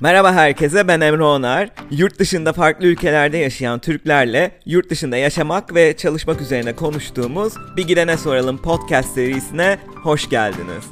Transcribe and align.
Merhaba 0.00 0.32
herkese 0.32 0.88
ben 0.88 1.00
Emre 1.00 1.22
Onar. 1.22 1.70
Yurt 1.90 2.18
dışında 2.18 2.52
farklı 2.52 2.86
ülkelerde 2.86 3.38
yaşayan 3.38 3.78
Türklerle 3.78 4.60
yurt 4.66 4.90
dışında 4.90 5.16
yaşamak 5.16 5.74
ve 5.74 5.96
çalışmak 5.96 6.40
üzerine 6.40 6.76
konuştuğumuz 6.76 7.54
Bir 7.76 7.86
Gidene 7.86 8.16
Soralım 8.16 8.62
podcast 8.62 9.14
serisine 9.14 9.78
hoş 10.02 10.30
geldiniz. 10.30 10.84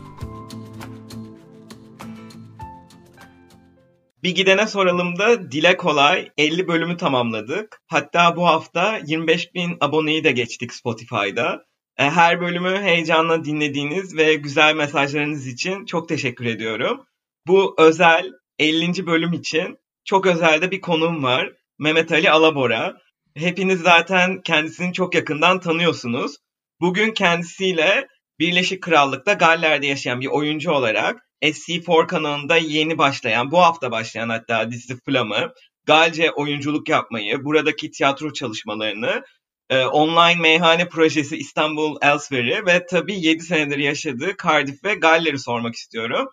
Bir 4.22 4.34
Gidene 4.34 4.66
Soralım'da 4.66 5.52
dile 5.52 5.76
kolay 5.76 6.28
50 6.38 6.68
bölümü 6.68 6.96
tamamladık. 6.96 7.80
Hatta 7.86 8.36
bu 8.36 8.46
hafta 8.46 9.00
25 9.06 9.54
bin 9.54 9.76
aboneyi 9.80 10.24
de 10.24 10.32
geçtik 10.32 10.74
Spotify'da. 10.74 11.64
E, 11.98 12.04
her 12.10 12.40
bölümü 12.40 12.78
heyecanla 12.78 13.44
dinlediğiniz 13.44 14.16
ve 14.16 14.34
güzel 14.34 14.74
mesajlarınız 14.74 15.46
için 15.46 15.86
çok 15.86 16.08
teşekkür 16.08 16.46
ediyorum. 16.46 17.04
Bu 17.46 17.74
özel 17.78 18.41
50. 18.62 19.06
bölüm 19.06 19.32
için 19.32 19.78
çok 20.04 20.26
özelde 20.26 20.70
bir 20.70 20.80
konuğum 20.80 21.22
var. 21.22 21.52
Mehmet 21.78 22.12
Ali 22.12 22.30
Alabora. 22.30 22.96
Hepiniz 23.36 23.80
zaten 23.80 24.42
kendisini 24.42 24.92
çok 24.92 25.14
yakından 25.14 25.60
tanıyorsunuz. 25.60 26.36
Bugün 26.80 27.12
kendisiyle 27.12 28.08
Birleşik 28.38 28.82
Krallık'ta 28.82 29.32
Galler'de 29.32 29.86
yaşayan 29.86 30.20
bir 30.20 30.26
oyuncu 30.26 30.72
olarak 30.72 31.16
SC4 31.42 32.06
kanalında 32.06 32.56
yeni 32.56 32.98
başlayan, 32.98 33.50
bu 33.50 33.58
hafta 33.58 33.90
başlayan 33.90 34.28
hatta 34.28 34.70
dizisi 34.70 34.96
Flam'ı, 35.04 35.52
Galce 35.86 36.30
oyunculuk 36.30 36.88
yapmayı, 36.88 37.44
buradaki 37.44 37.90
tiyatro 37.90 38.32
çalışmalarını, 38.32 39.22
e, 39.70 39.84
online 39.84 40.40
meyhane 40.40 40.88
projesi 40.88 41.36
İstanbul 41.36 41.96
Elsewhere'i 42.02 42.66
ve 42.66 42.86
tabii 42.86 43.20
7 43.20 43.42
senedir 43.42 43.78
yaşadığı 43.78 44.32
Cardiff 44.44 44.84
ve 44.84 44.94
Galler'i 44.94 45.38
sormak 45.38 45.74
istiyorum 45.74 46.28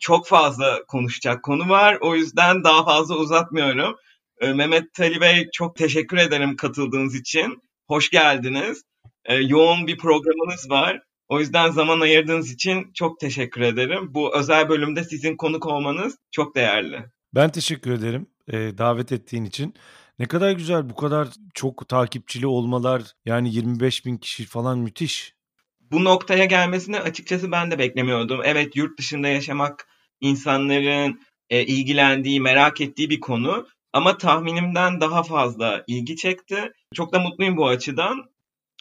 çok 0.00 0.26
fazla 0.26 0.84
konuşacak 0.88 1.42
konu 1.42 1.68
var. 1.68 1.98
O 2.00 2.14
yüzden 2.14 2.64
daha 2.64 2.84
fazla 2.84 3.14
uzatmıyorum. 3.14 3.96
Ee, 4.40 4.52
Mehmet 4.52 5.00
Ali 5.00 5.20
Bey 5.20 5.48
çok 5.52 5.76
teşekkür 5.76 6.16
ederim 6.16 6.56
katıldığınız 6.56 7.14
için. 7.14 7.62
Hoş 7.88 8.10
geldiniz. 8.10 8.82
Ee, 9.24 9.34
yoğun 9.34 9.86
bir 9.86 9.98
programınız 9.98 10.70
var. 10.70 11.02
O 11.28 11.40
yüzden 11.40 11.70
zaman 11.70 12.00
ayırdığınız 12.00 12.52
için 12.52 12.90
çok 12.94 13.20
teşekkür 13.20 13.60
ederim. 13.60 14.14
Bu 14.14 14.36
özel 14.36 14.68
bölümde 14.68 15.04
sizin 15.04 15.36
konuk 15.36 15.66
olmanız 15.66 16.16
çok 16.30 16.56
değerli. 16.56 17.04
Ben 17.34 17.50
teşekkür 17.50 17.90
ederim 17.90 18.26
e, 18.48 18.78
davet 18.78 19.12
ettiğin 19.12 19.44
için. 19.44 19.74
Ne 20.18 20.26
kadar 20.26 20.52
güzel 20.52 20.90
bu 20.90 20.94
kadar 20.94 21.28
çok 21.54 21.88
takipçili 21.88 22.46
olmalar 22.46 23.02
yani 23.24 23.54
25 23.54 24.06
bin 24.06 24.16
kişi 24.16 24.44
falan 24.44 24.78
müthiş 24.78 25.34
bu 25.90 26.04
noktaya 26.04 26.44
gelmesini 26.44 27.00
açıkçası 27.00 27.52
ben 27.52 27.70
de 27.70 27.78
beklemiyordum. 27.78 28.40
Evet 28.44 28.76
yurt 28.76 28.98
dışında 28.98 29.28
yaşamak 29.28 29.86
insanların 30.20 31.20
e, 31.50 31.64
ilgilendiği, 31.64 32.40
merak 32.40 32.80
ettiği 32.80 33.10
bir 33.10 33.20
konu. 33.20 33.66
Ama 33.92 34.18
tahminimden 34.18 35.00
daha 35.00 35.22
fazla 35.22 35.84
ilgi 35.86 36.16
çekti. 36.16 36.72
Çok 36.94 37.12
da 37.12 37.18
mutluyum 37.18 37.56
bu 37.56 37.68
açıdan. 37.68 38.30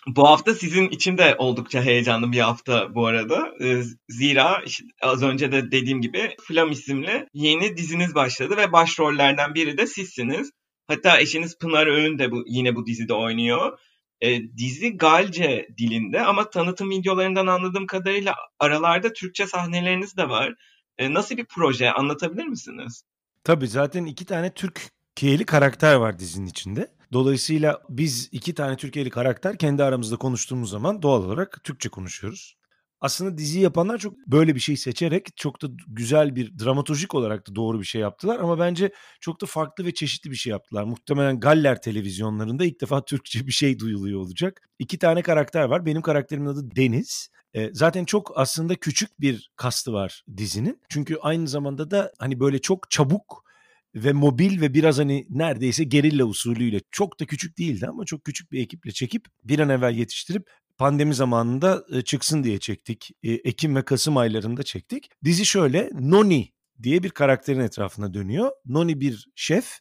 Bu 0.07 0.27
hafta 0.27 0.53
sizin 0.53 0.89
için 0.89 1.17
de 1.17 1.35
oldukça 1.37 1.83
heyecanlı 1.83 2.31
bir 2.31 2.39
hafta 2.39 2.95
bu 2.95 3.07
arada. 3.07 3.53
E, 3.61 3.81
zira 4.09 4.61
az 5.01 5.23
önce 5.23 5.51
de 5.51 5.71
dediğim 5.71 6.01
gibi 6.01 6.35
Flam 6.41 6.71
isimli 6.71 7.27
yeni 7.33 7.77
diziniz 7.77 8.15
başladı 8.15 8.57
ve 8.57 8.71
başrollerden 8.71 9.55
biri 9.55 9.77
de 9.77 9.87
sizsiniz. 9.87 10.51
Hatta 10.87 11.19
eşiniz 11.19 11.57
Pınar 11.57 11.87
Öğün 11.87 12.19
de 12.19 12.31
bu, 12.31 12.43
yine 12.47 12.75
bu 12.75 12.85
dizide 12.85 13.13
oynuyor. 13.13 13.79
E, 14.21 14.41
dizi 14.57 14.97
Galce 14.97 15.67
dilinde 15.77 16.21
ama 16.21 16.49
tanıtım 16.49 16.89
videolarından 16.89 17.47
anladığım 17.47 17.87
kadarıyla 17.87 18.35
aralarda 18.59 19.13
Türkçe 19.13 19.47
sahneleriniz 19.47 20.17
de 20.17 20.29
var. 20.29 20.53
E, 20.99 21.13
nasıl 21.13 21.37
bir 21.37 21.45
proje 21.45 21.91
anlatabilir 21.91 22.45
misiniz? 22.45 23.03
Tabii 23.43 23.67
zaten 23.67 24.05
iki 24.05 24.25
tane 24.25 24.53
Türkiye'li 24.53 25.45
karakter 25.45 25.95
var 25.95 26.19
dizinin 26.19 26.47
içinde. 26.47 26.91
Dolayısıyla 27.13 27.81
biz 27.89 28.29
iki 28.31 28.53
tane 28.53 28.77
Türkiye'li 28.77 29.09
karakter 29.09 29.57
kendi 29.57 29.83
aramızda 29.83 30.17
konuştuğumuz 30.17 30.69
zaman 30.69 31.01
doğal 31.01 31.23
olarak 31.23 31.59
Türkçe 31.63 31.89
konuşuyoruz. 31.89 32.58
Aslında 33.01 33.37
dizi 33.37 33.59
yapanlar 33.59 33.97
çok 33.97 34.17
böyle 34.27 34.55
bir 34.55 34.59
şey 34.59 34.77
seçerek 34.77 35.37
çok 35.37 35.61
da 35.61 35.67
güzel 35.87 36.35
bir 36.35 36.59
dramatolojik 36.59 37.15
olarak 37.15 37.47
da 37.49 37.55
doğru 37.55 37.79
bir 37.79 37.85
şey 37.85 38.01
yaptılar 38.01 38.39
ama 38.39 38.59
bence 38.59 38.91
çok 39.21 39.41
da 39.41 39.45
farklı 39.45 39.85
ve 39.85 39.93
çeşitli 39.93 40.31
bir 40.31 40.35
şey 40.35 40.51
yaptılar. 40.51 40.83
Muhtemelen 40.83 41.39
Galler 41.39 41.81
televizyonlarında 41.81 42.65
ilk 42.65 42.81
defa 42.81 43.05
Türkçe 43.05 43.47
bir 43.47 43.51
şey 43.51 43.79
duyuluyor 43.79 44.19
olacak. 44.19 44.69
İki 44.79 44.99
tane 44.99 45.21
karakter 45.21 45.63
var. 45.63 45.85
Benim 45.85 46.01
karakterimin 46.01 46.47
adı 46.47 46.75
Deniz. 46.75 47.29
E, 47.53 47.73
zaten 47.73 48.05
çok 48.05 48.31
aslında 48.35 48.75
küçük 48.75 49.21
bir 49.21 49.51
kastı 49.55 49.93
var 49.93 50.23
dizinin. 50.37 50.81
Çünkü 50.89 51.17
aynı 51.21 51.47
zamanda 51.47 51.91
da 51.91 52.11
hani 52.19 52.39
böyle 52.39 52.59
çok 52.59 52.91
çabuk 52.91 53.49
ve 53.95 54.13
mobil 54.13 54.61
ve 54.61 54.73
biraz 54.73 54.99
hani 54.99 55.27
neredeyse 55.29 55.83
gerilla 55.83 56.25
usulüyle 56.25 56.81
çok 56.91 57.19
da 57.19 57.25
küçük 57.25 57.57
değildi 57.57 57.87
ama 57.87 58.05
çok 58.05 58.23
küçük 58.23 58.51
bir 58.51 58.61
ekiple 58.61 58.91
çekip 58.91 59.25
bir 59.43 59.59
an 59.59 59.69
evvel 59.69 59.95
yetiştirip 59.95 60.49
pandemi 60.79 61.13
zamanında 61.13 61.83
çıksın 62.05 62.43
diye 62.43 62.59
çektik. 62.59 63.11
Ekim 63.23 63.75
ve 63.75 63.85
Kasım 63.85 64.17
aylarında 64.17 64.63
çektik. 64.63 65.09
Dizi 65.23 65.45
şöyle 65.45 65.89
Noni 65.93 66.49
diye 66.83 67.03
bir 67.03 67.09
karakterin 67.09 67.59
etrafına 67.59 68.13
dönüyor. 68.13 68.51
Noni 68.65 69.01
bir 69.01 69.27
şef 69.35 69.79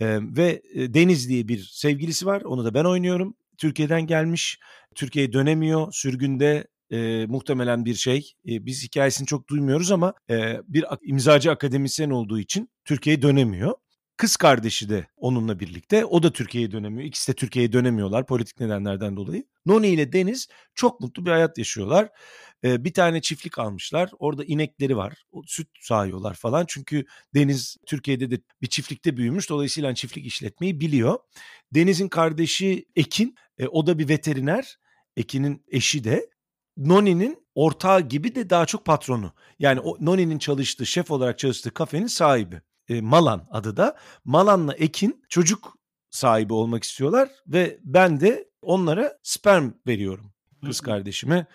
ve 0.00 0.62
Deniz 0.74 1.28
diye 1.28 1.48
bir 1.48 1.70
sevgilisi 1.72 2.26
var. 2.26 2.42
Onu 2.42 2.64
da 2.64 2.74
ben 2.74 2.84
oynuyorum. 2.84 3.36
Türkiye'den 3.58 4.06
gelmiş. 4.06 4.58
Türkiye'ye 4.94 5.32
dönemiyor. 5.32 5.92
Sürgünde 5.92 6.66
e, 6.90 7.26
muhtemelen 7.26 7.84
bir 7.84 7.94
şey. 7.94 8.32
E, 8.48 8.66
biz 8.66 8.84
hikayesini 8.84 9.26
çok 9.26 9.48
duymuyoruz 9.48 9.92
ama 9.92 10.14
e, 10.30 10.60
bir 10.68 10.84
imzacı 11.02 11.50
akademisyen 11.50 12.10
olduğu 12.10 12.38
için 12.38 12.68
Türkiye'ye 12.84 13.22
dönemiyor. 13.22 13.74
Kız 14.16 14.36
kardeşi 14.36 14.88
de 14.88 15.06
onunla 15.16 15.60
birlikte. 15.60 16.04
O 16.04 16.22
da 16.22 16.32
Türkiye'ye 16.32 16.70
dönemiyor. 16.70 17.08
İkisi 17.08 17.32
de 17.32 17.36
Türkiye'ye 17.36 17.72
dönemiyorlar 17.72 18.26
politik 18.26 18.60
nedenlerden 18.60 19.16
dolayı. 19.16 19.44
Noni 19.66 19.88
ile 19.88 20.12
Deniz 20.12 20.48
çok 20.74 21.00
mutlu 21.00 21.26
bir 21.26 21.30
hayat 21.30 21.58
yaşıyorlar. 21.58 22.08
Ee, 22.64 22.84
bir 22.84 22.92
tane 22.92 23.20
çiftlik 23.20 23.58
almışlar. 23.58 24.10
Orada 24.18 24.44
inekleri 24.44 24.96
var. 24.96 25.24
Süt 25.46 25.68
sağıyorlar 25.80 26.34
falan. 26.34 26.64
Çünkü 26.68 27.04
Deniz 27.34 27.76
Türkiye'de 27.86 28.30
de 28.30 28.40
bir 28.62 28.66
çiftlikte 28.66 29.16
büyümüş. 29.16 29.50
Dolayısıyla 29.50 29.88
hani 29.88 29.96
çiftlik 29.96 30.26
işletmeyi 30.26 30.80
biliyor. 30.80 31.18
Deniz'in 31.74 32.08
kardeşi 32.08 32.86
Ekin. 32.96 33.36
E, 33.58 33.66
o 33.66 33.86
da 33.86 33.98
bir 33.98 34.08
veteriner. 34.08 34.78
Ekin'in 35.16 35.64
eşi 35.68 36.04
de. 36.04 36.30
Noni'nin 36.76 37.46
ortağı 37.54 38.00
gibi 38.00 38.34
de 38.34 38.50
daha 38.50 38.66
çok 38.66 38.84
patronu. 38.84 39.32
Yani 39.58 39.80
o 39.80 39.96
Noni'nin 40.00 40.38
çalıştığı, 40.38 40.86
şef 40.86 41.10
olarak 41.10 41.38
çalıştığı 41.38 41.74
kafenin 41.74 42.06
sahibi 42.06 42.60
e, 42.88 43.00
Malan 43.00 43.48
adı 43.50 43.76
da. 43.76 43.96
Malan'la 44.24 44.74
Ekin 44.74 45.24
çocuk 45.28 45.76
sahibi 46.10 46.52
olmak 46.52 46.84
istiyorlar 46.84 47.28
ve 47.46 47.78
ben 47.84 48.20
de 48.20 48.50
onlara 48.62 49.18
sperm 49.22 49.72
veriyorum 49.86 50.34
kız 50.64 50.80
kardeşime. 50.80 51.46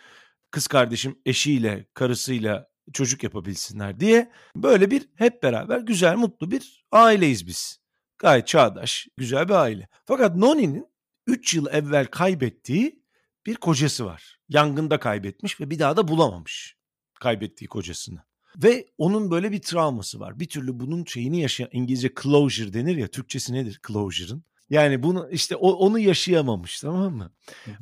Kız 0.52 0.68
kardeşim 0.68 1.20
eşiyle, 1.26 1.86
karısıyla 1.94 2.70
çocuk 2.94 3.24
yapabilsinler 3.24 4.00
diye 4.00 4.32
böyle 4.56 4.92
bir 4.92 5.10
hep 5.16 5.44
beraber 5.44 5.80
güzel, 5.80 6.16
mutlu 6.16 6.52
bir 6.52 6.86
aileyiz 6.92 7.48
biz. 7.48 7.80
Gayet 8.18 8.48
çağdaş, 8.48 9.08
güzel 9.18 9.50
bir 9.50 9.54
aile. 9.54 9.88
Fakat 10.06 10.36
Noni'nin 10.36 10.88
3 11.28 11.54
yıl 11.54 11.68
evvel 11.68 12.06
kaybettiği 12.06 13.04
bir 13.46 13.56
kocası 13.56 14.06
var. 14.06 14.40
Yangında 14.50 15.00
kaybetmiş 15.00 15.62
ve 15.62 15.70
bir 15.70 15.80
daha 15.80 15.98
da 15.98 16.08
bulamamış 16.08 16.76
kaybettiği 17.20 17.68
kocasını. 17.68 18.29
Ve 18.58 18.86
onun 18.98 19.32
böyle 19.32 19.52
bir 19.52 19.62
travması 19.62 20.20
var. 20.20 20.40
Bir 20.40 20.50
türlü 20.50 20.80
bunun 20.80 21.06
şeyini 21.06 21.42
yaşayan 21.42 21.70
İngilizce 21.72 22.12
closure 22.24 22.74
denir 22.74 22.98
ya. 22.98 23.08
Türkçesi 23.08 23.54
nedir 23.54 23.80
closure'ın? 23.88 24.44
Yani 24.70 25.04
bunu 25.04 25.30
işte 25.32 25.56
o, 25.56 25.72
onu 25.72 26.00
yaşayamamış 26.00 26.80
tamam 26.80 27.16
mı? 27.16 27.32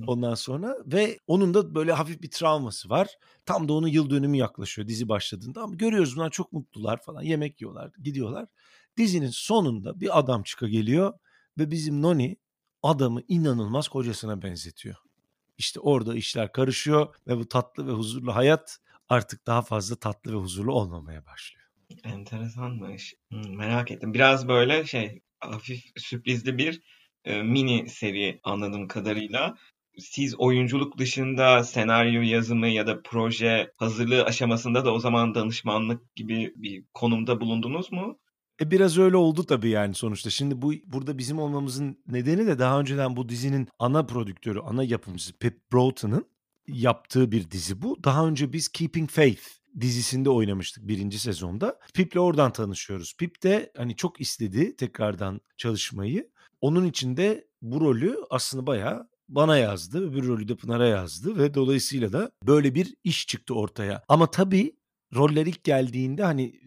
Ondan 0.07 0.35
sonra 0.35 0.77
ve 0.85 1.19
onun 1.27 1.53
da 1.53 1.75
böyle 1.75 1.91
hafif 1.91 2.21
bir 2.21 2.31
travması 2.31 2.89
var. 2.89 3.07
Tam 3.45 3.67
da 3.67 3.73
onun 3.73 3.87
yıl 3.87 4.09
dönümü 4.09 4.37
yaklaşıyor 4.37 4.87
dizi 4.87 5.09
başladığında 5.09 5.61
ama 5.61 5.75
görüyoruz 5.75 6.15
bunlar 6.15 6.29
çok 6.29 6.53
mutlular 6.53 7.01
falan 7.01 7.21
yemek 7.21 7.61
yiyorlar 7.61 7.91
gidiyorlar. 8.03 8.47
Dizinin 8.97 9.29
sonunda 9.33 9.99
bir 9.99 10.19
adam 10.19 10.43
çıka 10.43 10.67
geliyor 10.67 11.13
ve 11.57 11.71
bizim 11.71 12.01
Noni 12.01 12.37
adamı 12.83 13.21
inanılmaz 13.27 13.87
kocasına 13.87 14.41
benzetiyor. 14.41 14.95
İşte 15.57 15.79
orada 15.79 16.15
işler 16.15 16.51
karışıyor 16.51 17.15
ve 17.27 17.37
bu 17.37 17.47
tatlı 17.47 17.87
ve 17.87 17.91
huzurlu 17.91 18.35
hayat 18.35 18.79
artık 19.09 19.47
daha 19.47 19.61
fazla 19.61 19.95
tatlı 19.95 20.33
ve 20.33 20.37
huzurlu 20.37 20.73
olmamaya 20.73 21.25
başlıyor. 21.25 21.67
Enteresanmış. 22.03 23.15
Merak 23.31 23.91
ettim. 23.91 24.13
Biraz 24.13 24.47
böyle 24.47 24.85
şey 24.85 25.21
hafif 25.39 25.83
sürprizli 25.97 26.57
bir 26.57 26.81
e, 27.25 27.41
mini 27.41 27.89
seri 27.89 28.39
anladığım 28.43 28.87
kadarıyla. 28.87 29.55
Siz 29.99 30.35
oyunculuk 30.39 30.97
dışında 30.97 31.63
senaryo 31.63 32.21
yazımı 32.21 32.67
ya 32.67 32.87
da 32.87 33.01
proje 33.03 33.71
hazırlığı 33.77 34.23
aşamasında 34.23 34.85
da 34.85 34.93
o 34.93 34.99
zaman 34.99 35.35
danışmanlık 35.35 36.15
gibi 36.15 36.53
bir 36.55 36.85
konumda 36.93 37.41
bulundunuz 37.41 37.91
mu? 37.91 38.19
E 38.61 38.71
biraz 38.71 38.97
öyle 38.97 39.17
oldu 39.17 39.43
tabii 39.43 39.69
yani 39.69 39.93
sonuçta. 39.93 40.29
Şimdi 40.29 40.61
bu 40.61 40.73
burada 40.85 41.17
bizim 41.17 41.39
olmamızın 41.39 42.03
nedeni 42.07 42.47
de 42.47 42.59
daha 42.59 42.79
önceden 42.79 43.15
bu 43.15 43.29
dizinin 43.29 43.67
ana 43.79 44.05
prodüktörü, 44.05 44.59
ana 44.59 44.83
yapımcısı 44.83 45.37
Pip 45.37 45.71
Broughton'ın 45.73 46.25
yaptığı 46.67 47.31
bir 47.31 47.51
dizi 47.51 47.81
bu. 47.81 48.03
Daha 48.03 48.27
önce 48.27 48.53
biz 48.53 48.67
Keeping 48.67 49.09
Faith 49.09 49.41
dizisinde 49.79 50.29
oynamıştık 50.29 50.87
birinci 50.87 51.19
sezonda. 51.19 51.79
Pip'le 51.93 52.17
oradan 52.17 52.51
tanışıyoruz. 52.51 53.13
Pip 53.17 53.43
de 53.43 53.71
hani 53.77 53.95
çok 53.95 54.21
istedi 54.21 54.75
tekrardan 54.75 55.41
çalışmayı. 55.57 56.29
Onun 56.61 56.85
için 56.85 57.17
de 57.17 57.47
bu 57.61 57.81
rolü 57.81 58.17
aslında 58.29 58.67
bayağı 58.67 59.09
bana 59.29 59.57
yazdı. 59.57 60.09
Öbür 60.09 60.27
rolü 60.27 60.47
de 60.47 60.55
Pınar'a 60.55 60.87
yazdı 60.87 61.37
ve 61.37 61.53
dolayısıyla 61.53 62.13
da 62.13 62.31
böyle 62.43 62.75
bir 62.75 62.95
iş 63.03 63.27
çıktı 63.27 63.53
ortaya. 63.53 64.03
Ama 64.07 64.31
tabii 64.31 64.76
roller 65.15 65.45
ilk 65.45 65.63
geldiğinde 65.63 66.23
hani 66.23 66.59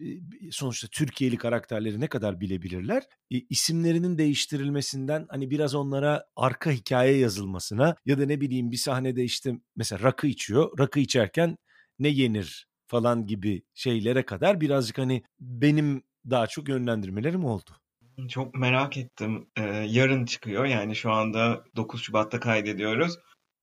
sonuçta 0.51 0.87
Türkiye'li 0.87 1.37
karakterleri 1.37 1.99
ne 1.99 2.07
kadar 2.07 2.39
bilebilirler? 2.39 3.03
E, 3.31 3.37
isimlerinin 3.49 4.17
değiştirilmesinden 4.17 5.25
hani 5.29 5.49
biraz 5.49 5.75
onlara 5.75 6.25
arka 6.35 6.71
hikaye 6.71 7.17
yazılmasına 7.17 7.95
ya 8.05 8.19
da 8.19 8.25
ne 8.25 8.41
bileyim 8.41 8.71
bir 8.71 8.77
sahnede 8.77 9.23
işte 9.23 9.53
mesela 9.75 10.03
rakı 10.03 10.27
içiyor. 10.27 10.79
Rakı 10.79 10.99
içerken 10.99 11.57
ne 11.99 12.07
yenir 12.07 12.67
falan 12.87 13.25
gibi 13.25 13.63
şeylere 13.73 14.25
kadar 14.25 14.61
birazcık 14.61 14.97
hani 14.97 15.23
benim 15.39 16.03
daha 16.29 16.47
çok 16.47 16.69
yönlendirmelerim 16.69 17.45
oldu. 17.45 17.71
Çok 18.29 18.55
merak 18.55 18.97
ettim. 18.97 19.47
Ee, 19.57 19.63
yarın 19.89 20.25
çıkıyor 20.25 20.65
yani 20.65 20.95
şu 20.95 21.11
anda 21.11 21.63
9 21.75 22.03
Şubat'ta 22.03 22.39
kaydediyoruz. 22.39 23.17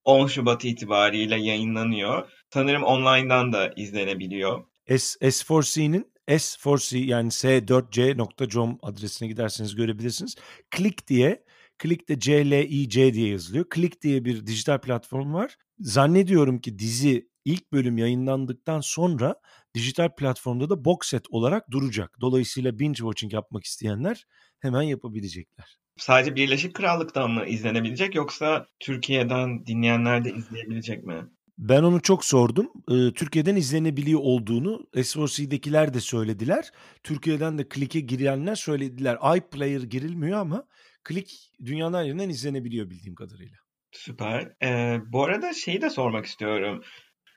10 0.04 0.26
Şubat 0.26 0.64
itibariyle 0.64 1.40
yayınlanıyor. 1.40 2.30
Sanırım 2.53 2.83
online'dan 2.83 3.53
da 3.53 3.73
izlenebiliyor. 3.77 4.65
S, 4.89 5.29
S4C'nin 5.29 6.12
S4C 6.29 6.99
yani 6.99 7.29
s4c.com 7.29 8.79
adresine 8.83 9.29
giderseniz 9.29 9.75
görebilirsiniz. 9.75 10.37
Click 10.77 11.09
diye, 11.09 11.45
Click 11.83 12.09
de 12.09 12.21
C-L-I-C 12.21 13.15
diye 13.15 13.29
yazılıyor. 13.29 13.65
Click 13.75 14.03
diye 14.03 14.25
bir 14.25 14.47
dijital 14.47 14.81
platform 14.81 15.35
var. 15.35 15.56
Zannediyorum 15.79 16.59
ki 16.59 16.79
dizi 16.79 17.29
ilk 17.45 17.73
bölüm 17.73 17.99
yayınlandıktan 17.99 18.81
sonra 18.81 19.35
dijital 19.75 20.15
platformda 20.15 20.71
da 20.71 20.85
box 20.85 20.99
set 21.03 21.25
olarak 21.31 21.71
duracak. 21.71 22.17
Dolayısıyla 22.21 22.79
binge 22.79 22.97
watching 22.97 23.33
yapmak 23.33 23.65
isteyenler 23.65 24.27
hemen 24.61 24.83
yapabilecekler. 24.83 25.79
Sadece 25.97 26.37
Birleşik 26.37 26.75
Krallık'tan 26.75 27.31
mı 27.31 27.47
izlenebilecek 27.47 28.15
yoksa 28.15 28.67
Türkiye'den 28.81 29.67
dinleyenler 29.67 30.25
de 30.25 30.33
izleyebilecek 30.33 31.05
mi? 31.05 31.29
Ben 31.58 31.82
onu 31.82 32.02
çok 32.02 32.25
sordum. 32.25 32.70
Ee, 32.90 33.12
Türkiye'den 33.14 33.56
izlenebiliyor 33.56 34.20
olduğunu 34.22 34.87
SOC'dekiler 35.05 35.94
de 35.94 36.00
söylediler. 36.00 36.70
Türkiye'den 37.02 37.58
de 37.58 37.66
Click'e 37.75 38.00
girenler 38.00 38.55
söylediler. 38.55 39.19
iPlayer 39.37 39.82
girilmiyor 39.82 40.38
ama 40.38 40.66
Click 41.08 41.32
dünyanın 41.64 41.99
her 41.99 42.05
yerinden 42.05 42.28
izlenebiliyor 42.28 42.90
bildiğim 42.90 43.14
kadarıyla. 43.14 43.56
Süper. 43.93 44.52
Ee, 44.62 45.00
bu 45.06 45.25
arada 45.25 45.52
şeyi 45.52 45.82
de 45.82 45.90
sormak 45.90 46.26
istiyorum. 46.26 46.82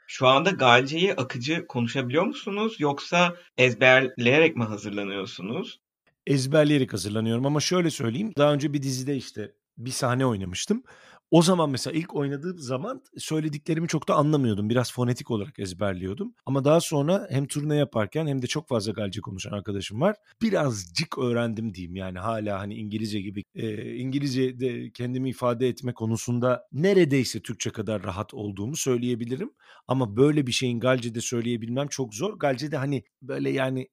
Şu 0.08 0.28
anda 0.28 0.50
Galce'yi 0.50 1.14
akıcı 1.14 1.68
konuşabiliyor 1.68 2.24
musunuz 2.24 2.76
yoksa 2.80 3.36
ezberleyerek 3.58 4.56
mi 4.56 4.64
hazırlanıyorsunuz? 4.64 5.82
Ezberleyerek 6.28 6.94
hazırlanıyorum 6.94 7.46
ama 7.46 7.60
şöyle 7.60 7.90
söyleyeyim. 7.90 8.34
Daha 8.38 8.54
önce 8.54 8.74
bir 8.74 8.82
dizide 8.82 9.16
işte 9.16 9.52
bir 9.78 9.92
sahne 9.92 10.26
oynamıştım. 10.26 10.84
O 11.32 11.42
zaman 11.42 11.70
mesela 11.70 11.98
ilk 11.98 12.16
oynadığım 12.16 12.58
zaman 12.60 13.02
söylediklerimi 13.18 13.88
çok 13.88 14.08
da 14.08 14.16
anlamıyordum. 14.16 14.70
Biraz 14.70 14.94
fonetik 14.94 15.32
olarak 15.32 15.60
ezberliyordum. 15.60 16.34
Ama 16.46 16.64
daha 16.64 16.82
sonra 16.82 17.28
hem 17.30 17.48
turne 17.48 17.76
yaparken 17.76 18.28
hem 18.28 18.42
de 18.42 18.48
çok 18.48 18.68
fazla 18.68 18.92
Galce 18.92 19.22
konuşan 19.22 19.52
arkadaşım 19.52 20.02
var. 20.02 20.16
Birazcık 20.42 21.18
öğrendim 21.18 21.74
diyeyim 21.74 21.96
yani 21.96 22.20
hala 22.20 22.60
hani 22.60 22.76
İngilizce 22.76 23.22
gibi 23.22 23.44
e, 23.56 23.96
İngilizce 23.96 24.60
de 24.60 24.92
kendimi 24.92 25.30
ifade 25.30 25.68
etme 25.68 25.94
konusunda 25.94 26.68
neredeyse 26.72 27.40
Türkçe 27.42 27.70
kadar 27.70 28.04
rahat 28.04 28.34
olduğumu 28.34 28.76
söyleyebilirim. 28.76 29.52
Ama 29.88 30.18
böyle 30.18 30.48
bir 30.48 30.52
şeyin 30.52 30.80
Galce'de 30.80 31.22
söyleyebilmem 31.22 31.88
çok 31.88 32.14
zor. 32.14 32.40
Galce'de 32.40 32.78
hani 32.78 33.04
böyle 33.22 33.50
yani 33.50 33.88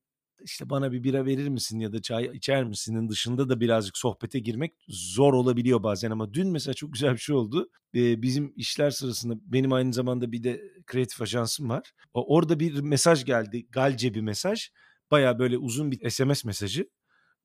işte 0.45 0.71
bana 0.71 0.93
bir 0.93 1.05
bira 1.05 1.27
verir 1.27 1.49
misin 1.49 1.81
ya 1.81 1.93
da 1.93 2.03
çay 2.03 2.31
içer 2.35 2.65
misinin 2.65 3.09
dışında 3.09 3.49
da 3.49 3.61
birazcık 3.61 3.99
sohbete 3.99 4.39
girmek 4.39 4.75
zor 4.89 5.33
olabiliyor 5.33 5.83
bazen 5.83 6.11
ama 6.11 6.35
dün 6.35 6.49
mesela 6.49 6.75
çok 6.75 6.93
güzel 6.93 7.13
bir 7.13 7.19
şey 7.19 7.37
oldu. 7.37 7.71
Ee, 7.95 8.23
bizim 8.23 8.53
işler 8.57 8.91
sırasında 8.91 9.35
benim 9.43 9.73
aynı 9.73 9.93
zamanda 9.93 10.33
bir 10.33 10.43
de 10.43 10.63
kreatif 10.87 11.23
ajansım 11.23 11.69
var. 11.69 11.93
Orada 12.15 12.61
bir 12.61 12.81
mesaj 12.81 13.25
geldi. 13.25 13.67
Galce 13.71 14.15
bir 14.15 14.21
mesaj. 14.21 14.69
Baya 15.11 15.39
böyle 15.39 15.59
uzun 15.59 15.91
bir 15.93 16.11
SMS 16.11 16.45
mesajı. 16.45 16.89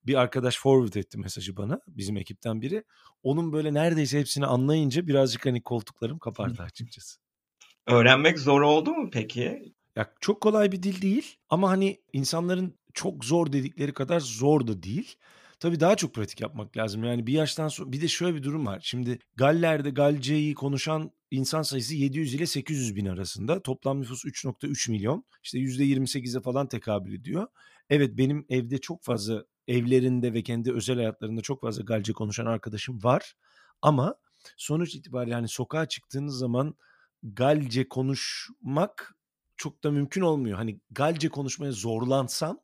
Bir 0.05 0.15
arkadaş 0.15 0.59
forward 0.59 0.93
etti 0.93 1.17
mesajı 1.17 1.57
bana 1.57 1.79
bizim 1.87 2.17
ekipten 2.17 2.61
biri. 2.61 2.83
Onun 3.23 3.53
böyle 3.53 3.73
neredeyse 3.73 4.19
hepsini 4.19 4.45
anlayınca 4.45 5.07
birazcık 5.07 5.45
hani 5.45 5.63
koltuklarım 5.63 6.19
kapardı 6.19 6.61
açıkçası. 6.61 7.19
Öğrenmek 7.87 8.39
zor 8.39 8.61
oldu 8.61 8.91
mu 8.91 9.09
peki? 9.13 9.73
Ya 9.95 10.13
çok 10.21 10.41
kolay 10.41 10.71
bir 10.71 10.83
dil 10.83 11.01
değil 11.01 11.35
ama 11.49 11.69
hani 11.69 12.01
insanların 12.13 12.79
çok 12.93 13.25
zor 13.25 13.53
dedikleri 13.53 13.93
kadar 13.93 14.19
zor 14.19 14.67
da 14.67 14.83
değil. 14.83 15.15
Tabii 15.59 15.79
daha 15.79 15.95
çok 15.95 16.13
pratik 16.13 16.41
yapmak 16.41 16.77
lazım. 16.77 17.03
Yani 17.03 17.27
bir 17.27 17.33
yaştan 17.33 17.67
sonra 17.67 17.91
bir 17.91 18.01
de 18.01 18.07
şöyle 18.07 18.35
bir 18.35 18.43
durum 18.43 18.65
var. 18.65 18.79
Şimdi 18.83 19.19
Galler'de 19.35 19.89
Galce'yi 19.89 20.53
konuşan 20.53 21.11
insan 21.31 21.61
sayısı 21.61 21.95
700 21.95 22.33
ile 22.33 22.45
800 22.45 22.95
bin 22.95 23.05
arasında. 23.05 23.61
Toplam 23.63 24.01
nüfus 24.01 24.25
3.3 24.25 24.91
milyon. 24.91 25.25
İşte 25.43 25.59
%28'e 25.59 26.41
falan 26.41 26.67
tekabül 26.67 27.13
ediyor. 27.13 27.47
Evet 27.89 28.17
benim 28.17 28.45
evde 28.49 28.77
çok 28.77 29.03
fazla 29.03 29.45
evlerinde 29.67 30.33
ve 30.33 30.43
kendi 30.43 30.73
özel 30.73 30.95
hayatlarında 30.95 31.41
çok 31.41 31.61
fazla 31.61 31.83
Galce 31.83 32.13
konuşan 32.13 32.45
arkadaşım 32.45 33.03
var. 33.03 33.33
Ama 33.81 34.15
sonuç 34.57 34.95
itibariyle 34.95 35.33
yani 35.33 35.47
sokağa 35.47 35.85
çıktığınız 35.85 36.37
zaman 36.37 36.75
Galce 37.23 37.89
konuşmak 37.89 39.15
çok 39.57 39.83
da 39.83 39.91
mümkün 39.91 40.21
olmuyor. 40.21 40.57
Hani 40.57 40.79
Galce 40.91 41.29
konuşmaya 41.29 41.71
zorlansam 41.71 42.59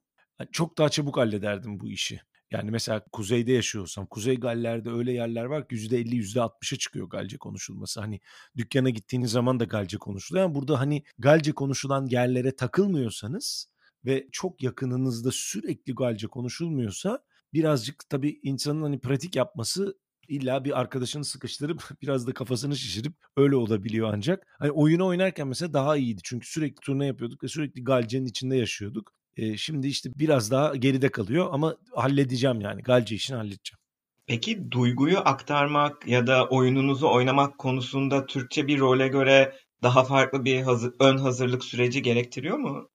çok 0.51 0.77
daha 0.77 0.89
çabuk 0.89 1.17
hallederdim 1.17 1.79
bu 1.79 1.89
işi. 1.89 2.21
Yani 2.51 2.71
mesela 2.71 3.05
kuzeyde 3.11 3.51
yaşıyorsam, 3.51 4.05
Kuzey 4.05 4.39
Galler'de 4.39 4.89
öyle 4.89 5.11
yerler 5.11 5.45
var 5.45 5.67
ki 5.67 5.75
%50 5.75 6.15
%60'a 6.15 6.77
çıkıyor 6.77 7.09
Galce 7.09 7.37
konuşulması. 7.37 7.99
Hani 7.99 8.19
dükkana 8.57 8.89
gittiğiniz 8.89 9.31
zaman 9.31 9.59
da 9.59 9.63
Galce 9.63 9.97
konuşuluyor. 9.97 10.45
Yani 10.45 10.55
burada 10.55 10.79
hani 10.79 11.03
Galce 11.19 11.51
konuşulan 11.51 12.05
yerlere 12.05 12.55
takılmıyorsanız 12.55 13.67
ve 14.05 14.27
çok 14.31 14.63
yakınınızda 14.63 15.31
sürekli 15.31 15.95
Galce 15.95 16.27
konuşulmuyorsa 16.27 17.23
birazcık 17.53 18.09
tabii 18.09 18.39
insanın 18.43 18.81
hani 18.81 18.99
pratik 18.99 19.35
yapması 19.35 19.97
illa 20.27 20.65
bir 20.65 20.79
arkadaşını 20.79 21.25
sıkıştırıp 21.25 21.89
biraz 22.01 22.27
da 22.27 22.33
kafasını 22.33 22.75
şişirip 22.75 23.13
öyle 23.37 23.55
olabiliyor 23.55 24.13
ancak. 24.13 24.47
Hani 24.59 24.71
oyunu 24.71 25.05
oynarken 25.05 25.47
mesela 25.47 25.73
daha 25.73 25.97
iyiydi. 25.97 26.21
Çünkü 26.23 26.47
sürekli 26.47 26.79
turne 26.81 27.05
yapıyorduk 27.05 27.43
ve 27.43 27.47
sürekli 27.47 27.83
Galce'nin 27.83 28.25
içinde 28.25 28.55
yaşıyorduk. 28.55 29.18
E, 29.37 29.57
şimdi 29.57 29.87
işte 29.87 30.09
biraz 30.15 30.51
daha 30.51 30.75
geride 30.75 31.09
kalıyor 31.09 31.47
ama 31.51 31.75
halledeceğim 31.95 32.61
yani. 32.61 32.81
Galce 32.81 33.15
işini 33.15 33.37
halledeceğim. 33.37 33.79
Peki 34.27 34.71
duyguyu 34.71 35.17
aktarmak 35.17 36.07
ya 36.07 36.27
da 36.27 36.47
oyununuzu 36.47 37.07
oynamak 37.07 37.57
konusunda 37.57 38.25
Türkçe 38.25 38.67
bir 38.67 38.79
role 38.79 39.07
göre 39.07 39.55
daha 39.83 40.03
farklı 40.03 40.45
bir 40.45 40.61
hazır, 40.61 40.93
ön 40.99 41.17
hazırlık 41.17 41.63
süreci 41.63 42.01
gerektiriyor 42.01 42.57
mu? 42.57 42.89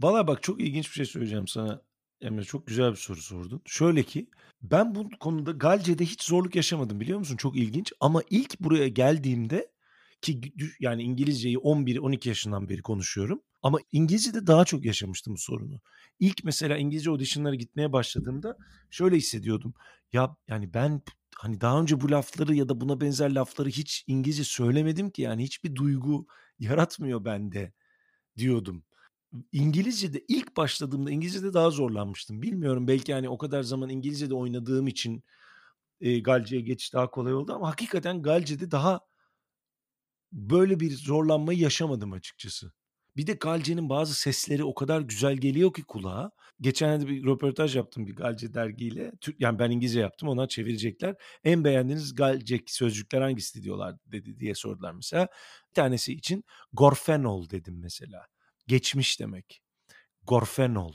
Valla 0.00 0.26
bak 0.26 0.42
çok 0.42 0.60
ilginç 0.60 0.88
bir 0.88 0.94
şey 0.94 1.04
söyleyeceğim 1.04 1.48
sana. 1.48 1.82
Emre 2.20 2.44
çok 2.44 2.66
güzel 2.66 2.90
bir 2.90 2.96
soru 2.96 3.20
sordun. 3.20 3.62
Şöyle 3.66 4.02
ki 4.02 4.26
ben 4.62 4.94
bu 4.94 5.10
konuda 5.20 5.50
Galce'de 5.52 6.04
hiç 6.04 6.22
zorluk 6.22 6.56
yaşamadım 6.56 7.00
biliyor 7.00 7.18
musun? 7.18 7.36
Çok 7.36 7.56
ilginç. 7.56 7.92
Ama 8.00 8.22
ilk 8.30 8.60
buraya 8.60 8.88
geldiğimde 8.88 9.70
ki 10.22 10.40
yani 10.80 11.02
İngilizceyi 11.02 11.58
11-12 11.58 12.28
yaşından 12.28 12.68
beri 12.68 12.82
konuşuyorum. 12.82 13.42
Ama 13.62 13.78
İngilizce'de 13.92 14.46
daha 14.46 14.64
çok 14.64 14.84
yaşamıştım 14.84 15.34
bu 15.34 15.38
sorunu. 15.38 15.80
İlk 16.20 16.44
mesela 16.44 16.76
İngilizce 16.76 17.10
auditionlara 17.10 17.54
gitmeye 17.54 17.92
başladığımda 17.92 18.56
şöyle 18.90 19.16
hissediyordum. 19.16 19.74
Ya 20.12 20.36
yani 20.48 20.74
ben 20.74 21.02
hani 21.36 21.60
daha 21.60 21.80
önce 21.80 22.00
bu 22.00 22.10
lafları 22.10 22.54
ya 22.54 22.68
da 22.68 22.80
buna 22.80 23.00
benzer 23.00 23.30
lafları 23.34 23.68
hiç 23.68 24.04
İngilizce 24.06 24.44
söylemedim 24.44 25.10
ki 25.10 25.22
yani 25.22 25.44
hiçbir 25.44 25.74
duygu 25.76 26.26
yaratmıyor 26.58 27.24
bende 27.24 27.72
diyordum. 28.36 28.84
İngilizce'de 29.52 30.24
ilk 30.28 30.56
başladığımda 30.56 31.10
İngilizce'de 31.10 31.54
daha 31.54 31.70
zorlanmıştım. 31.70 32.42
Bilmiyorum 32.42 32.88
belki 32.88 33.12
yani 33.12 33.28
o 33.28 33.38
kadar 33.38 33.62
zaman 33.62 33.90
İngilizce'de 33.90 34.34
oynadığım 34.34 34.86
için 34.86 35.24
e, 36.00 36.20
Galce'ye 36.20 36.62
geçiş 36.62 36.94
daha 36.94 37.10
kolay 37.10 37.34
oldu 37.34 37.52
ama 37.54 37.68
hakikaten 37.68 38.22
Galce'de 38.22 38.70
daha 38.70 39.00
böyle 40.32 40.80
bir 40.80 40.90
zorlanmayı 40.96 41.58
yaşamadım 41.58 42.12
açıkçası. 42.12 42.72
Bir 43.18 43.26
de 43.26 43.32
Galce'nin 43.32 43.88
bazı 43.88 44.14
sesleri 44.14 44.64
o 44.64 44.74
kadar 44.74 45.00
güzel 45.00 45.36
geliyor 45.36 45.72
ki 45.72 45.82
kulağa. 45.82 46.30
Geçen 46.60 47.08
bir 47.08 47.24
röportaj 47.24 47.76
yaptım 47.76 48.06
bir 48.06 48.16
Galce 48.16 48.54
dergiyle. 48.54 49.12
Yani 49.38 49.58
ben 49.58 49.70
İngilizce 49.70 50.00
yaptım 50.00 50.28
ona 50.28 50.48
çevirecekler. 50.48 51.16
En 51.44 51.64
beğendiğiniz 51.64 52.14
Galce 52.14 52.60
sözcükler 52.66 53.20
hangisi 53.20 53.62
diyorlar 53.62 53.96
dedi 54.06 54.40
diye 54.40 54.54
sordular 54.54 54.92
mesela. 54.92 55.28
Bir 55.70 55.74
tanesi 55.74 56.12
için 56.12 56.44
Gorfenol 56.72 57.50
dedim 57.50 57.80
mesela. 57.80 58.26
Geçmiş 58.66 59.20
demek. 59.20 59.62
Gorfenol. 60.22 60.94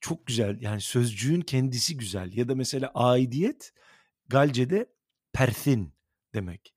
Çok 0.00 0.26
güzel 0.26 0.58
yani 0.60 0.80
sözcüğün 0.80 1.40
kendisi 1.40 1.96
güzel. 1.96 2.32
Ya 2.32 2.48
da 2.48 2.54
mesela 2.54 2.90
aidiyet 2.94 3.72
Galce'de 4.28 4.92
perthin 5.32 5.94
demek. 6.34 6.74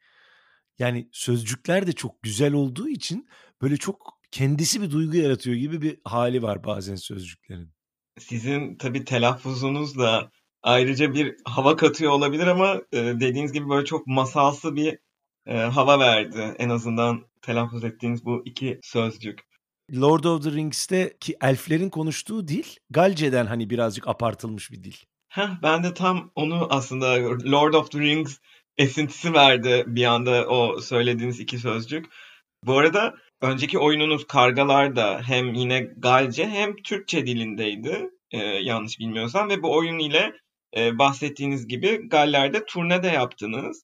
Yani 0.79 1.09
sözcükler 1.11 1.87
de 1.87 1.91
çok 1.91 2.23
güzel 2.23 2.53
olduğu 2.53 2.89
için 2.89 3.27
böyle 3.61 3.77
çok 3.77 4.22
kendisi 4.33 4.81
bir 4.81 4.91
duygu 4.91 5.17
yaratıyor 5.17 5.55
gibi 5.55 5.81
bir 5.81 5.97
hali 6.03 6.41
var 6.41 6.63
bazen 6.63 6.95
sözcüklerin. 6.95 7.71
Sizin 8.19 8.75
tabii 8.75 9.05
telaffuzunuz 9.05 9.97
da 9.97 10.31
ayrıca 10.63 11.13
bir 11.13 11.35
hava 11.45 11.75
katıyor 11.75 12.11
olabilir 12.11 12.47
ama 12.47 12.81
e, 12.91 12.97
dediğiniz 12.97 13.51
gibi 13.51 13.69
böyle 13.69 13.85
çok 13.85 14.07
masalsı 14.07 14.75
bir 14.75 14.99
e, 15.45 15.57
hava 15.57 15.99
verdi. 15.99 16.55
En 16.57 16.69
azından 16.69 17.25
telaffuz 17.41 17.83
ettiğiniz 17.83 18.25
bu 18.25 18.41
iki 18.45 18.79
sözcük. 18.83 19.39
Lord 19.95 20.23
of 20.23 20.43
the 20.43 20.51
Rings'te 20.51 21.17
ki 21.19 21.37
elflerin 21.41 21.89
konuştuğu 21.89 22.47
dil 22.47 22.65
Galce'den 22.89 23.45
hani 23.45 23.69
birazcık 23.69 24.07
apartılmış 24.07 24.71
bir 24.71 24.83
dil. 24.83 24.95
Heh, 25.29 25.49
ben 25.63 25.83
de 25.83 25.93
tam 25.93 26.31
onu 26.35 26.67
aslında 26.69 27.13
Lord 27.51 27.73
of 27.73 27.91
the 27.91 27.99
Rings 27.99 28.37
esintisi 28.77 29.33
verdi 29.33 29.83
bir 29.87 30.05
anda 30.05 30.47
o 30.47 30.81
söylediğiniz 30.81 31.39
iki 31.39 31.57
sözcük. 31.57 32.05
Bu 32.65 32.77
arada 32.77 33.15
önceki 33.43 33.79
oyununuz 33.79 34.27
Kargalar 34.27 34.95
da 34.95 35.21
hem 35.25 35.53
yine 35.53 35.79
Galce 35.97 36.47
hem 36.47 36.75
Türkçe 36.75 37.27
dilindeydi 37.27 38.09
e, 38.31 38.37
yanlış 38.37 38.99
bilmiyorsam 38.99 39.49
ve 39.49 39.63
bu 39.63 39.75
oyun 39.75 39.99
ile 39.99 40.33
e, 40.77 40.97
bahsettiğiniz 40.97 41.67
gibi 41.67 42.09
Galler'de 42.09 42.65
turne 42.65 43.03
de 43.03 43.07
yaptınız. 43.07 43.83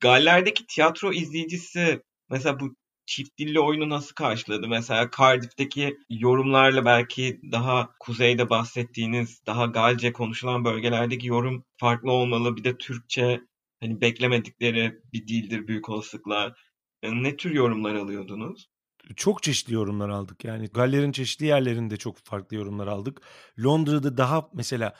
Galler'deki 0.00 0.66
tiyatro 0.66 1.12
izleyicisi 1.12 2.02
mesela 2.30 2.60
bu 2.60 2.76
çift 3.06 3.38
dilli 3.38 3.60
oyunu 3.60 3.88
nasıl 3.88 4.14
karşıladı? 4.14 4.68
Mesela 4.68 5.10
Cardiff'teki 5.18 5.96
yorumlarla 6.10 6.84
belki 6.84 7.40
daha 7.52 7.90
kuzeyde 8.00 8.50
bahsettiğiniz 8.50 9.46
daha 9.46 9.66
Galce 9.66 10.12
konuşulan 10.12 10.64
bölgelerdeki 10.64 11.26
yorum 11.26 11.64
farklı 11.76 12.12
olmalı. 12.12 12.56
Bir 12.56 12.64
de 12.64 12.78
Türkçe 12.78 13.40
hani 13.80 14.00
beklemedikleri 14.00 15.00
bir 15.12 15.28
dildir 15.28 15.68
büyük 15.68 15.88
olasılıkla. 15.88 16.54
E, 17.02 17.22
ne 17.22 17.36
tür 17.36 17.54
yorumlar 17.54 17.94
alıyordunuz? 17.94 18.70
Çok 19.16 19.42
çeşitli 19.42 19.74
yorumlar 19.74 20.08
aldık. 20.08 20.44
Yani 20.44 20.66
Galler'in 20.66 21.12
çeşitli 21.12 21.46
yerlerinde 21.46 21.96
çok 21.96 22.16
farklı 22.16 22.56
yorumlar 22.56 22.86
aldık. 22.86 23.20
Londra'da 23.58 24.16
daha 24.16 24.50
mesela 24.54 24.94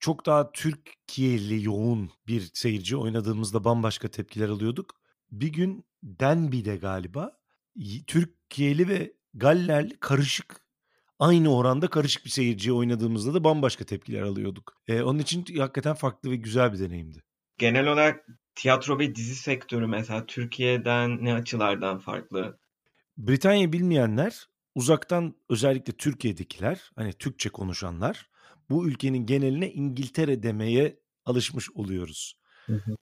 çok 0.00 0.26
daha 0.26 0.52
Türkiye'li 0.52 1.64
yoğun 1.64 2.10
bir 2.26 2.50
seyirci 2.54 2.96
oynadığımızda 2.96 3.64
bambaşka 3.64 4.08
tepkiler 4.08 4.48
alıyorduk. 4.48 5.00
Bir 5.30 5.52
gün 5.52 5.84
Denbi'de 6.02 6.76
galiba 6.76 7.38
Türkiye'li 8.06 8.88
ve 8.88 9.12
Gallerli 9.34 9.96
karışık 10.00 10.60
aynı 11.18 11.56
oranda 11.56 11.88
karışık 11.88 12.24
bir 12.24 12.30
seyirciye 12.30 12.72
oynadığımızda 12.74 13.34
da 13.34 13.44
bambaşka 13.44 13.84
tepkiler 13.84 14.22
alıyorduk. 14.22 14.72
Ee, 14.88 15.02
onun 15.02 15.18
için 15.18 15.56
hakikaten 15.56 15.94
farklı 15.94 16.30
ve 16.30 16.36
güzel 16.36 16.72
bir 16.72 16.78
deneyimdi. 16.78 17.22
Genel 17.58 17.86
olarak 17.86 18.26
tiyatro 18.56 18.98
ve 18.98 19.14
dizi 19.14 19.34
sektörü 19.34 19.86
mesela 19.86 20.26
Türkiye'den 20.26 21.24
ne 21.24 21.34
açılardan 21.34 21.98
farklı? 21.98 22.58
Britanya 23.18 23.72
bilmeyenler 23.72 24.46
uzaktan 24.74 25.34
özellikle 25.50 25.92
Türkiye'dekiler 25.92 26.90
hani 26.96 27.12
Türkçe 27.12 27.48
konuşanlar 27.48 28.30
bu 28.70 28.88
ülkenin 28.88 29.26
geneline 29.26 29.72
İngiltere 29.72 30.42
demeye 30.42 31.00
alışmış 31.24 31.70
oluyoruz. 31.70 32.38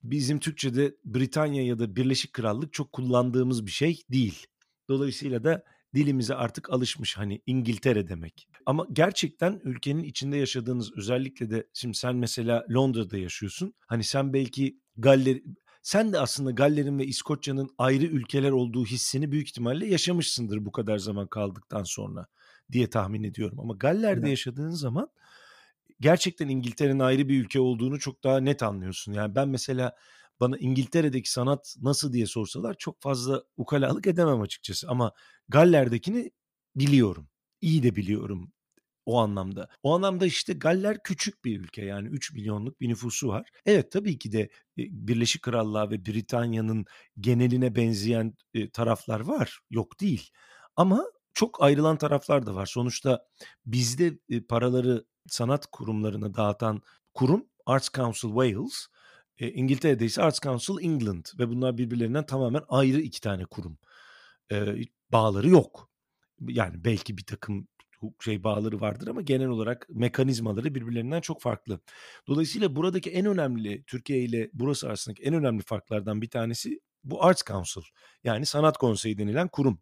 Bizim 0.03 0.39
Türkçe'de 0.41 0.95
Britanya 1.05 1.67
ya 1.67 1.79
da 1.79 1.97
Birleşik 1.97 2.33
Krallık 2.33 2.73
çok 2.73 2.93
kullandığımız 2.93 3.67
bir 3.67 3.71
şey 3.71 4.03
değil. 4.11 4.47
Dolayısıyla 4.89 5.45
da 5.45 5.65
dilimize 5.95 6.35
artık 6.35 6.71
alışmış 6.71 7.17
hani 7.17 7.43
İngiltere 7.47 8.09
demek. 8.09 8.49
Ama 8.67 8.87
gerçekten 8.93 9.61
ülkenin 9.65 10.03
içinde 10.03 10.37
yaşadığınız 10.37 10.93
özellikle 10.97 11.51
de 11.51 11.67
şimdi 11.75 11.97
sen 11.97 12.17
mesela 12.17 12.67
Londra'da 12.71 13.19
yaşıyorsun. 13.19 13.75
Hani 13.87 14.05
sen 14.05 14.33
belki 14.33 14.79
Galler 14.97 15.41
sen 15.83 16.13
de 16.13 16.19
aslında 16.19 16.51
Galler'in 16.51 16.99
ve 16.99 17.07
İskoçya'nın 17.07 17.71
ayrı 17.79 18.05
ülkeler 18.05 18.51
olduğu 18.51 18.87
hissini 18.87 19.33
büyük 19.33 19.49
ihtimalle 19.49 19.87
yaşamışsındır 19.87 20.65
bu 20.65 20.73
kadar 20.73 20.99
zaman 20.99 21.27
kaldıktan 21.27 21.83
sonra 21.83 22.27
diye 22.73 22.91
tahmin 22.91 23.23
ediyorum. 23.23 23.61
Ama 23.61 23.75
Galler'de 23.75 24.21
evet. 24.21 24.31
yaşadığın 24.31 24.71
zaman 24.71 25.09
gerçekten 26.01 26.49
İngiltere'nin 26.49 27.01
ayrı 27.01 27.29
bir 27.29 27.45
ülke 27.45 27.61
olduğunu 27.61 27.99
çok 27.99 28.25
daha 28.25 28.41
net 28.41 28.63
anlıyorsun. 28.63 29.13
Yani 29.13 29.35
ben 29.35 29.49
mesela 29.49 29.97
bana 30.41 30.57
İngiltere'deki 30.59 31.31
sanat 31.31 31.77
nasıl 31.83 32.13
diye 32.13 32.27
sorsalar 32.27 32.75
çok 32.79 33.03
fazla 33.03 33.43
ukalalık 33.57 34.07
edemem 34.07 34.41
açıkçası. 34.41 34.89
Ama 34.89 35.13
Galler'dekini 35.49 36.31
biliyorum. 36.77 37.29
İyi 37.61 37.83
de 37.83 37.97
biliyorum 37.97 38.53
o 39.07 39.19
anlamda. 39.19 39.69
O 39.83 39.95
anlamda 39.95 40.27
işte 40.27 40.53
Galler 40.53 41.03
küçük 41.03 41.45
bir 41.45 41.61
ülke 41.61 41.85
yani 41.85 42.09
3 42.09 42.33
milyonluk 42.33 42.81
bir 42.81 42.89
nüfusu 42.89 43.29
var. 43.29 43.49
Evet 43.67 43.93
tabii 43.93 44.19
ki 44.19 44.33
de 44.33 44.49
Birleşik 44.77 45.43
Krallığa 45.43 45.91
ve 45.91 46.07
Britanya'nın 46.07 46.85
geneline 47.21 47.77
benzeyen 47.77 48.35
taraflar 48.73 49.21
var. 49.21 49.61
Yok 49.71 50.01
değil. 50.01 50.31
Ama 50.77 51.05
çok 51.35 51.63
ayrılan 51.63 51.99
taraflar 51.99 52.47
da 52.47 52.55
var. 52.55 52.67
Sonuçta 52.67 53.27
bizde 53.67 54.19
paraları 54.49 55.05
sanat 55.27 55.67
kurumlarına 55.67 56.35
dağıtan 56.35 56.83
kurum 57.15 57.47
Arts 57.67 57.89
Council 57.89 58.29
Wales, 58.29 58.87
e, 59.39 59.51
İngiltere'de 59.53 60.05
ise 60.05 60.23
Arts 60.23 60.41
Council 60.41 60.75
England 60.83 61.25
ve 61.39 61.49
bunlar 61.49 61.79
birbirlerinden 61.79 62.27
tamamen 62.27 62.63
ayrı 62.69 63.01
iki 63.01 63.21
tane 63.21 63.45
kurum. 63.45 63.79
E, 64.53 64.77
bağları 65.13 65.49
yok. 65.49 65.91
Yani 66.41 66.85
belki 66.85 67.19
bir 67.19 67.27
takım 67.27 67.69
şey 68.21 68.45
bağları 68.45 68.81
vardır 68.81 69.09
ama 69.09 69.23
genel 69.23 69.49
olarak 69.49 69.87
mekanizmaları 69.91 70.75
birbirlerinden 70.75 71.21
çok 71.21 71.41
farklı. 71.43 71.81
Dolayısıyla 72.29 72.77
buradaki 72.77 73.11
en 73.11 73.27
önemli 73.27 73.85
Türkiye 73.87 74.21
ile 74.21 74.51
burası 74.53 74.87
arasındaki 74.87 75.23
en 75.23 75.35
önemli 75.35 75.63
farklardan 75.63 76.23
bir 76.23 76.31
tanesi 76.31 76.81
bu 77.05 77.25
Arts 77.25 77.43
Council 77.43 77.83
yani 78.25 78.47
sanat 78.47 78.79
konseyi 78.79 79.19
denilen 79.19 79.49
kurum. 79.49 79.79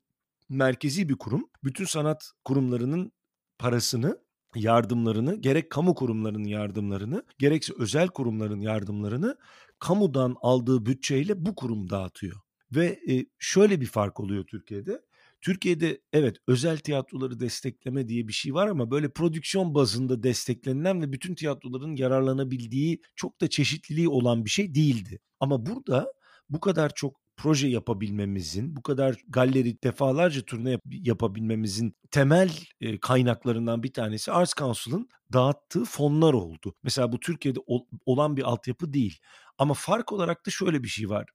Merkezi 0.48 1.08
bir 1.08 1.16
kurum. 1.16 1.50
Bütün 1.64 1.84
sanat 1.84 2.30
kurumlarının 2.44 3.12
parasını 3.58 4.18
yardımlarını 4.54 5.34
gerek 5.36 5.70
kamu 5.70 5.94
kurumlarının 5.94 6.44
yardımlarını 6.44 7.24
gerekse 7.38 7.72
özel 7.78 8.08
kurumların 8.08 8.60
yardımlarını 8.60 9.36
kamudan 9.78 10.36
aldığı 10.40 10.86
bütçeyle 10.86 11.46
bu 11.46 11.54
kurum 11.54 11.90
dağıtıyor. 11.90 12.36
Ve 12.72 13.00
e, 13.10 13.26
şöyle 13.38 13.80
bir 13.80 13.86
fark 13.86 14.20
oluyor 14.20 14.44
Türkiye'de. 14.44 15.02
Türkiye'de 15.42 16.00
evet 16.12 16.36
özel 16.48 16.78
tiyatroları 16.78 17.40
destekleme 17.40 18.08
diye 18.08 18.28
bir 18.28 18.32
şey 18.32 18.54
var 18.54 18.66
ama 18.66 18.90
böyle 18.90 19.12
prodüksiyon 19.12 19.74
bazında 19.74 20.22
desteklenilen 20.22 21.02
ve 21.02 21.12
bütün 21.12 21.34
tiyatroların 21.34 21.96
yararlanabildiği 21.96 23.00
çok 23.16 23.40
da 23.40 23.50
çeşitliliği 23.50 24.08
olan 24.08 24.44
bir 24.44 24.50
şey 24.50 24.74
değildi. 24.74 25.20
Ama 25.40 25.66
burada 25.66 26.12
bu 26.50 26.60
kadar 26.60 26.94
çok 26.94 27.22
proje 27.36 27.68
yapabilmemizin, 27.68 28.76
bu 28.76 28.82
kadar 28.82 29.16
galeri 29.28 29.82
defalarca 29.82 30.42
turne 30.42 30.70
yap- 30.70 30.82
yapabilmemizin 30.90 31.96
temel 32.10 32.50
e, 32.80 33.00
kaynaklarından 33.00 33.82
bir 33.82 33.92
tanesi 33.92 34.32
Arts 34.32 34.54
Council'ın 34.54 35.08
dağıttığı 35.32 35.84
fonlar 35.84 36.32
oldu. 36.32 36.74
Mesela 36.82 37.12
bu 37.12 37.20
Türkiye'de 37.20 37.58
ol- 37.66 37.86
olan 38.06 38.36
bir 38.36 38.42
altyapı 38.42 38.92
değil. 38.92 39.18
Ama 39.58 39.74
fark 39.74 40.12
olarak 40.12 40.46
da 40.46 40.50
şöyle 40.50 40.82
bir 40.82 40.88
şey 40.88 41.08
var 41.08 41.26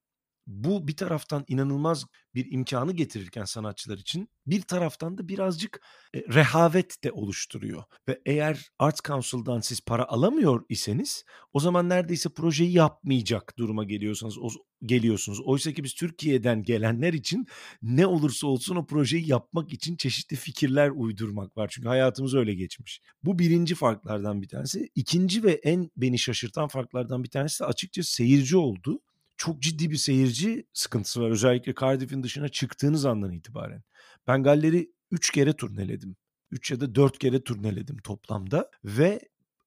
bu 0.48 0.88
bir 0.88 0.96
taraftan 0.96 1.46
inanılmaz 1.48 2.06
bir 2.36 2.52
imkanı 2.52 2.94
getirirken 2.94 3.46
sanatçılar 3.46 3.98
için 3.98 4.30
bir 4.46 4.62
taraftan 4.62 5.18
da 5.18 5.28
birazcık 5.28 5.82
e, 6.16 6.20
rehavet 6.20 7.04
de 7.04 7.12
oluşturuyor. 7.12 7.84
Ve 8.08 8.22
eğer 8.26 8.70
Arts 8.80 9.02
Council'dan 9.02 9.60
siz 9.60 9.82
para 9.82 10.06
alamıyor 10.06 10.66
iseniz 10.70 11.24
o 11.54 11.60
zaman 11.60 11.90
neredeyse 11.90 12.30
projeyi 12.30 12.72
yapmayacak 12.72 13.54
duruma 13.58 13.84
geliyorsanız 13.84 14.38
o, 14.38 14.50
geliyorsunuz. 14.84 15.42
Oysa 15.46 15.72
ki 15.72 15.84
biz 15.84 15.94
Türkiye'den 15.94 16.64
gelenler 16.64 17.14
için 17.14 17.46
ne 17.82 18.08
olursa 18.08 18.48
olsun 18.48 18.76
o 18.76 18.86
projeyi 18.86 19.30
yapmak 19.30 19.74
için 19.74 19.96
çeşitli 19.96 20.36
fikirler 20.36 20.90
uydurmak 20.90 21.58
var. 21.58 21.68
Çünkü 21.72 21.88
hayatımız 21.88 22.36
öyle 22.36 22.54
geçmiş. 22.54 23.02
Bu 23.24 23.40
birinci 23.40 23.76
farklardan 23.76 24.42
bir 24.42 24.48
tanesi. 24.48 24.90
İkinci 24.96 25.44
ve 25.44 25.52
en 25.52 25.90
beni 25.98 26.20
şaşırtan 26.20 26.68
farklardan 26.68 27.24
bir 27.24 27.30
tanesi 27.30 27.60
de 27.60 27.66
açıkçası 27.66 28.12
seyirci 28.12 28.58
oldu 28.58 29.00
çok 29.38 29.62
ciddi 29.62 29.92
bir 29.92 29.96
seyirci 29.98 30.68
sıkıntısı 30.74 31.22
var. 31.22 31.30
Özellikle 31.30 31.74
Cardiff'in 31.82 32.24
dışına 32.24 32.50
çıktığınız 32.50 33.06
andan 33.06 33.32
itibaren. 33.32 33.84
Ben 34.28 34.44
Galler'i 34.44 34.92
3 35.12 35.32
kere 35.32 35.54
turneledim. 35.54 36.16
3 36.52 36.72
ya 36.72 36.80
da 36.80 36.96
4 36.96 37.20
kere 37.20 37.44
turneledim 37.44 37.98
toplamda 37.98 38.72
ve 38.86 39.20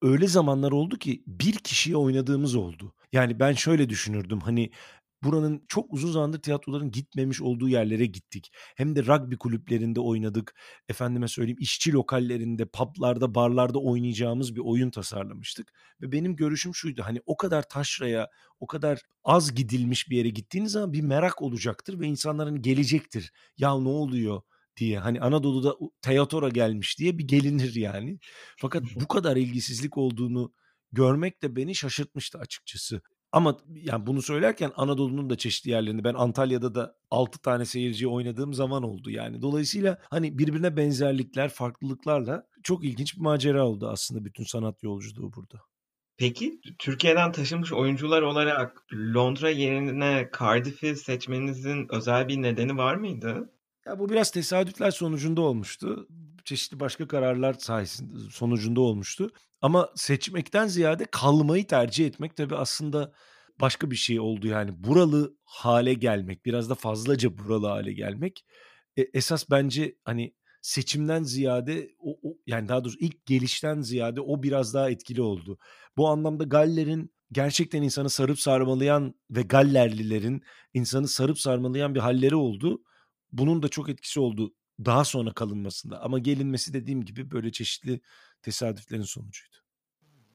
öyle 0.02 0.26
zamanlar 0.26 0.72
oldu 0.72 0.98
ki 0.98 1.22
bir 1.26 1.54
kişiye 1.54 1.96
oynadığımız 1.96 2.54
oldu. 2.54 2.94
Yani 3.12 3.40
ben 3.40 3.52
şöyle 3.52 3.88
düşünürdüm 3.88 4.40
hani 4.40 4.70
buranın 5.22 5.64
çok 5.68 5.92
uzun 5.92 6.12
zamandır 6.12 6.42
tiyatroların 6.42 6.90
gitmemiş 6.90 7.40
olduğu 7.42 7.68
yerlere 7.68 8.06
gittik. 8.06 8.50
Hem 8.76 8.96
de 8.96 9.06
rugby 9.06 9.34
kulüplerinde 9.34 10.00
oynadık. 10.00 10.54
Efendime 10.88 11.28
söyleyeyim 11.28 11.58
işçi 11.60 11.92
lokallerinde, 11.92 12.66
publarda, 12.66 13.34
barlarda 13.34 13.78
oynayacağımız 13.78 14.56
bir 14.56 14.60
oyun 14.60 14.90
tasarlamıştık. 14.90 15.72
Ve 16.00 16.12
benim 16.12 16.36
görüşüm 16.36 16.74
şuydu. 16.74 17.02
Hani 17.04 17.20
o 17.26 17.36
kadar 17.36 17.68
taşraya, 17.68 18.28
o 18.60 18.66
kadar 18.66 19.02
az 19.24 19.54
gidilmiş 19.54 20.10
bir 20.10 20.16
yere 20.16 20.28
gittiğiniz 20.28 20.72
zaman 20.72 20.92
bir 20.92 21.00
merak 21.00 21.42
olacaktır 21.42 22.00
ve 22.00 22.06
insanların 22.06 22.62
gelecektir. 22.62 23.32
Ya 23.58 23.78
ne 23.78 23.88
oluyor? 23.88 24.42
diye 24.76 24.98
hani 24.98 25.20
Anadolu'da 25.20 25.76
Teatora 26.02 26.48
gelmiş 26.48 26.98
diye 26.98 27.18
bir 27.18 27.28
gelinir 27.28 27.74
yani. 27.74 28.18
Fakat 28.56 28.82
bu 28.94 29.08
kadar 29.08 29.36
ilgisizlik 29.36 29.98
olduğunu 29.98 30.52
görmek 30.92 31.42
de 31.42 31.56
beni 31.56 31.74
şaşırtmıştı 31.74 32.38
açıkçası. 32.38 33.02
Ama 33.32 33.56
yani 33.74 34.06
bunu 34.06 34.22
söylerken 34.22 34.72
Anadolu'nun 34.76 35.30
da 35.30 35.36
çeşitli 35.36 35.70
yerlerinde 35.70 36.04
ben 36.04 36.14
Antalya'da 36.14 36.74
da 36.74 36.96
6 37.10 37.38
tane 37.42 37.64
seyirci 37.64 38.08
oynadığım 38.08 38.54
zaman 38.54 38.82
oldu 38.82 39.10
yani. 39.10 39.42
Dolayısıyla 39.42 39.98
hani 40.10 40.38
birbirine 40.38 40.76
benzerlikler, 40.76 41.48
farklılıklarla 41.48 42.46
çok 42.62 42.84
ilginç 42.84 43.16
bir 43.16 43.20
macera 43.20 43.66
oldu 43.66 43.88
aslında 43.88 44.24
bütün 44.24 44.44
sanat 44.44 44.82
yolculuğu 44.82 45.32
burada. 45.32 45.58
Peki 46.18 46.60
Türkiye'den 46.78 47.32
taşınmış 47.32 47.72
oyuncular 47.72 48.22
olarak 48.22 48.84
Londra 49.14 49.50
yerine 49.50 50.30
Cardiff'i 50.38 50.96
seçmenizin 50.96 51.86
özel 51.94 52.28
bir 52.28 52.42
nedeni 52.42 52.76
var 52.76 52.94
mıydı? 52.94 53.50
Ya 53.86 53.98
bu 53.98 54.08
biraz 54.08 54.30
tesadüfler 54.30 54.90
sonucunda 54.90 55.40
olmuştu. 55.40 56.08
Çeşitli 56.50 56.80
başka 56.80 57.08
kararlar 57.08 57.54
sayesinde 57.54 58.30
sonucunda 58.30 58.80
olmuştu. 58.80 59.30
Ama 59.60 59.90
seçmekten 59.96 60.66
ziyade 60.66 61.04
kalmayı 61.04 61.66
tercih 61.66 62.06
etmek 62.06 62.36
tabii 62.36 62.56
aslında 62.56 63.12
başka 63.60 63.90
bir 63.90 63.96
şey 63.96 64.20
oldu 64.20 64.46
yani. 64.46 64.84
Buralı 64.84 65.36
hale 65.44 65.94
gelmek, 65.94 66.46
biraz 66.46 66.70
da 66.70 66.74
fazlaca 66.74 67.38
buralı 67.38 67.66
hale 67.66 67.92
gelmek. 67.92 68.44
E, 68.96 69.02
esas 69.14 69.50
bence 69.50 69.96
hani 70.04 70.34
seçimden 70.62 71.22
ziyade 71.22 71.90
o, 71.98 72.18
o 72.22 72.36
yani 72.46 72.68
daha 72.68 72.84
doğrusu 72.84 72.98
ilk 73.00 73.26
gelişten 73.26 73.80
ziyade 73.80 74.20
o 74.20 74.42
biraz 74.42 74.74
daha 74.74 74.90
etkili 74.90 75.22
oldu. 75.22 75.58
Bu 75.96 76.08
anlamda 76.08 76.44
Galler'in 76.44 77.14
gerçekten 77.32 77.82
insanı 77.82 78.10
sarıp 78.10 78.40
sarmalayan 78.40 79.14
ve 79.30 79.42
Gallerlilerin 79.42 80.42
insanı 80.74 81.08
sarıp 81.08 81.38
sarmalayan 81.38 81.94
bir 81.94 82.00
halleri 82.00 82.36
oldu. 82.36 82.82
Bunun 83.32 83.62
da 83.62 83.68
çok 83.68 83.88
etkisi 83.88 84.20
oldu 84.20 84.54
daha 84.84 85.04
sonra 85.04 85.32
kalınmasında. 85.32 86.02
Ama 86.02 86.18
gelinmesi 86.18 86.72
dediğim 86.72 87.04
gibi 87.04 87.30
böyle 87.30 87.52
çeşitli 87.52 88.00
tesadüflerin 88.42 89.02
sonucuydu. 89.02 89.56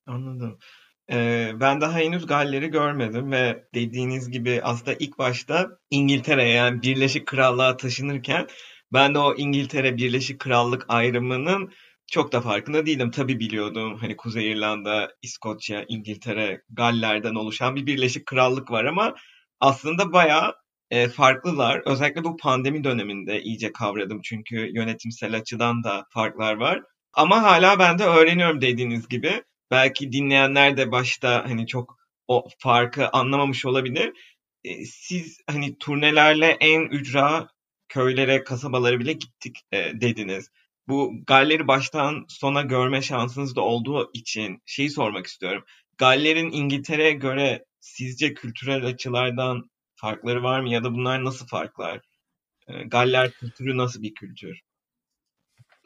Anladım. 0.06 0.60
Ee, 1.12 1.52
ben 1.56 1.82
daha 1.82 1.98
henüz 1.98 2.25
Galler'i 2.25 2.68
görmedim 2.68 3.32
ve 3.32 3.68
dediğiniz 3.74 4.32
gibi 4.32 4.62
aslında 4.64 4.94
ilk 5.00 5.18
başta 5.18 5.70
İngiltere'ye 5.90 6.54
yani 6.54 6.82
Birleşik 6.82 7.28
Krallığa 7.28 7.78
taşınırken 7.78 8.48
ben 8.94 9.14
de 9.16 9.20
o 9.20 9.36
İngiltere 9.36 9.98
Birleşik 9.98 10.40
Krallık 10.40 10.86
ayrımının 10.88 11.72
çok 12.08 12.32
da 12.32 12.42
farkında 12.42 12.86
değilim. 12.86 13.12
Tabii 13.12 13.40
biliyordum 13.40 13.98
hani 13.98 14.18
Kuzey 14.18 14.52
İrlanda, 14.52 15.12
İskoçya, 15.22 15.86
İngiltere, 15.88 16.62
Galler'den 16.70 17.36
oluşan 17.36 17.75
bir 17.75 17.86
Birleşik 17.86 18.25
Krallık 18.25 18.72
var 18.72 18.86
ama 18.86 19.16
aslında 19.60 20.14
bayağı 20.14 20.56
e, 20.92 21.08
farklılar. 21.08 21.82
Özellikle 21.86 22.24
bu 22.24 22.38
pandemi 22.38 22.84
döneminde 22.84 23.42
iyice 23.42 23.72
kavradım 23.72 24.22
çünkü 24.22 24.72
yönetimsel 24.74 25.36
açıdan 25.36 25.84
da 25.84 26.06
farklar 26.10 26.56
var. 26.56 26.82
Ama 27.13 27.44
hala 27.44 27.80
ben 27.80 28.00
de 28.00 28.04
öğreniyorum 28.06 28.62
dediğiniz 28.62 29.08
gibi. 29.08 29.44
Belki 29.72 30.12
dinleyenler 30.12 30.77
de 30.77 30.92
başta 30.92 31.46
hani 31.50 31.68
çok 31.68 31.98
o 32.27 32.48
farkı 32.60 33.10
anlamamış 33.10 33.65
olabilir. 33.65 34.13
E, 34.63 34.86
siz 34.86 35.38
hani 35.48 35.77
turnelerle 35.77 36.58
en 36.60 36.82
ücra 36.82 37.48
köylere, 37.89 38.44
kasabalara 38.44 39.00
bile 39.00 39.13
gittik 39.13 39.58
e, 39.72 40.01
dediniz. 40.01 40.50
Bu 40.88 41.13
Galler'i 41.27 41.68
baştan 41.68 42.25
sona 42.30 42.62
görme 42.62 43.01
şansınız 43.01 43.56
da 43.56 43.62
olduğu 43.62 44.12
için 44.13 44.62
şeyi 44.65 44.89
sormak 44.89 45.25
istiyorum. 45.27 45.63
Galler'in 45.98 46.51
İngiltere'ye 46.51 47.12
göre 47.12 47.65
sizce 47.80 48.34
kültürel 48.34 48.86
açılardan 48.86 49.70
farkları 50.05 50.43
var 50.43 50.59
mı 50.59 50.69
ya 50.69 50.83
da 50.83 50.93
bunlar 50.93 51.24
nasıl 51.24 51.47
farklar? 51.47 52.01
E, 52.67 52.83
Galler 52.83 53.31
kültürü 53.31 53.77
nasıl 53.77 54.01
bir 54.01 54.13
kültür? 54.13 54.62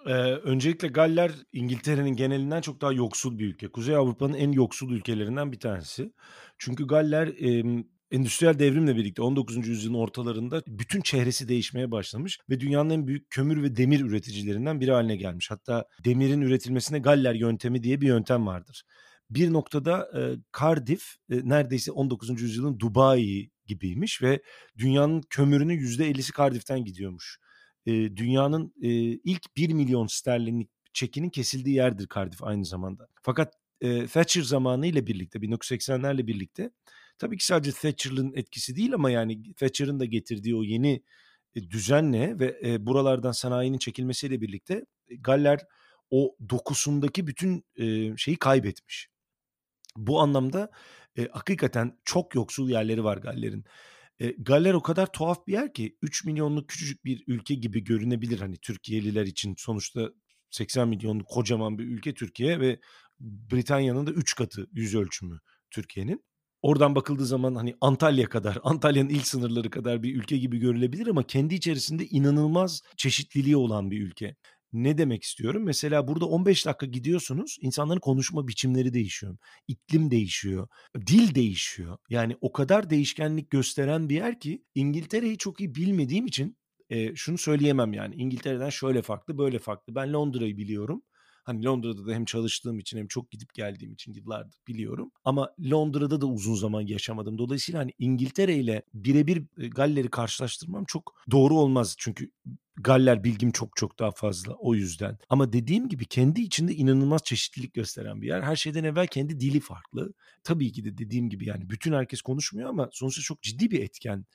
Ee, 0.05 0.11
öncelikle 0.33 0.87
Galler 0.87 1.31
İngiltere'nin 1.53 2.15
genelinden 2.15 2.61
çok 2.61 2.81
daha 2.81 2.93
yoksul 2.93 3.39
bir 3.39 3.45
ülke. 3.45 3.67
Kuzey 3.67 3.95
Avrupa'nın 3.95 4.33
en 4.33 4.51
yoksul 4.51 4.91
ülkelerinden 4.91 5.51
bir 5.51 5.59
tanesi. 5.59 6.13
Çünkü 6.57 6.87
Galler 6.87 7.27
e, 7.27 7.63
endüstriyel 8.11 8.59
devrimle 8.59 8.95
birlikte 8.95 9.21
19. 9.21 9.67
yüzyılın 9.67 9.97
ortalarında 9.97 10.63
bütün 10.67 11.01
çehresi 11.01 11.47
değişmeye 11.47 11.91
başlamış 11.91 12.39
ve 12.49 12.59
dünyanın 12.59 12.89
en 12.89 13.07
büyük 13.07 13.29
kömür 13.29 13.63
ve 13.63 13.75
demir 13.75 13.99
üreticilerinden 13.99 14.81
biri 14.81 14.91
haline 14.91 15.15
gelmiş. 15.15 15.51
Hatta 15.51 15.85
demirin 16.05 16.41
üretilmesine 16.41 16.99
Galler 16.99 17.35
yöntemi 17.35 17.83
diye 17.83 18.01
bir 18.01 18.07
yöntem 18.07 18.47
vardır. 18.47 18.83
Bir 19.29 19.53
noktada 19.53 20.09
e, 20.19 20.21
Cardiff 20.59 21.15
e, 21.29 21.49
neredeyse 21.49 21.91
19. 21.91 22.41
yüzyılın 22.41 22.79
Dubai 22.79 23.49
gibiymiş 23.65 24.21
ve 24.21 24.41
dünyanın 24.77 25.21
kömürünün 25.29 25.79
%50'si 25.79 26.37
Cardiff'ten 26.37 26.85
gidiyormuş. 26.85 27.39
E, 27.85 27.91
dünyanın 27.91 28.73
e, 28.81 28.89
ilk 29.23 29.57
1 29.57 29.73
milyon 29.73 30.07
sterlinlik 30.07 30.69
çekinin 30.93 31.29
kesildiği 31.29 31.75
yerdir 31.75 32.07
Cardiff 32.15 32.43
aynı 32.43 32.65
zamanda. 32.65 33.07
Fakat 33.21 33.53
e, 33.81 34.07
Thatcher 34.07 34.41
zamanı 34.41 34.87
ile 34.87 35.07
birlikte 35.07 35.39
1980'lerle 35.39 36.27
birlikte 36.27 36.71
tabii 37.17 37.37
ki 37.37 37.45
sadece 37.45 37.71
Thatcher'ın 37.71 38.33
etkisi 38.35 38.75
değil 38.75 38.93
ama 38.93 39.11
yani 39.11 39.53
Thatcher'ın 39.53 39.99
da 39.99 40.05
getirdiği 40.05 40.55
o 40.55 40.63
yeni 40.63 41.03
e, 41.55 41.69
düzenle 41.69 42.39
ve 42.39 42.59
e, 42.63 42.85
buralardan 42.85 43.31
sanayinin 43.31 43.77
çekilmesiyle 43.77 44.41
birlikte 44.41 44.85
Galler 45.19 45.59
o 46.09 46.35
dokusundaki 46.49 47.27
bütün 47.27 47.65
e, 47.75 48.17
şeyi 48.17 48.37
kaybetmiş. 48.37 49.07
Bu 49.97 50.19
anlamda 50.19 50.71
e, 51.17 51.27
hakikaten 51.31 51.99
çok 52.05 52.35
yoksul 52.35 52.69
yerleri 52.69 53.03
var 53.03 53.17
Galler'in. 53.17 53.63
E, 54.19 54.31
Galler 54.31 54.73
o 54.73 54.81
kadar 54.81 55.11
tuhaf 55.11 55.47
bir 55.47 55.53
yer 55.53 55.73
ki 55.73 55.97
3 56.01 56.25
milyonluk 56.25 56.69
küçücük 56.69 57.05
bir 57.05 57.23
ülke 57.27 57.55
gibi 57.55 57.83
görünebilir 57.83 58.39
hani 58.39 58.57
Türkiye'liler 58.57 59.25
için. 59.25 59.55
Sonuçta 59.57 60.09
80 60.49 60.87
milyonluk 60.87 61.27
kocaman 61.27 61.77
bir 61.77 61.83
ülke 61.83 62.13
Türkiye 62.13 62.59
ve 62.59 62.79
Britanya'nın 63.19 64.07
da 64.07 64.11
3 64.11 64.35
katı 64.35 64.67
yüz 64.71 64.95
ölçümü 64.95 65.39
Türkiye'nin. 65.71 66.23
Oradan 66.61 66.95
bakıldığı 66.95 67.25
zaman 67.25 67.55
hani 67.55 67.75
Antalya 67.81 68.29
kadar, 68.29 68.57
Antalya'nın 68.63 69.09
ilk 69.09 69.27
sınırları 69.27 69.69
kadar 69.69 70.03
bir 70.03 70.15
ülke 70.15 70.37
gibi 70.37 70.57
görülebilir 70.57 71.07
ama 71.07 71.23
kendi 71.23 71.55
içerisinde 71.55 72.05
inanılmaz 72.05 72.81
çeşitliliği 72.97 73.57
olan 73.57 73.91
bir 73.91 74.01
ülke. 74.01 74.35
Ne 74.73 74.97
demek 74.97 75.23
istiyorum? 75.23 75.63
Mesela 75.63 76.07
burada 76.07 76.25
15 76.25 76.65
dakika 76.65 76.85
gidiyorsunuz, 76.85 77.57
insanların 77.61 77.99
konuşma 77.99 78.47
biçimleri 78.47 78.93
değişiyor. 78.93 79.37
iklim 79.67 80.11
değişiyor, 80.11 80.67
dil 81.07 81.35
değişiyor. 81.35 81.97
Yani 82.09 82.37
o 82.41 82.51
kadar 82.51 82.89
değişkenlik 82.89 83.49
gösteren 83.49 84.09
bir 84.09 84.15
yer 84.15 84.39
ki 84.39 84.63
İngiltere'yi 84.75 85.37
çok 85.37 85.59
iyi 85.59 85.75
bilmediğim 85.75 86.25
için 86.27 86.57
e, 86.89 87.15
şunu 87.15 87.37
söyleyemem 87.37 87.93
yani. 87.93 88.15
İngiltere'den 88.15 88.69
şöyle 88.69 89.01
farklı, 89.01 89.37
böyle 89.37 89.59
farklı. 89.59 89.95
Ben 89.95 90.13
Londra'yı 90.13 90.57
biliyorum. 90.57 91.03
Hani 91.49 91.65
Londra'da 91.65 92.07
da 92.07 92.13
hem 92.13 92.25
çalıştığım 92.25 92.79
için 92.79 92.97
hem 92.97 93.07
çok 93.07 93.31
gidip 93.31 93.53
geldiğim 93.53 93.93
için 93.93 94.13
yıllardır 94.13 94.59
biliyorum. 94.67 95.11
Ama 95.23 95.53
Londra'da 95.71 96.21
da 96.21 96.25
uzun 96.25 96.55
zaman 96.55 96.81
yaşamadım. 96.81 97.37
Dolayısıyla 97.37 97.81
hani 97.81 97.93
İngiltere 97.99 98.55
ile 98.55 98.83
birebir 98.93 99.43
Galler'i 99.57 100.09
karşılaştırmam 100.09 100.85
çok 100.85 101.13
doğru 101.31 101.55
olmaz. 101.55 101.95
Çünkü 101.97 102.31
Galler 102.77 103.23
bilgim 103.23 103.51
çok 103.51 103.75
çok 103.75 103.99
daha 103.99 104.11
fazla 104.11 104.53
o 104.53 104.75
yüzden. 104.75 105.17
Ama 105.29 105.53
dediğim 105.53 105.89
gibi 105.89 106.05
kendi 106.05 106.41
içinde 106.41 106.75
inanılmaz 106.75 107.23
çeşitlilik 107.23 107.73
gösteren 107.73 108.21
bir 108.21 108.27
yer. 108.27 108.41
Her 108.41 108.55
şeyden 108.55 108.83
evvel 108.83 109.07
kendi 109.07 109.39
dili 109.39 109.59
farklı. 109.59 110.13
Tabii 110.43 110.71
ki 110.71 110.85
de 110.85 110.97
dediğim 110.97 111.29
gibi 111.29 111.47
yani 111.47 111.69
bütün 111.69 111.93
herkes 111.93 112.21
konuşmuyor 112.21 112.69
ama 112.69 112.89
sonuçta 112.91 113.21
çok 113.21 113.41
ciddi 113.41 113.71
bir 113.71 113.83
etken. 113.83 114.25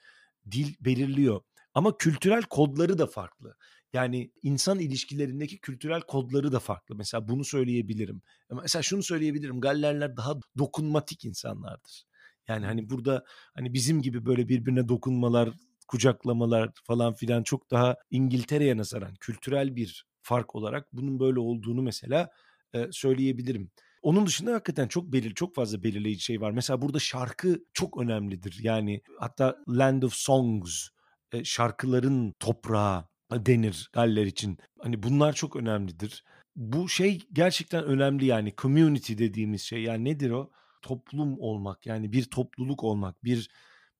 Dil 0.51 0.75
belirliyor. 0.81 1.41
Ama 1.75 1.99
kültürel 1.99 2.43
kodları 2.43 2.99
da 2.99 3.07
farklı. 3.07 3.57
Yani 3.95 4.31
insan 4.43 4.79
ilişkilerindeki 4.79 5.59
kültürel 5.59 6.01
kodları 6.01 6.53
da 6.53 6.61
farklı. 6.61 6.95
Mesela 6.97 7.29
bunu 7.29 7.45
söyleyebilirim. 7.45 8.23
Mesela 8.63 8.83
şunu 8.83 9.03
söyleyebilirim. 9.03 9.61
Gallerler 9.61 10.17
daha 10.17 10.35
dokunmatik 10.59 11.25
insanlardır. 11.25 12.05
Yani 12.49 12.67
hani 12.67 12.91
burada 12.91 13.25
hani 13.55 13.75
bizim 13.75 14.03
gibi 14.03 14.27
böyle 14.27 14.49
birbirine 14.49 14.89
dokunmalar, 14.89 15.51
kucaklamalar 15.89 16.71
falan 16.85 17.15
filan 17.15 17.43
çok 17.43 17.71
daha 17.71 17.97
İngiltere'ye 18.11 18.77
nazaran 18.77 19.15
kültürel 19.15 19.77
bir 19.77 20.07
fark 20.23 20.55
olarak 20.55 20.93
bunun 20.93 21.21
böyle 21.21 21.41
olduğunu 21.41 21.83
mesela 21.83 22.31
e, 22.75 22.89
söyleyebilirim. 22.93 23.71
Onun 24.03 24.27
dışında 24.27 24.55
hakikaten 24.55 24.89
çok 24.89 25.13
belirli, 25.13 25.35
çok 25.35 25.55
fazla 25.55 25.83
belirleyici 25.83 26.25
şey 26.25 26.41
var. 26.41 26.51
Mesela 26.51 26.83
burada 26.83 26.99
şarkı 26.99 27.65
çok 27.73 28.01
önemlidir. 28.01 28.59
Yani 28.63 29.03
hatta 29.19 29.57
Land 29.69 30.03
of 30.03 30.15
Songs, 30.15 30.89
e, 31.33 31.45
şarkıların 31.45 32.35
toprağı 32.41 33.05
denir 33.47 33.91
Galler 33.93 34.27
için. 34.27 34.59
Hani 34.81 35.03
bunlar 35.03 35.33
çok 35.33 35.57
önemlidir. 35.57 36.25
Bu 36.57 36.89
şey 36.89 37.23
gerçekten 37.33 37.85
önemli 37.85 38.25
yani 38.25 38.55
community 38.59 39.13
dediğimiz 39.19 39.63
şey. 39.63 39.83
Yani 39.83 40.05
nedir 40.05 40.31
o? 40.31 40.51
Toplum 40.83 41.41
olmak 41.41 41.87
yani 41.87 42.13
bir 42.13 42.25
topluluk 42.25 42.85
olmak, 42.85 43.25
bir 43.25 43.51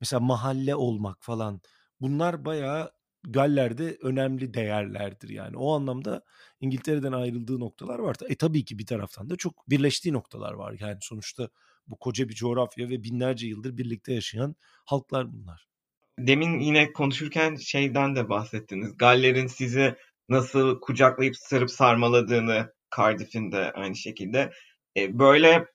mesela 0.01 0.21
mahalle 0.21 0.75
olmak 0.75 1.25
falan. 1.25 1.61
Bunlar 2.01 2.45
bayağı 2.45 2.93
Galler'de 3.29 3.99
önemli 4.03 4.55
değerlerdir 4.55 5.29
yani. 5.29 5.57
O 5.57 5.75
anlamda 5.75 6.23
İngiltere'den 6.61 7.13
ayrıldığı 7.13 7.61
noktalar 7.61 7.99
var. 7.99 8.17
E 8.29 8.35
tabii 8.35 8.65
ki 8.65 8.79
bir 8.79 8.87
taraftan 8.87 9.31
da 9.31 9.37
çok 9.37 9.71
birleştiği 9.71 10.13
noktalar 10.13 10.53
var. 10.53 10.77
Yani 10.81 10.99
sonuçta 11.01 11.49
bu 11.87 11.97
koca 11.97 12.29
bir 12.29 12.35
coğrafya 12.35 12.89
ve 12.89 13.03
binlerce 13.03 13.47
yıldır 13.47 13.77
birlikte 13.79 14.15
yaşayan 14.15 14.57
halklar 14.85 15.33
bunlar. 15.33 15.74
Demin 16.19 16.59
yine 16.59 16.93
konuşurken 16.93 17.57
şeyden 17.57 18.17
de 18.17 18.29
bahsettiniz. 18.29 18.97
Galler'in 18.97 19.47
sizi 19.47 19.95
nasıl 20.29 20.81
kucaklayıp 20.81 21.37
sarıp 21.37 21.71
sarmaladığını 21.71 22.73
Cardiff'in 22.97 23.53
de 23.53 23.73
aynı 23.73 23.97
şekilde. 23.97 24.53
E, 24.97 25.19
böyle 25.19 25.67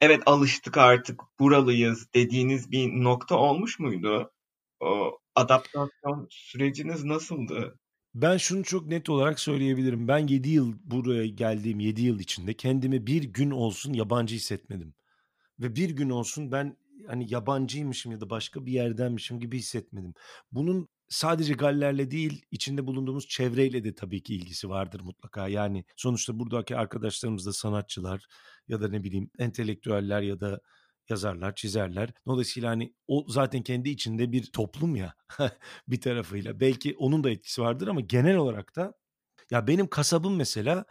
evet 0.00 0.22
alıştık 0.26 0.76
artık 0.76 1.20
buralıyız 1.40 2.06
dediğiniz 2.14 2.70
bir 2.70 2.88
nokta 2.88 3.36
olmuş 3.36 3.78
muydu? 3.78 4.32
O 4.80 5.18
adaptasyon 5.34 6.26
süreciniz 6.30 7.04
nasıldı? 7.04 7.78
Ben 8.14 8.36
şunu 8.36 8.64
çok 8.64 8.86
net 8.86 9.10
olarak 9.10 9.40
söyleyebilirim. 9.40 10.08
Ben 10.08 10.26
7 10.26 10.48
yıl 10.48 10.74
buraya 10.84 11.26
geldiğim 11.26 11.80
7 11.80 12.02
yıl 12.02 12.18
içinde 12.20 12.54
kendimi 12.54 13.06
bir 13.06 13.22
gün 13.24 13.50
olsun 13.50 13.92
yabancı 13.92 14.34
hissetmedim. 14.34 14.94
Ve 15.60 15.76
bir 15.76 15.90
gün 15.90 16.10
olsun 16.10 16.52
ben 16.52 16.76
hani 17.06 17.32
yabancıymışım 17.32 18.12
ya 18.12 18.20
da 18.20 18.30
başka 18.30 18.66
bir 18.66 18.72
yerdenmişim 18.72 19.40
gibi 19.40 19.58
hissetmedim. 19.58 20.14
Bunun 20.52 20.88
sadece 21.08 21.54
Galler'le 21.54 22.10
değil 22.10 22.46
içinde 22.50 22.86
bulunduğumuz 22.86 23.28
çevreyle 23.28 23.84
de 23.84 23.94
tabii 23.94 24.22
ki 24.22 24.34
ilgisi 24.34 24.68
vardır 24.68 25.00
mutlaka. 25.00 25.48
Yani 25.48 25.84
sonuçta 25.96 26.38
buradaki 26.38 26.76
arkadaşlarımız 26.76 27.46
da 27.46 27.52
sanatçılar 27.52 28.26
ya 28.68 28.80
da 28.80 28.88
ne 28.88 29.04
bileyim 29.04 29.30
entelektüeller 29.38 30.22
ya 30.22 30.40
da 30.40 30.60
yazarlar, 31.08 31.54
çizerler. 31.54 32.10
Dolayısıyla 32.26 32.70
hani 32.70 32.94
o 33.06 33.24
zaten 33.28 33.62
kendi 33.62 33.90
içinde 33.90 34.32
bir 34.32 34.52
toplum 34.52 34.96
ya 34.96 35.14
bir 35.88 36.00
tarafıyla. 36.00 36.60
Belki 36.60 36.94
onun 36.98 37.24
da 37.24 37.30
etkisi 37.30 37.62
vardır 37.62 37.88
ama 37.88 38.00
genel 38.00 38.36
olarak 38.36 38.76
da 38.76 38.94
ya 39.50 39.66
benim 39.66 39.86
kasabım 39.86 40.36
mesela 40.36 40.84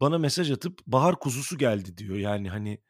bana 0.00 0.18
mesaj 0.18 0.50
atıp 0.50 0.86
bahar 0.86 1.18
kuzusu 1.18 1.58
geldi 1.58 1.98
diyor. 1.98 2.16
Yani 2.16 2.50
hani 2.50 2.80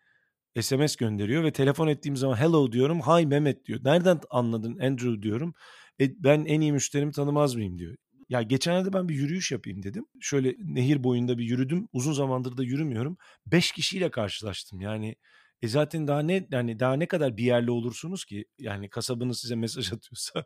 SMS 0.63 0.97
gönderiyor 0.97 1.45
ve 1.45 1.53
telefon 1.53 1.89
ettiğim 1.89 2.17
zaman 2.17 2.37
hello 2.37 2.73
diyorum. 2.73 3.01
Hi 3.01 3.27
Mehmet 3.27 3.65
diyor. 3.65 3.81
Nereden 3.85 4.21
anladın 4.31 4.79
Andrew 4.79 5.23
diyorum. 5.23 5.55
E, 6.01 6.25
ben 6.25 6.45
en 6.45 6.61
iyi 6.61 6.73
müşterimi 6.73 7.13
tanımaz 7.13 7.55
mıyım 7.55 7.79
diyor. 7.79 7.97
Ya 8.29 8.43
geçenlerde 8.43 8.93
ben 8.93 9.09
bir 9.09 9.15
yürüyüş 9.15 9.53
yapayım 9.53 9.83
dedim. 9.83 10.07
Şöyle 10.21 10.55
nehir 10.59 11.05
boyunda 11.05 11.39
bir 11.39 11.45
yürüdüm. 11.45 11.89
Uzun 11.93 12.13
zamandır 12.13 12.57
da 12.57 12.63
yürümüyorum. 12.65 13.17
Beş 13.47 13.73
kişiyle 13.73 14.11
karşılaştım. 14.11 14.81
Yani 14.81 15.17
e 15.63 15.69
zaten 15.69 16.09
daha 16.09 16.21
ne 16.23 16.47
yani 16.51 16.81
daha 16.81 16.95
ne 16.95 17.07
kadar 17.07 17.37
bir 17.37 17.45
yerli 17.45 17.71
olursunuz 17.71 18.25
ki 18.25 18.45
yani 18.59 18.89
kasabınız 18.91 19.41
size 19.41 19.55
mesaj 19.57 19.93
atıyorsa 19.93 20.45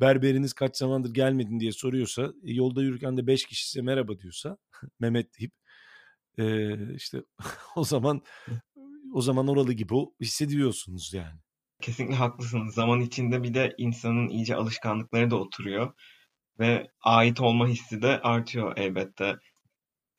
berberiniz 0.00 0.52
kaç 0.52 0.76
zamandır 0.76 1.14
gelmedin 1.14 1.60
diye 1.60 1.72
soruyorsa 1.72 2.22
e, 2.22 2.52
yolda 2.52 2.82
yürürken 2.82 3.16
de 3.16 3.26
beş 3.26 3.46
kişi 3.46 3.68
size 3.68 3.82
merhaba 3.82 4.18
diyorsa 4.18 4.56
Mehmet 5.00 5.38
deyip 5.38 5.52
e, 6.38 6.76
işte 6.94 7.22
o 7.76 7.84
zaman 7.84 8.22
o 9.12 9.20
zaman 9.20 9.48
oralı 9.48 9.72
gibi 9.72 9.94
hissediyorsunuz 10.20 11.14
yani. 11.14 11.40
Kesinlikle 11.82 12.14
haklısınız. 12.14 12.74
Zaman 12.74 13.00
içinde 13.00 13.42
bir 13.42 13.54
de 13.54 13.74
insanın 13.78 14.28
iyice 14.28 14.56
alışkanlıkları 14.56 15.30
da 15.30 15.36
oturuyor 15.36 15.92
ve 16.58 16.86
ait 17.02 17.40
olma 17.40 17.66
hissi 17.66 18.02
de 18.02 18.20
artıyor 18.20 18.76
elbette. 18.76 19.36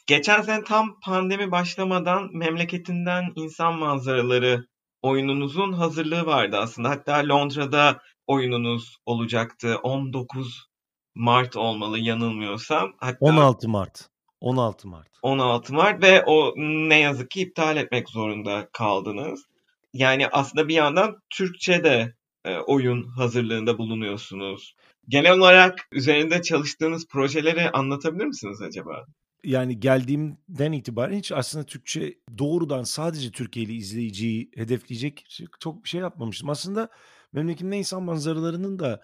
Geçen 0.07 0.41
sene 0.41 0.63
tam 0.63 0.99
pandemi 0.99 1.51
başlamadan 1.51 2.29
memleketinden 2.33 3.23
insan 3.35 3.79
manzaraları 3.79 4.67
oyununuzun 5.01 5.73
hazırlığı 5.73 6.25
vardı 6.25 6.57
aslında. 6.57 6.89
Hatta 6.89 7.29
Londra'da 7.29 7.99
oyununuz 8.27 8.97
olacaktı. 9.05 9.77
19 9.83 10.67
Mart 11.15 11.57
olmalı 11.57 11.99
yanılmıyorsam. 11.99 12.93
Hatta 12.97 13.17
16 13.19 13.69
Mart. 13.69 14.09
16 14.43 14.87
Mart. 14.87 15.07
16 15.21 15.73
Mart 15.73 16.03
ve 16.03 16.23
o 16.25 16.53
ne 16.57 16.99
yazık 16.99 17.31
ki 17.31 17.41
iptal 17.41 17.77
etmek 17.77 18.09
zorunda 18.09 18.69
kaldınız. 18.73 19.45
Yani 19.93 20.27
aslında 20.27 20.67
bir 20.67 20.73
yandan 20.73 21.17
Türkçe 21.29 21.83
de 21.83 22.13
e, 22.45 22.57
oyun 22.57 23.03
hazırlığında 23.03 23.77
bulunuyorsunuz. 23.77 24.75
Genel 25.07 25.33
olarak 25.33 25.87
üzerinde 25.91 26.41
çalıştığınız 26.41 27.07
projeleri 27.07 27.69
anlatabilir 27.69 28.25
misiniz 28.25 28.61
acaba? 28.61 29.05
Yani 29.43 29.79
geldiğimden 29.79 30.71
itibaren 30.71 31.17
hiç 31.17 31.31
aslında 31.31 31.65
Türkçe 31.65 32.13
doğrudan 32.37 32.83
sadece 32.83 33.31
Türkiye'li 33.31 33.73
izleyiciyi 33.73 34.49
hedefleyecek 34.55 35.25
çok 35.59 35.83
bir 35.83 35.89
şey 35.89 36.01
yapmamıştım. 36.01 36.49
Aslında 36.49 36.89
memleketimde 37.33 37.77
insan 37.77 38.03
manzaralarının 38.03 38.79
da 38.79 39.01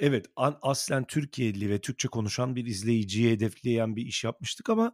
evet 0.00 0.26
aslen 0.36 1.04
Türkiye'li 1.04 1.70
ve 1.70 1.80
Türkçe 1.80 2.08
konuşan 2.08 2.56
bir 2.56 2.66
izleyiciyi 2.66 3.32
hedefleyen 3.32 3.96
bir 3.96 4.06
iş 4.06 4.24
yapmıştık 4.24 4.70
ama 4.70 4.92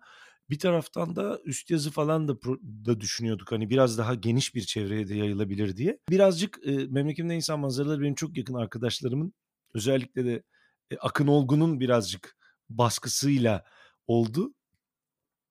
bir 0.50 0.58
taraftan 0.58 1.16
da 1.16 1.38
üst 1.44 1.70
yazı 1.70 1.90
falan 1.90 2.28
da, 2.28 2.34
da 2.62 3.00
düşünüyorduk. 3.00 3.52
Hani 3.52 3.70
biraz 3.70 3.98
daha 3.98 4.14
geniş 4.14 4.54
bir 4.54 4.60
çevreye 4.60 5.08
de 5.08 5.14
yayılabilir 5.14 5.76
diye. 5.76 5.98
Birazcık 6.10 6.58
e, 6.64 6.70
memleketimde 6.70 7.34
insan 7.34 7.60
manzaraları 7.60 8.00
benim 8.00 8.14
çok 8.14 8.36
yakın 8.36 8.54
arkadaşlarımın 8.54 9.34
özellikle 9.74 10.24
de 10.24 10.42
e, 10.90 10.96
Akın 10.96 11.26
Olgun'un 11.26 11.80
birazcık 11.80 12.36
baskısıyla 12.70 13.64
oldu. 14.06 14.54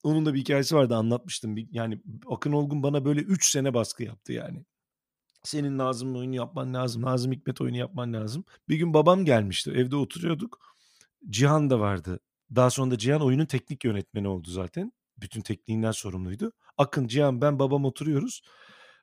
Onun 0.04 0.26
da 0.26 0.34
bir 0.34 0.40
hikayesi 0.40 0.76
vardı 0.76 0.96
anlatmıştım. 0.96 1.56
Yani 1.72 2.02
Akın 2.30 2.52
Olgun 2.52 2.84
bana 2.84 3.06
böyle 3.06 3.22
3 3.22 3.52
sene 3.52 3.74
baskı 3.74 4.04
yaptı 4.04 4.34
yani. 4.34 4.66
Senin 5.43 5.77
Nazım 5.77 6.15
oyunu 6.15 6.36
yapman 6.36 6.73
lazım. 6.73 7.01
Nazım 7.01 7.32
Hikmet 7.32 7.62
oyunu 7.62 7.77
yapman 7.77 8.13
lazım. 8.13 8.45
Bir 8.69 8.75
gün 8.75 8.93
babam 8.93 9.25
gelmişti. 9.25 9.71
Evde 9.71 9.95
oturuyorduk. 9.95 10.60
Cihan 11.30 11.69
da 11.69 11.80
vardı. 11.80 12.19
Daha 12.56 12.69
sonra 12.69 12.91
da 12.91 12.97
Cihan 12.97 13.21
oyunun 13.21 13.45
teknik 13.45 13.86
yönetmeni 13.86 14.27
oldu 14.27 14.51
zaten. 14.51 14.93
Bütün 15.17 15.41
tekniğinden 15.41 15.91
sorumluydu. 15.91 16.51
Akın, 16.77 17.08
Cihan, 17.08 17.41
ben 17.41 17.60
babam 17.60 17.86
oturuyoruz. 17.86 18.41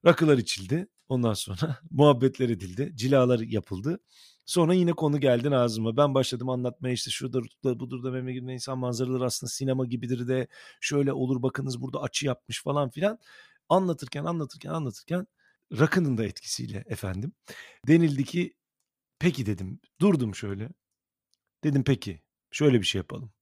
Rakılar 0.06 0.38
içildi. 0.38 0.88
Ondan 1.08 1.34
sonra 1.34 1.78
muhabbetler 1.90 2.48
edildi. 2.48 2.92
Cilalar 2.94 3.40
yapıldı. 3.40 4.00
Sonra 4.46 4.74
yine 4.74 4.92
konu 4.92 5.20
geldi 5.20 5.56
ağzıma. 5.56 5.96
Ben 5.96 6.14
başladım 6.14 6.48
anlatmaya 6.48 6.94
işte 6.94 7.10
şurada 7.10 7.40
da 7.64 7.80
budur 7.80 8.02
da 8.04 8.10
memleketinde 8.10 8.52
insan 8.52 8.78
manzaraları 8.78 9.24
aslında 9.24 9.50
sinema 9.50 9.86
gibidir 9.86 10.28
de 10.28 10.48
şöyle 10.80 11.12
olur 11.12 11.42
bakınız 11.42 11.80
burada 11.80 12.02
açı 12.02 12.26
yapmış 12.26 12.62
falan 12.62 12.90
filan. 12.90 13.18
Anlatırken 13.68 14.24
anlatırken 14.24 14.70
anlatırken 14.70 15.26
rakının 15.72 16.18
da 16.18 16.24
etkisiyle 16.24 16.84
efendim. 16.86 17.32
Denildi 17.86 18.24
ki 18.24 18.56
peki 19.18 19.46
dedim 19.46 19.80
durdum 20.00 20.34
şöyle. 20.34 20.68
Dedim 21.64 21.84
peki 21.84 22.22
şöyle 22.50 22.80
bir 22.80 22.86
şey 22.86 22.98
yapalım. 22.98 23.32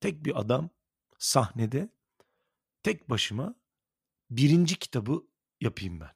Tek 0.00 0.24
bir 0.24 0.40
adam 0.40 0.70
sahnede 1.18 1.88
tek 2.82 3.10
başıma 3.10 3.54
birinci 4.30 4.78
kitabı 4.78 5.26
yapayım 5.60 6.00
ben. 6.00 6.10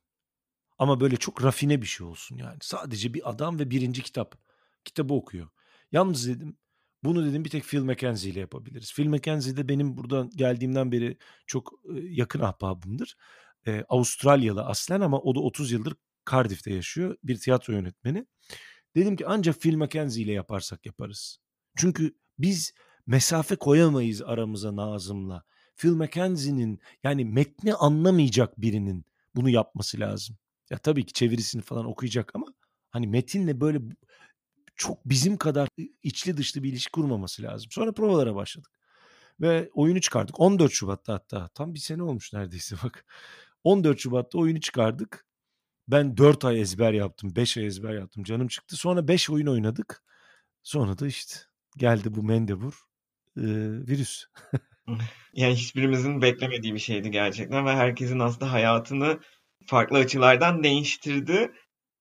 Ama 0.78 1.00
böyle 1.00 1.16
çok 1.16 1.44
rafine 1.44 1.82
bir 1.82 1.86
şey 1.86 2.06
olsun 2.06 2.36
yani. 2.36 2.58
Sadece 2.60 3.14
bir 3.14 3.30
adam 3.30 3.58
ve 3.58 3.70
birinci 3.70 4.02
kitap. 4.02 4.38
Kitabı 4.84 5.14
okuyor. 5.14 5.48
Yalnız 5.92 6.28
dedim 6.28 6.58
bunu 7.04 7.26
dedim 7.26 7.44
bir 7.44 7.50
tek 7.50 7.64
Phil 7.64 7.82
Mackenzie 7.82 8.30
ile 8.30 8.40
yapabiliriz. 8.40 8.94
Phil 8.94 9.08
Mackenzie 9.08 9.56
de 9.56 9.68
benim 9.68 9.96
buradan 9.96 10.30
geldiğimden 10.36 10.92
beri 10.92 11.18
çok 11.46 11.72
yakın 12.02 12.40
ahbabımdır. 12.40 13.16
Ee, 13.66 13.84
Avustralyalı 13.88 14.64
aslen 14.64 15.00
ama 15.00 15.18
o 15.18 15.34
da 15.34 15.40
30 15.40 15.72
yıldır 15.72 15.94
Cardiff'te 16.30 16.74
yaşıyor. 16.74 17.16
Bir 17.24 17.38
tiyatro 17.38 17.72
yönetmeni. 17.72 18.26
Dedim 18.96 19.16
ki 19.16 19.26
ancak 19.26 19.60
Phil 19.60 19.76
Mackenzie 19.76 20.24
ile 20.24 20.32
yaparsak 20.32 20.86
yaparız. 20.86 21.38
Çünkü 21.76 22.14
biz 22.38 22.72
mesafe 23.06 23.56
koyamayız 23.56 24.22
aramıza 24.22 24.76
Nazım'la. 24.76 25.44
Phil 25.76 25.92
Mackenzie'nin 25.92 26.80
yani 27.04 27.24
metni 27.24 27.74
anlamayacak 27.74 28.60
birinin 28.60 29.04
bunu 29.34 29.50
yapması 29.50 30.00
lazım. 30.00 30.36
Ya 30.70 30.78
tabii 30.78 31.06
ki 31.06 31.12
çevirisini 31.12 31.62
falan 31.62 31.86
okuyacak 31.86 32.30
ama 32.34 32.46
hani 32.90 33.06
metinle 33.06 33.60
böyle 33.60 33.80
çok 34.76 35.08
bizim 35.08 35.36
kadar 35.36 35.68
içli 36.02 36.36
dışlı 36.36 36.62
bir 36.62 36.68
ilişki 36.72 36.90
kurmaması 36.90 37.42
lazım. 37.42 37.70
Sonra 37.70 37.92
provalara 37.92 38.34
başladık. 38.34 38.70
Ve 39.40 39.70
oyunu 39.74 40.00
çıkardık. 40.00 40.40
14 40.40 40.72
Şubat'ta 40.72 41.14
hatta. 41.14 41.48
Tam 41.48 41.74
bir 41.74 41.78
sene 41.78 42.02
olmuş 42.02 42.32
neredeyse 42.32 42.76
bak. 42.84 43.04
14 43.64 44.00
Şubat'ta 44.00 44.38
oyunu 44.38 44.60
çıkardık. 44.60 45.26
Ben 45.88 46.16
4 46.16 46.44
ay 46.44 46.60
ezber 46.60 46.92
yaptım. 46.92 47.36
5 47.36 47.56
ay 47.56 47.66
ezber 47.66 47.94
yaptım. 47.94 48.24
Canım 48.24 48.48
çıktı. 48.48 48.76
Sonra 48.76 49.08
5 49.08 49.30
oyun 49.30 49.46
oynadık. 49.46 50.02
Sonra 50.62 50.98
da 50.98 51.06
işte 51.06 51.34
geldi 51.76 52.14
bu 52.14 52.22
mendebur 52.22 52.84
e, 53.36 53.42
virüs. 53.88 54.24
yani 55.34 55.54
hiçbirimizin 55.54 56.22
beklemediği 56.22 56.74
bir 56.74 56.78
şeydi 56.78 57.10
gerçekten 57.10 57.66
ve 57.66 57.70
herkesin 57.70 58.18
aslında 58.18 58.52
hayatını 58.52 59.20
farklı 59.66 59.98
açılardan 59.98 60.62
değiştirdi. 60.62 61.52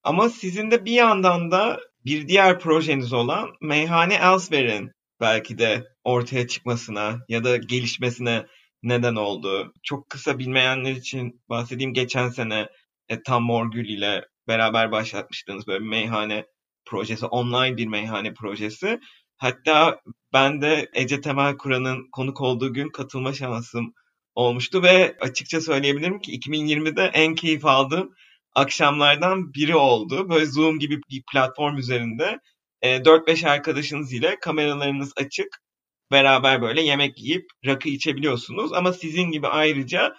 Ama 0.03 0.29
sizin 0.29 0.71
de 0.71 0.85
bir 0.85 0.91
yandan 0.91 1.51
da 1.51 1.79
bir 2.05 2.27
diğer 2.27 2.59
projeniz 2.59 3.13
olan 3.13 3.49
Meyhane 3.61 4.15
Elsewhere'in 4.15 4.91
belki 5.19 5.57
de 5.57 5.87
ortaya 6.03 6.47
çıkmasına 6.47 7.19
ya 7.29 7.43
da 7.43 7.57
gelişmesine 7.57 8.45
neden 8.83 9.15
oldu. 9.15 9.73
Çok 9.83 10.09
kısa 10.09 10.39
bilmeyenler 10.39 10.91
için 10.91 11.41
bahsedeyim. 11.49 11.93
Geçen 11.93 12.29
sene 12.29 12.69
e, 13.09 13.23
Tam 13.23 13.43
Morgül 13.43 13.89
ile 13.89 14.25
beraber 14.47 14.91
başlatmıştınız 14.91 15.67
böyle 15.67 15.83
bir 15.83 15.89
meyhane 15.89 16.45
projesi, 16.85 17.25
online 17.25 17.77
bir 17.77 17.87
meyhane 17.87 18.33
projesi. 18.33 18.99
Hatta 19.37 20.01
ben 20.33 20.61
de 20.61 20.89
Ece 20.93 21.21
Temel 21.21 21.57
Kur'an'ın 21.57 22.09
konuk 22.11 22.41
olduğu 22.41 22.73
gün 22.73 22.89
katılma 22.89 23.33
şansım 23.33 23.93
olmuştu 24.35 24.83
ve 24.83 25.17
açıkça 25.21 25.61
söyleyebilirim 25.61 26.19
ki 26.19 26.39
2020'de 26.39 27.11
en 27.13 27.35
keyif 27.35 27.65
aldığım 27.65 28.15
akşamlardan 28.55 29.53
biri 29.53 29.75
oldu. 29.75 30.29
Böyle 30.29 30.45
Zoom 30.45 30.79
gibi 30.79 31.01
bir 31.09 31.23
platform 31.31 31.77
üzerinde 31.77 32.39
e, 32.81 32.97
4-5 32.97 33.49
arkadaşınız 33.49 34.13
ile 34.13 34.39
kameralarınız 34.39 35.13
açık 35.17 35.61
beraber 36.11 36.61
böyle 36.61 36.81
yemek 36.81 37.19
yiyip 37.19 37.45
rakı 37.65 37.89
içebiliyorsunuz. 37.89 38.73
Ama 38.73 38.93
sizin 38.93 39.31
gibi 39.31 39.47
ayrıca 39.47 40.15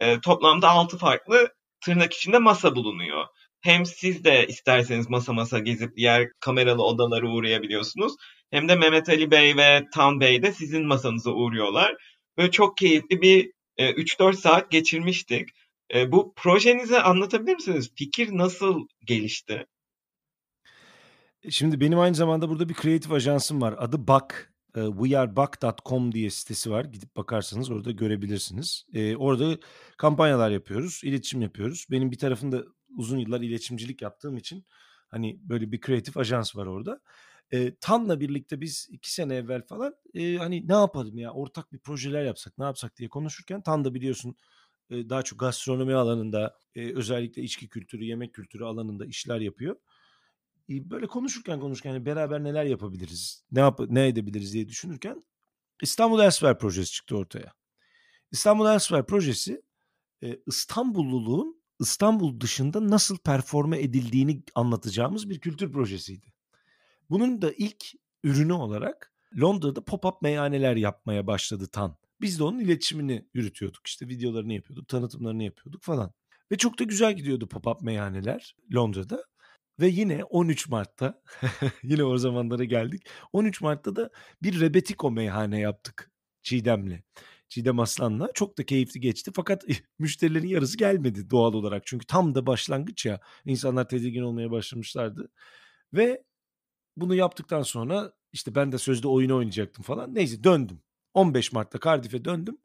e, 0.00 0.20
toplamda 0.20 0.68
6 0.68 0.98
farklı 0.98 1.48
tırnak 1.84 2.12
içinde 2.14 2.38
masa 2.38 2.76
bulunuyor. 2.76 3.26
Hem 3.60 3.86
siz 3.86 4.24
de 4.24 4.46
isterseniz 4.46 5.10
masa 5.10 5.32
masa 5.32 5.58
gezip 5.58 5.96
diğer 5.96 6.28
kameralı 6.40 6.82
odalara 6.82 7.26
uğrayabiliyorsunuz. 7.26 8.12
Hem 8.50 8.68
de 8.68 8.74
Mehmet 8.74 9.08
Ali 9.08 9.30
Bey 9.30 9.56
ve 9.56 9.82
Tan 9.94 10.20
Bey 10.20 10.42
de 10.42 10.52
sizin 10.52 10.86
masanıza 10.86 11.30
uğruyorlar. 11.30 11.94
Böyle 12.38 12.50
çok 12.50 12.76
keyifli 12.76 13.22
bir 13.22 13.50
e, 13.76 13.90
3-4 13.90 14.36
saat 14.36 14.70
geçirmiştik. 14.70 15.48
E, 15.94 16.12
bu 16.12 16.34
projenizi 16.36 17.00
anlatabilir 17.00 17.54
misiniz? 17.54 17.90
Fikir 17.96 18.28
nasıl 18.32 18.86
gelişti? 19.06 19.66
Şimdi 21.50 21.80
benim 21.80 21.98
aynı 21.98 22.14
zamanda 22.14 22.48
burada 22.48 22.68
bir 22.68 22.74
kreatif 22.74 23.12
ajansım 23.12 23.62
var. 23.62 23.74
Adı 23.78 24.06
Bak. 24.08 24.53
Wearebuck.com 24.74 26.12
diye 26.12 26.30
sitesi 26.30 26.70
var. 26.70 26.84
Gidip 26.84 27.16
bakarsanız 27.16 27.70
orada 27.70 27.90
görebilirsiniz. 27.90 28.86
Orada 29.16 29.58
kampanyalar 29.96 30.50
yapıyoruz, 30.50 31.00
iletişim 31.04 31.42
yapıyoruz. 31.42 31.86
Benim 31.90 32.10
bir 32.10 32.18
tarafında 32.18 32.64
uzun 32.96 33.18
yıllar 33.18 33.40
iletişimcilik 33.40 34.02
yaptığım 34.02 34.36
için 34.36 34.64
hani 35.08 35.38
böyle 35.42 35.72
bir 35.72 35.80
kreatif 35.80 36.16
ajans 36.16 36.56
var 36.56 36.66
orada. 36.66 37.00
E, 37.52 37.74
Tan'la 37.74 38.20
birlikte 38.20 38.60
biz 38.60 38.88
iki 38.90 39.12
sene 39.12 39.34
evvel 39.34 39.62
falan 39.62 39.94
e, 40.14 40.36
hani 40.36 40.68
ne 40.68 40.72
yapalım 40.72 41.18
ya 41.18 41.32
ortak 41.32 41.72
bir 41.72 41.78
projeler 41.78 42.24
yapsak 42.24 42.58
ne 42.58 42.64
yapsak 42.64 42.96
diye 42.96 43.08
konuşurken 43.08 43.62
Tan 43.62 43.84
da 43.84 43.94
biliyorsun 43.94 44.36
e, 44.90 45.08
daha 45.08 45.22
çok 45.22 45.38
gastronomi 45.40 45.94
alanında 45.94 46.58
e, 46.74 46.94
özellikle 46.94 47.42
içki 47.42 47.68
kültürü, 47.68 48.04
yemek 48.04 48.34
kültürü 48.34 48.64
alanında 48.64 49.06
işler 49.06 49.40
yapıyor. 49.40 49.76
Böyle 50.68 51.06
konuşurken 51.06 51.60
konuşurken 51.60 51.90
hani 51.90 52.06
beraber 52.06 52.44
neler 52.44 52.64
yapabiliriz, 52.64 53.44
ne 53.52 53.60
yap 53.60 53.80
ne 53.88 54.06
edebiliriz 54.06 54.52
diye 54.52 54.68
düşünürken 54.68 55.22
İstanbul 55.82 56.20
Elsewhere 56.20 56.58
projesi 56.58 56.92
çıktı 56.92 57.16
ortaya. 57.16 57.52
İstanbul 58.32 58.66
Elsewhere 58.66 59.06
projesi 59.06 59.62
e, 60.22 60.38
İstanbulluluğun 60.46 61.64
İstanbul 61.80 62.40
dışında 62.40 62.90
nasıl 62.90 63.18
performe 63.18 63.80
edildiğini 63.80 64.42
anlatacağımız 64.54 65.30
bir 65.30 65.40
kültür 65.40 65.72
projesiydi. 65.72 66.32
Bunun 67.10 67.42
da 67.42 67.52
ilk 67.52 67.84
ürünü 68.24 68.52
olarak 68.52 69.12
Londra'da 69.40 69.80
pop-up 69.80 70.22
meyhaneler 70.22 70.76
yapmaya 70.76 71.26
başladı 71.26 71.66
Tan. 71.66 71.96
Biz 72.20 72.38
de 72.38 72.44
onun 72.44 72.58
iletişimini 72.58 73.28
yürütüyorduk. 73.34 73.86
İşte 73.86 74.08
videolarını 74.08 74.52
yapıyorduk, 74.52 74.88
tanıtımlarını 74.88 75.44
yapıyorduk 75.44 75.82
falan. 75.82 76.12
Ve 76.52 76.56
çok 76.56 76.78
da 76.78 76.84
güzel 76.84 77.16
gidiyordu 77.16 77.44
pop-up 77.44 77.84
meyhaneler 77.84 78.56
Londra'da. 78.74 79.24
Ve 79.80 79.88
yine 79.88 80.24
13 80.24 80.68
Mart'ta, 80.68 81.22
yine 81.82 82.04
o 82.04 82.18
zamanlara 82.18 82.64
geldik. 82.64 83.02
13 83.32 83.60
Mart'ta 83.60 83.96
da 83.96 84.10
bir 84.42 84.60
Rebetiko 84.60 85.10
meyhane 85.10 85.60
yaptık 85.60 86.10
Çiğdem'le. 86.42 87.00
Çiğdem 87.48 87.80
Aslan'la. 87.80 88.30
Çok 88.34 88.58
da 88.58 88.66
keyifli 88.66 89.00
geçti. 89.00 89.30
Fakat 89.34 89.64
müşterilerin 89.98 90.48
yarısı 90.48 90.76
gelmedi 90.76 91.30
doğal 91.30 91.54
olarak. 91.54 91.86
Çünkü 91.86 92.06
tam 92.06 92.34
da 92.34 92.46
başlangıç 92.46 93.06
ya. 93.06 93.20
İnsanlar 93.44 93.88
tedirgin 93.88 94.22
olmaya 94.22 94.50
başlamışlardı. 94.50 95.28
Ve 95.92 96.24
bunu 96.96 97.14
yaptıktan 97.14 97.62
sonra 97.62 98.12
işte 98.32 98.54
ben 98.54 98.72
de 98.72 98.78
sözde 98.78 99.08
oyunu 99.08 99.36
oynayacaktım 99.36 99.84
falan. 99.84 100.14
Neyse 100.14 100.44
döndüm. 100.44 100.80
15 101.14 101.52
Mart'ta 101.52 101.78
Cardiff'e 101.84 102.24
döndüm. 102.24 102.58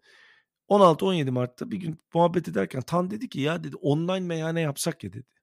16-17 0.69 1.31
Mart'ta 1.31 1.71
bir 1.71 1.77
gün 1.77 1.99
muhabbet 2.13 2.47
ederken 2.47 2.81
Tan 2.81 3.11
dedi 3.11 3.29
ki 3.29 3.41
ya 3.41 3.63
dedi 3.63 3.75
online 3.75 4.19
meyhane 4.19 4.61
yapsak 4.61 5.03
ya 5.03 5.13
dedi. 5.13 5.38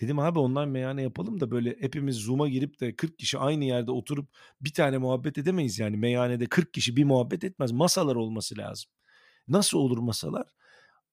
Dedim 0.00 0.18
abi 0.18 0.38
online 0.38 0.66
meyhane 0.66 1.02
yapalım 1.02 1.40
da 1.40 1.50
böyle 1.50 1.76
hepimiz 1.80 2.16
Zoom'a 2.16 2.48
girip 2.48 2.80
de 2.80 2.96
40 2.96 3.18
kişi 3.18 3.38
aynı 3.38 3.64
yerde 3.64 3.90
oturup 3.90 4.28
bir 4.60 4.72
tane 4.72 4.98
muhabbet 4.98 5.38
edemeyiz 5.38 5.78
yani. 5.78 5.96
Meyhanede 5.96 6.46
40 6.46 6.74
kişi 6.74 6.96
bir 6.96 7.04
muhabbet 7.04 7.44
etmez. 7.44 7.72
Masalar 7.72 8.16
olması 8.16 8.58
lazım. 8.58 8.90
Nasıl 9.48 9.78
olur 9.78 9.98
masalar? 9.98 10.46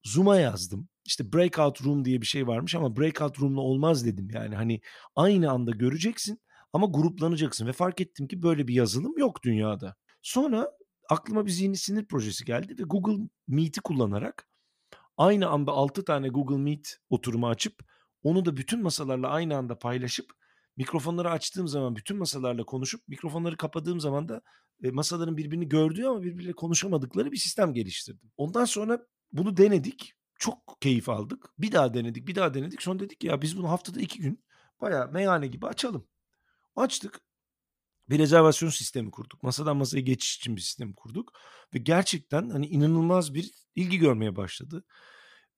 Zoom'a 0.04 0.36
yazdım. 0.36 0.88
İşte 1.04 1.32
breakout 1.32 1.84
room 1.84 2.04
diye 2.04 2.20
bir 2.20 2.26
şey 2.26 2.46
varmış 2.46 2.74
ama 2.74 2.96
breakout 2.96 3.40
room'la 3.40 3.60
olmaz 3.60 4.06
dedim. 4.06 4.28
Yani 4.32 4.54
hani 4.54 4.80
aynı 5.16 5.50
anda 5.50 5.70
göreceksin 5.70 6.40
ama 6.72 6.86
gruplanacaksın 6.86 7.66
ve 7.66 7.72
fark 7.72 8.00
ettim 8.00 8.28
ki 8.28 8.42
böyle 8.42 8.68
bir 8.68 8.74
yazılım 8.74 9.18
yok 9.18 9.44
dünyada. 9.44 9.96
Sonra 10.22 10.70
aklıma 11.08 11.46
bir 11.46 11.50
zihni 11.50 11.76
sinir 11.76 12.06
projesi 12.06 12.44
geldi 12.44 12.78
ve 12.78 12.82
Google 12.82 13.28
Meet'i 13.48 13.80
kullanarak 13.80 14.48
aynı 15.16 15.48
anda 15.48 15.72
6 15.72 16.04
tane 16.04 16.28
Google 16.28 16.56
Meet 16.56 16.98
oturumu 17.10 17.48
açıp 17.48 17.93
onu 18.24 18.44
da 18.44 18.56
bütün 18.56 18.82
masalarla 18.82 19.28
aynı 19.28 19.56
anda 19.56 19.78
paylaşıp 19.78 20.32
mikrofonları 20.76 21.30
açtığım 21.30 21.68
zaman 21.68 21.96
bütün 21.96 22.16
masalarla 22.16 22.64
konuşup 22.64 23.08
mikrofonları 23.08 23.56
kapadığım 23.56 24.00
zaman 24.00 24.28
da 24.28 24.42
e, 24.82 24.90
masaların 24.90 25.36
birbirini 25.36 25.68
gördüğü 25.68 26.04
ama 26.04 26.22
birbiriyle 26.22 26.52
konuşamadıkları 26.52 27.32
bir 27.32 27.36
sistem 27.36 27.74
geliştirdim. 27.74 28.30
Ondan 28.36 28.64
sonra 28.64 29.06
bunu 29.32 29.56
denedik. 29.56 30.14
Çok 30.38 30.80
keyif 30.80 31.08
aldık. 31.08 31.46
Bir 31.58 31.72
daha 31.72 31.94
denedik, 31.94 32.28
bir 32.28 32.34
daha 32.34 32.54
denedik. 32.54 32.82
Sonra 32.82 32.98
dedik 32.98 33.24
ya 33.24 33.42
biz 33.42 33.58
bunu 33.58 33.70
haftada 33.70 34.00
iki 34.00 34.20
gün 34.20 34.44
bayağı 34.80 35.12
meyhane 35.12 35.46
gibi 35.46 35.66
açalım. 35.66 36.08
Açtık. 36.76 37.20
Bir 38.08 38.18
rezervasyon 38.18 38.70
sistemi 38.70 39.10
kurduk. 39.10 39.42
Masadan 39.42 39.76
masaya 39.76 40.00
geçiş 40.00 40.36
için 40.36 40.56
bir 40.56 40.60
sistem 40.60 40.92
kurduk. 40.92 41.32
Ve 41.74 41.78
gerçekten 41.78 42.50
hani 42.50 42.66
inanılmaz 42.66 43.34
bir 43.34 43.50
ilgi 43.74 43.98
görmeye 43.98 44.36
başladı. 44.36 44.84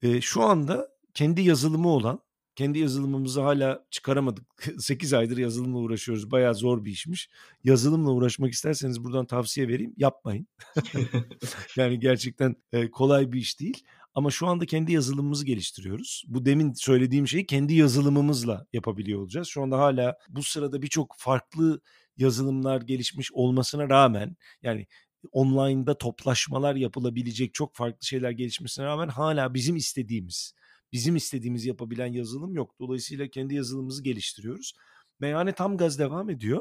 E, 0.02 0.20
şu 0.20 0.42
anda 0.42 0.88
kendi 1.14 1.42
yazılımı 1.42 1.88
olan 1.88 2.20
kendi 2.56 2.78
yazılımımızı 2.78 3.40
hala 3.40 3.84
çıkaramadık. 3.90 4.44
8 4.78 5.14
aydır 5.14 5.36
yazılımla 5.36 5.78
uğraşıyoruz. 5.78 6.30
Bayağı 6.30 6.54
zor 6.54 6.84
bir 6.84 6.90
işmiş. 6.90 7.28
Yazılımla 7.64 8.10
uğraşmak 8.10 8.52
isterseniz 8.52 9.04
buradan 9.04 9.26
tavsiye 9.26 9.68
vereyim. 9.68 9.94
Yapmayın. 9.96 10.46
yani 11.76 12.00
gerçekten 12.00 12.56
kolay 12.92 13.32
bir 13.32 13.38
iş 13.38 13.60
değil. 13.60 13.84
Ama 14.14 14.30
şu 14.30 14.46
anda 14.46 14.66
kendi 14.66 14.92
yazılımımızı 14.92 15.46
geliştiriyoruz. 15.46 16.24
Bu 16.28 16.44
demin 16.44 16.72
söylediğim 16.72 17.28
şeyi 17.28 17.46
kendi 17.46 17.74
yazılımımızla 17.74 18.66
yapabiliyor 18.72 19.20
olacağız. 19.20 19.48
Şu 19.48 19.62
anda 19.62 19.78
hala 19.78 20.16
bu 20.28 20.42
sırada 20.42 20.82
birçok 20.82 21.14
farklı 21.18 21.80
yazılımlar 22.16 22.80
gelişmiş 22.80 23.32
olmasına 23.32 23.88
rağmen 23.88 24.36
yani 24.62 24.86
online'da 25.32 25.98
toplaşmalar 25.98 26.74
yapılabilecek 26.74 27.54
çok 27.54 27.74
farklı 27.74 28.06
şeyler 28.06 28.30
gelişmesine 28.30 28.84
rağmen 28.84 29.08
hala 29.08 29.54
bizim 29.54 29.76
istediğimiz 29.76 30.54
bizim 30.92 31.16
istediğimiz 31.16 31.66
yapabilen 31.66 32.12
yazılım 32.12 32.54
yok. 32.54 32.74
Dolayısıyla 32.80 33.28
kendi 33.28 33.54
yazılımımızı 33.54 34.02
geliştiriyoruz. 34.02 34.74
Meyhane 35.20 35.52
tam 35.52 35.76
gaz 35.76 35.98
devam 35.98 36.30
ediyor. 36.30 36.60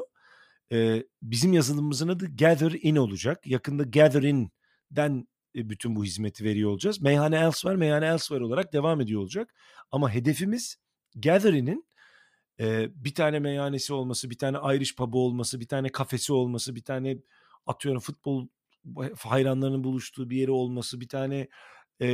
Ee, 0.72 1.04
bizim 1.22 1.52
yazılımımızın 1.52 2.08
adı 2.08 2.36
Gather 2.36 2.72
In 2.82 2.96
olacak. 2.96 3.46
Yakında 3.46 3.82
Gather 3.82 4.22
In'den 4.22 5.28
e, 5.54 5.68
bütün 5.70 5.96
bu 5.96 6.04
hizmeti 6.04 6.44
veriyor 6.44 6.70
olacağız. 6.70 7.00
Meyhane 7.02 7.36
Elsewhere, 7.36 7.76
Meyhane 7.76 8.06
Elsewhere 8.06 8.44
olarak 8.44 8.72
devam 8.72 9.00
ediyor 9.00 9.20
olacak. 9.20 9.54
Ama 9.90 10.10
hedefimiz 10.10 10.76
Gather 11.16 11.52
In'in 11.52 11.86
e, 12.60 12.88
bir 13.04 13.14
tane 13.14 13.38
meyhanesi 13.38 13.94
olması, 13.94 14.30
bir 14.30 14.38
tane 14.38 14.76
Irish 14.76 14.96
pub'u 14.96 15.18
olması, 15.18 15.60
bir 15.60 15.68
tane 15.68 15.88
kafesi 15.88 16.32
olması, 16.32 16.74
bir 16.74 16.84
tane 16.84 17.18
atıyorum 17.66 18.00
futbol 18.00 18.46
hayranlarının 19.18 19.84
buluştuğu 19.84 20.30
bir 20.30 20.36
yeri 20.36 20.50
olması, 20.50 21.00
bir 21.00 21.08
tane 21.08 21.48
e, 22.00 22.08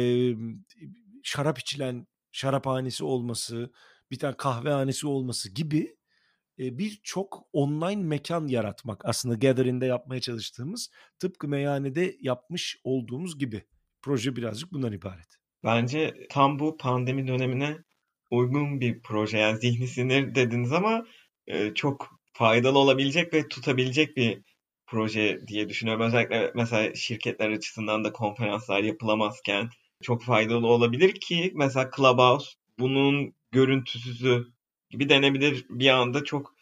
şarap 1.24 1.58
içilen 1.58 2.06
şaraphanesi 2.32 3.04
olması, 3.04 3.72
bir 4.10 4.18
tane 4.18 4.36
kahvehanesi 4.36 5.06
olması 5.06 5.50
gibi 5.54 5.96
birçok 6.58 7.46
online 7.52 8.02
mekan 8.02 8.46
yaratmak 8.46 9.04
aslında 9.04 9.34
Gathering'de 9.34 9.86
yapmaya 9.86 10.20
çalıştığımız 10.20 10.90
tıpkı 11.18 11.48
meyhanede 11.48 12.16
yapmış 12.20 12.80
olduğumuz 12.84 13.38
gibi. 13.38 13.64
Proje 14.02 14.36
birazcık 14.36 14.72
bundan 14.72 14.92
ibaret. 14.92 15.36
Bence 15.64 16.14
tam 16.30 16.58
bu 16.58 16.76
pandemi 16.76 17.26
dönemine 17.26 17.76
uygun 18.30 18.80
bir 18.80 19.02
proje. 19.02 19.38
Yani 19.38 19.58
zihni 19.58 19.88
sinir 19.88 20.34
dediniz 20.34 20.72
ama 20.72 21.06
e, 21.46 21.74
çok 21.74 22.08
faydalı 22.32 22.78
olabilecek 22.78 23.34
ve 23.34 23.48
tutabilecek 23.48 24.16
bir 24.16 24.42
proje 24.86 25.40
diye 25.46 25.68
düşünüyorum. 25.68 26.06
Özellikle 26.06 26.52
mesela 26.54 26.94
şirketler 26.94 27.50
açısından 27.50 28.04
da 28.04 28.12
konferanslar 28.12 28.82
yapılamazken 28.82 29.68
çok 30.02 30.22
faydalı 30.24 30.66
olabilir 30.66 31.14
ki 31.14 31.52
mesela 31.54 31.90
Clubhouse 31.96 32.50
bunun 32.78 33.34
görüntüsüzü 33.52 34.46
gibi 34.90 35.08
denebilir 35.08 35.66
bir 35.70 35.88
anda 35.88 36.24
çok 36.24 36.54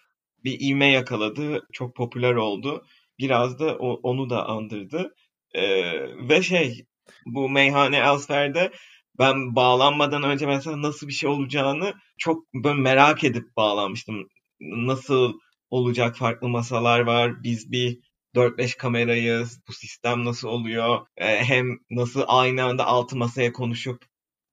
bir 0.44 0.60
ivme 0.60 0.86
yakaladı. 0.86 1.66
Çok 1.72 1.96
popüler 1.96 2.34
oldu. 2.34 2.86
Biraz 3.18 3.58
da 3.58 3.76
o, 3.78 4.00
onu 4.02 4.30
da 4.30 4.46
andırdı. 4.46 5.14
Ee, 5.54 6.28
ve 6.28 6.42
şey 6.42 6.86
bu 7.26 7.48
meyhane 7.48 7.96
Elsewhere'de 7.96 8.72
ben 9.18 9.56
bağlanmadan 9.56 10.22
önce 10.22 10.46
mesela 10.46 10.82
nasıl 10.82 11.08
bir 11.08 11.12
şey 11.12 11.30
olacağını 11.30 11.94
çok 12.18 12.54
böyle 12.54 12.80
merak 12.80 13.24
edip 13.24 13.56
bağlanmıştım. 13.56 14.28
Nasıl 14.60 15.32
olacak 15.70 16.16
farklı 16.16 16.48
masalar 16.48 17.00
var. 17.00 17.42
Biz 17.42 17.72
bir 17.72 17.98
4-5 18.34 18.76
kamerayız. 18.76 19.60
Bu 19.68 19.72
sistem 19.72 20.24
nasıl 20.24 20.48
oluyor? 20.48 21.06
Ee, 21.16 21.44
hem 21.44 21.78
nasıl 21.90 22.22
aynı 22.26 22.64
anda 22.64 22.86
altı 22.86 23.16
masaya 23.16 23.52
konuşup 23.52 24.04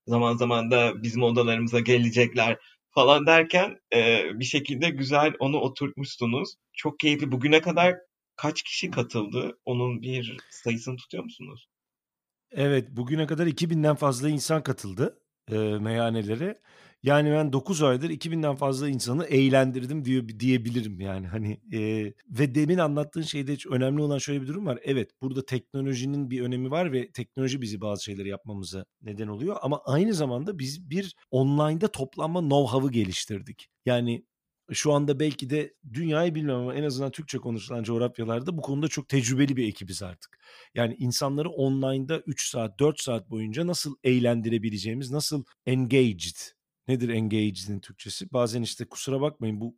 zaman 0.08 0.38
zaman 0.38 0.72
da 0.72 1.04
bizim 1.04 1.24
odalarımıza 1.24 1.80
gelecekler 1.80 2.58
falan 2.90 3.26
derken 3.26 3.80
e, 3.94 4.24
bir 4.34 4.46
şekilde 4.46 4.90
güzel 4.90 5.34
onu 5.40 5.58
oturtmuşsunuz. 5.58 6.56
Çok 6.74 7.00
keyifli. 7.00 7.32
Bugüne 7.32 7.62
kadar 7.62 7.96
kaç 8.36 8.64
kişi 8.64 8.92
katıldı? 8.92 9.60
Onun 9.66 10.02
bir 10.02 10.38
sayısını 10.50 10.98
tutuyor 10.98 11.24
musunuz? 11.24 11.68
Evet, 12.52 12.88
bugüne 12.92 13.28
kadar 13.28 13.48
2000'den 13.48 13.96
fazla 13.96 14.30
insan 14.30 14.64
katıldı. 14.64 15.20
E, 15.52 15.58
meyhanelere. 15.58 16.60
Yani 17.04 17.32
ben 17.32 17.54
9 17.54 17.84
aydır 17.84 18.10
2000'den 18.10 18.56
fazla 18.56 18.90
insanı 18.90 19.26
eğlendirdim 19.26 20.06
diyor 20.06 20.28
diyebilirim 20.40 21.00
yani 21.00 21.28
hani 21.28 21.60
e, 21.74 22.14
ve 22.30 22.56
demin 22.56 22.78
anlattığın 22.78 23.22
şeyde 23.22 23.58
önemli 23.70 24.02
olan 24.02 24.18
şöyle 24.18 24.42
bir 24.42 24.48
durum 24.48 24.66
var. 24.66 24.80
Evet 24.84 25.12
burada 25.22 25.46
teknolojinin 25.46 26.32
bir 26.32 26.42
önemi 26.42 26.72
var 26.72 26.92
ve 26.92 27.12
teknoloji 27.12 27.62
bizi 27.62 27.82
bazı 27.82 28.04
şeyleri 28.04 28.30
yapmamıza 28.30 28.86
neden 29.02 29.28
oluyor 29.28 29.58
ama 29.62 29.82
aynı 29.86 30.14
zamanda 30.14 30.60
biz 30.60 30.90
bir 30.90 31.16
online'da 31.32 31.88
toplanma 31.88 32.40
know-how'ı 32.40 32.92
geliştirdik. 32.92 33.68
Yani 33.86 34.26
şu 34.72 34.94
anda 34.94 35.20
belki 35.20 35.50
de 35.50 35.74
dünyayı 35.94 36.36
bilmiyorum 36.36 36.64
ama 36.64 36.76
en 36.76 36.84
azından 36.84 37.12
Türkçe 37.12 37.38
konuşulan 37.38 37.84
coğrafyalarda 37.84 38.58
bu 38.58 38.62
konuda 38.62 38.88
çok 38.88 39.10
tecrübeli 39.10 39.56
bir 39.58 39.68
ekibiz 39.68 40.04
artık. 40.04 40.40
Yani 40.76 40.96
insanları 41.00 41.50
online'da 41.50 42.20
3 42.20 42.50
saat 42.50 42.80
4 42.80 43.02
saat 43.02 43.30
boyunca 43.30 43.68
nasıl 43.68 43.96
eğlendirebileceğimiz, 44.04 45.12
nasıl 45.12 45.44
engaged 45.66 46.36
Nedir 46.88 47.10
engaged'in 47.10 47.80
Türkçesi? 47.80 48.34
Bazen 48.34 48.62
işte 48.62 48.86
kusura 48.86 49.22
bakmayın 49.22 49.62
bu 49.62 49.76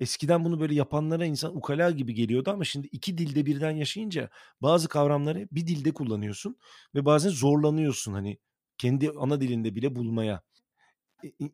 eskiden 0.00 0.44
bunu 0.44 0.60
böyle 0.60 0.74
yapanlara 0.74 1.24
insan 1.26 1.56
ukala 1.56 1.90
gibi 1.90 2.14
geliyordu 2.14 2.50
ama 2.50 2.64
şimdi 2.64 2.86
iki 2.86 3.18
dilde 3.18 3.46
birden 3.46 3.70
yaşayınca 3.70 4.30
bazı 4.62 4.88
kavramları 4.88 5.48
bir 5.52 5.66
dilde 5.66 5.92
kullanıyorsun 5.92 6.56
ve 6.94 7.04
bazen 7.04 7.30
zorlanıyorsun 7.30 8.12
hani 8.12 8.38
kendi 8.78 9.10
ana 9.10 9.40
dilinde 9.40 9.74
bile 9.74 9.96
bulmaya. 9.96 10.42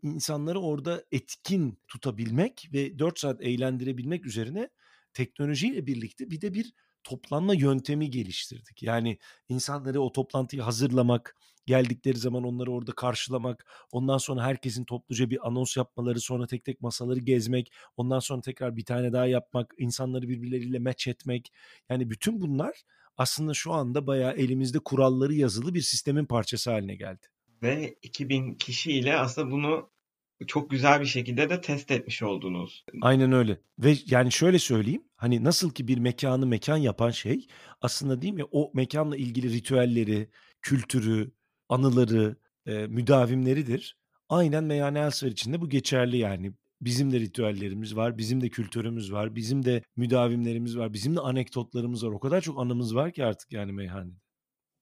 İnsanları 0.03 0.61
orada 0.61 1.05
etkin 1.13 1.79
tutabilmek 1.89 2.69
ve 2.73 2.99
4 2.99 3.19
saat 3.19 3.43
eğlendirebilmek 3.43 4.27
üzerine 4.27 4.69
teknolojiyle 5.15 5.87
birlikte 5.87 6.31
bir 6.31 6.41
de 6.41 6.55
bir 6.55 6.73
toplanma 7.05 7.55
yöntemi 7.55 8.11
geliştirdik. 8.11 8.83
Yani 8.83 9.19
insanları 9.49 10.01
o 10.01 10.13
toplantıyı 10.13 10.63
hazırlamak, 10.63 11.37
geldikleri 11.67 12.19
zaman 12.19 12.45
onları 12.45 12.73
orada 12.73 12.93
karşılamak, 12.93 13.67
ondan 13.93 14.19
sonra 14.19 14.43
herkesin 14.43 14.85
topluca 14.85 15.31
bir 15.31 15.49
anons 15.49 15.77
yapmaları, 15.77 16.21
sonra 16.21 16.47
tek 16.47 16.65
tek 16.65 16.81
masaları 16.81 17.19
gezmek, 17.21 17.73
ondan 17.97 18.19
sonra 18.19 18.41
tekrar 18.41 18.77
bir 18.77 18.85
tane 18.85 19.13
daha 19.13 19.27
yapmak, 19.27 19.75
insanları 19.79 20.29
birbirleriyle 20.29 20.79
match 20.79 21.09
etmek. 21.09 21.53
Yani 21.89 22.11
bütün 22.11 22.41
bunlar 22.41 22.83
aslında 23.17 23.55
şu 23.55 23.73
anda 23.73 24.07
bayağı 24.07 24.33
elimizde 24.33 24.79
kuralları 24.79 25.35
yazılı 25.35 25.75
bir 25.75 25.83
sistemin 25.83 26.25
parçası 26.27 26.71
haline 26.71 26.95
geldi. 26.95 27.27
Ve 27.63 27.95
2000 28.03 28.55
kişiyle 28.55 29.17
aslında 29.17 29.51
bunu 29.51 29.91
çok 30.47 30.71
güzel 30.71 31.01
bir 31.01 31.07
şekilde 31.07 31.51
de 31.51 31.61
test 31.61 31.91
etmiş 31.91 32.23
oldunuz. 32.23 32.85
Aynen 33.03 33.33
öyle. 33.33 33.61
Ve 33.79 33.97
yani 34.07 34.33
şöyle 34.33 34.59
söyleyeyim. 34.59 35.05
Hani 35.17 35.45
nasıl 35.45 35.71
ki 35.71 35.89
bir 35.89 35.99
mekanı 35.99 36.47
mekan 36.47 36.77
yapan 36.77 37.11
şey 37.11 37.47
aslında 37.81 38.23
değil 38.23 38.35
mi 38.35 38.45
o 38.51 38.71
mekanla 38.75 39.17
ilgili 39.17 39.53
ritüelleri, 39.53 40.29
kültürü, 40.63 41.33
anıları, 41.69 42.37
e, 42.67 42.87
müdavimleridir. 42.87 43.97
Aynen 44.29 44.65
Meyhane 44.65 44.99
Elsver 44.99 45.31
için 45.31 45.53
de 45.53 45.61
bu 45.61 45.69
geçerli 45.69 46.17
yani. 46.17 46.53
Bizim 46.81 47.13
de 47.13 47.21
ritüellerimiz 47.21 47.97
var, 47.97 48.19
bizim 48.19 48.41
de 48.41 48.49
kültürümüz 48.49 49.13
var, 49.13 49.35
bizim 49.35 49.65
de 49.65 49.83
müdavimlerimiz 49.97 50.79
var, 50.79 50.93
bizim 50.93 51.17
de 51.17 51.21
anekdotlarımız 51.21 52.07
var. 52.07 52.11
O 52.11 52.21
kadar 52.21 52.41
çok 52.41 52.61
anımız 52.61 52.95
var 52.95 53.13
ki 53.13 53.25
artık 53.25 53.53
yani 53.53 53.73
meyhanede. 53.73 54.22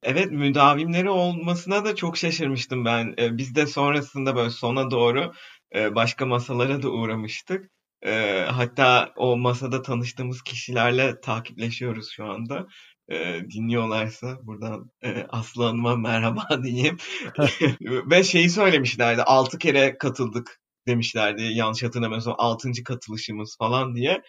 Evet 0.02 0.30
müdavimleri 0.30 1.10
olmasına 1.10 1.84
da 1.84 1.94
çok 1.96 2.16
şaşırmıştım 2.16 2.84
ben. 2.84 3.14
Ee, 3.18 3.36
biz 3.38 3.54
de 3.54 3.66
sonrasında 3.66 4.36
böyle 4.36 4.50
sona 4.50 4.90
doğru 4.90 5.32
e, 5.74 5.94
başka 5.94 6.26
masalara 6.26 6.82
da 6.82 6.90
uğramıştık. 6.90 7.70
E, 8.06 8.44
hatta 8.50 9.12
o 9.16 9.36
masada 9.36 9.82
tanıştığımız 9.82 10.42
kişilerle 10.42 11.20
takipleşiyoruz 11.20 12.10
şu 12.12 12.24
anda. 12.24 12.66
E, 13.08 13.40
dinliyorlarsa 13.50 14.38
buradan 14.42 14.90
e, 15.02 15.26
Aslı 15.28 15.64
Hanım'a 15.64 15.96
merhaba 15.96 16.46
diyeyim. 16.64 16.96
Ve 18.10 18.24
şeyi 18.24 18.50
söylemişlerdi. 18.50 19.22
Altı 19.22 19.58
kere 19.58 19.98
katıldık 19.98 20.60
demişlerdi. 20.86 21.42
Yanlış 21.42 21.82
hatırlamıyorsam 21.82 22.34
altıncı 22.38 22.84
katılışımız 22.84 23.56
falan 23.58 23.94
diye. 23.96 24.22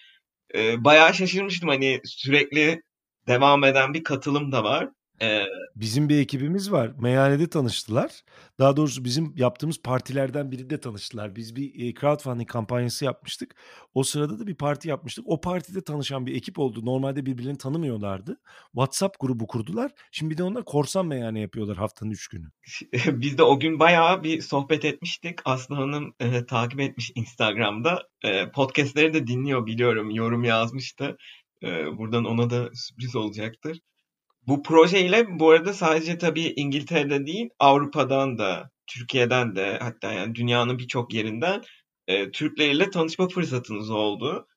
E, 0.55 0.83
bayağı 0.83 1.13
şaşırmıştım. 1.13 1.69
Hani 1.69 2.01
sürekli 2.05 2.81
devam 3.27 3.63
eden 3.63 3.93
bir 3.93 4.03
katılım 4.03 4.51
da 4.51 4.63
var. 4.63 4.89
Bizim 5.75 6.09
bir 6.09 6.19
ekibimiz 6.19 6.71
var. 6.71 6.91
Meyhanede 6.99 7.49
tanıştılar. 7.49 8.11
Daha 8.59 8.77
doğrusu 8.77 9.05
bizim 9.05 9.33
yaptığımız 9.37 9.81
partilerden 9.81 10.51
birinde 10.51 10.79
tanıştılar. 10.79 11.35
Biz 11.35 11.55
bir 11.55 11.95
crowdfunding 11.95 12.49
kampanyası 12.49 13.05
yapmıştık. 13.05 13.55
O 13.93 14.03
sırada 14.03 14.39
da 14.39 14.47
bir 14.47 14.55
parti 14.55 14.89
yapmıştık. 14.89 15.25
O 15.27 15.41
partide 15.41 15.83
tanışan 15.83 16.25
bir 16.25 16.35
ekip 16.35 16.59
oldu. 16.59 16.85
Normalde 16.85 17.25
birbirlerini 17.25 17.57
tanımıyorlardı. 17.57 18.37
WhatsApp 18.71 19.19
grubu 19.19 19.47
kurdular. 19.47 19.91
Şimdi 20.11 20.31
bir 20.31 20.37
de 20.37 20.43
onlar 20.43 20.65
korsan 20.65 21.05
meyhane 21.05 21.39
yapıyorlar 21.39 21.77
haftanın 21.77 22.11
üç 22.11 22.27
günü. 22.27 22.51
Biz 23.05 23.37
de 23.37 23.43
o 23.43 23.59
gün 23.59 23.79
bayağı 23.79 24.23
bir 24.23 24.41
sohbet 24.41 24.85
etmiştik. 24.85 25.39
Aslı 25.45 25.75
Hanım 25.75 26.13
e, 26.19 26.45
takip 26.45 26.79
etmiş 26.79 27.11
Instagram'da. 27.15 28.07
E, 28.23 28.51
podcastleri 28.51 29.13
de 29.13 29.27
dinliyor 29.27 29.65
biliyorum. 29.65 30.11
Yorum 30.11 30.43
yazmıştı. 30.43 31.17
E, 31.63 31.97
buradan 31.97 32.25
ona 32.25 32.49
da 32.49 32.69
sürpriz 32.73 33.15
olacaktır. 33.15 33.79
Bu 34.47 34.63
projeyle 34.63 35.39
bu 35.39 35.49
arada 35.49 35.73
sadece 35.73 36.17
tabii 36.17 36.53
İngiltere'de 36.55 37.25
değil 37.25 37.49
Avrupa'dan 37.59 38.37
da 38.37 38.71
Türkiye'den 38.87 39.55
de 39.55 39.77
hatta 39.81 40.11
yani 40.11 40.35
dünyanın 40.35 40.79
birçok 40.79 41.13
yerinden 41.13 41.61
e, 42.07 42.31
Türkleriyle 42.31 42.89
tanışma 42.89 43.27
fırsatınız 43.27 43.89
oldu. 43.89 44.47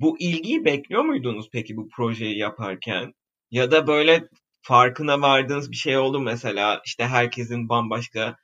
Bu 0.00 0.20
ilgiyi 0.20 0.64
bekliyor 0.64 1.02
muydunuz 1.02 1.48
peki 1.52 1.76
bu 1.76 1.88
projeyi 1.88 2.38
yaparken? 2.38 3.12
Ya 3.50 3.70
da 3.70 3.86
böyle 3.86 4.28
farkına 4.62 5.20
vardığınız 5.20 5.70
bir 5.70 5.76
şey 5.76 5.98
oldu 5.98 6.20
mesela 6.20 6.82
işte 6.84 7.04
herkesin 7.04 7.68
bambaşka 7.68 8.36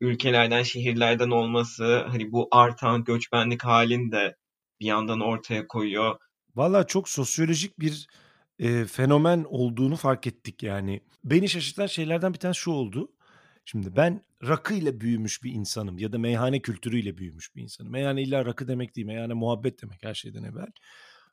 ülkelerden, 0.00 0.62
şehirlerden 0.62 1.30
olması 1.30 2.04
hani 2.08 2.32
bu 2.32 2.48
artan 2.50 3.04
göçmenlik 3.04 3.64
halini 3.64 4.12
de 4.12 4.36
bir 4.80 4.86
yandan 4.86 5.20
ortaya 5.20 5.66
koyuyor. 5.66 6.16
Valla 6.54 6.86
çok 6.86 7.08
sosyolojik 7.08 7.80
bir 7.80 8.06
Eee, 8.58 8.84
fenomen 8.84 9.44
olduğunu 9.48 9.96
fark 9.96 10.26
ettik 10.26 10.62
yani. 10.62 11.00
Beni 11.24 11.48
şaşırtan 11.48 11.86
şeylerden 11.86 12.34
bir 12.34 12.38
tanesi 12.38 12.60
şu 12.60 12.70
oldu. 12.70 13.12
Şimdi 13.64 13.96
ben 13.96 14.22
rakıyla 14.48 15.00
büyümüş 15.00 15.42
bir 15.42 15.52
insanım 15.52 15.98
ya 15.98 16.12
da 16.12 16.18
meyhane 16.18 16.60
kültürüyle 16.62 17.18
büyümüş 17.18 17.54
bir 17.56 17.62
insanım. 17.62 17.92
Meyhane 17.92 18.22
illa 18.22 18.44
rakı 18.46 18.68
demek 18.68 18.96
değil, 18.96 19.06
meyhane 19.06 19.34
muhabbet 19.34 19.82
demek 19.82 20.02
her 20.04 20.14
şeyden 20.14 20.42
evvel. 20.44 20.66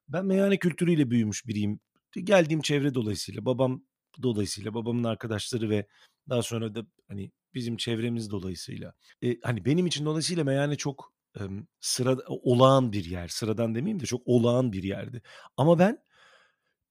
Ben 0.09 0.25
meyhane 0.25 0.57
kültürüyle 0.57 1.11
büyümüş 1.11 1.47
biriyim. 1.47 1.79
Geldiğim 2.23 2.61
çevre 2.61 2.93
dolayısıyla, 2.93 3.45
babam 3.45 3.83
dolayısıyla, 4.23 4.73
babamın 4.73 5.03
arkadaşları 5.03 5.69
ve 5.69 5.87
daha 6.29 6.41
sonra 6.41 6.75
da 6.75 6.85
hani 7.07 7.31
bizim 7.53 7.77
çevremiz 7.77 8.31
dolayısıyla. 8.31 8.93
Eee, 9.21 9.39
hani 9.43 9.65
benim 9.65 9.87
için 9.87 10.05
dolayısıyla 10.05 10.43
meyhane 10.43 10.75
çok, 10.75 11.13
emm, 11.39 11.65
sıra 11.79 12.17
olağan 12.27 12.91
bir 12.93 13.05
yer. 13.05 13.27
Sıradan 13.27 13.75
demeyeyim 13.75 13.99
de 13.99 14.05
çok 14.05 14.21
olağan 14.25 14.71
bir 14.73 14.83
yerdi. 14.83 15.21
Ama 15.57 15.79
ben 15.79 15.97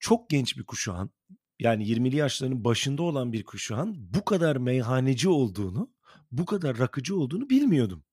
çok 0.01 0.31
genç 0.31 0.59
bir 0.59 0.65
kuşağın 0.65 1.11
yani 1.59 1.85
20'li 1.85 2.17
yaşlarının 2.17 2.65
başında 2.65 3.03
olan 3.03 3.33
bir 3.33 3.45
kuşağın 3.45 3.95
bu 4.15 4.25
kadar 4.25 4.57
meyhaneci 4.57 5.29
olduğunu, 5.29 5.91
bu 6.33 6.47
kadar 6.47 6.79
rakıcı 6.79 7.17
olduğunu 7.17 7.51
bilmiyordum. 7.51 8.05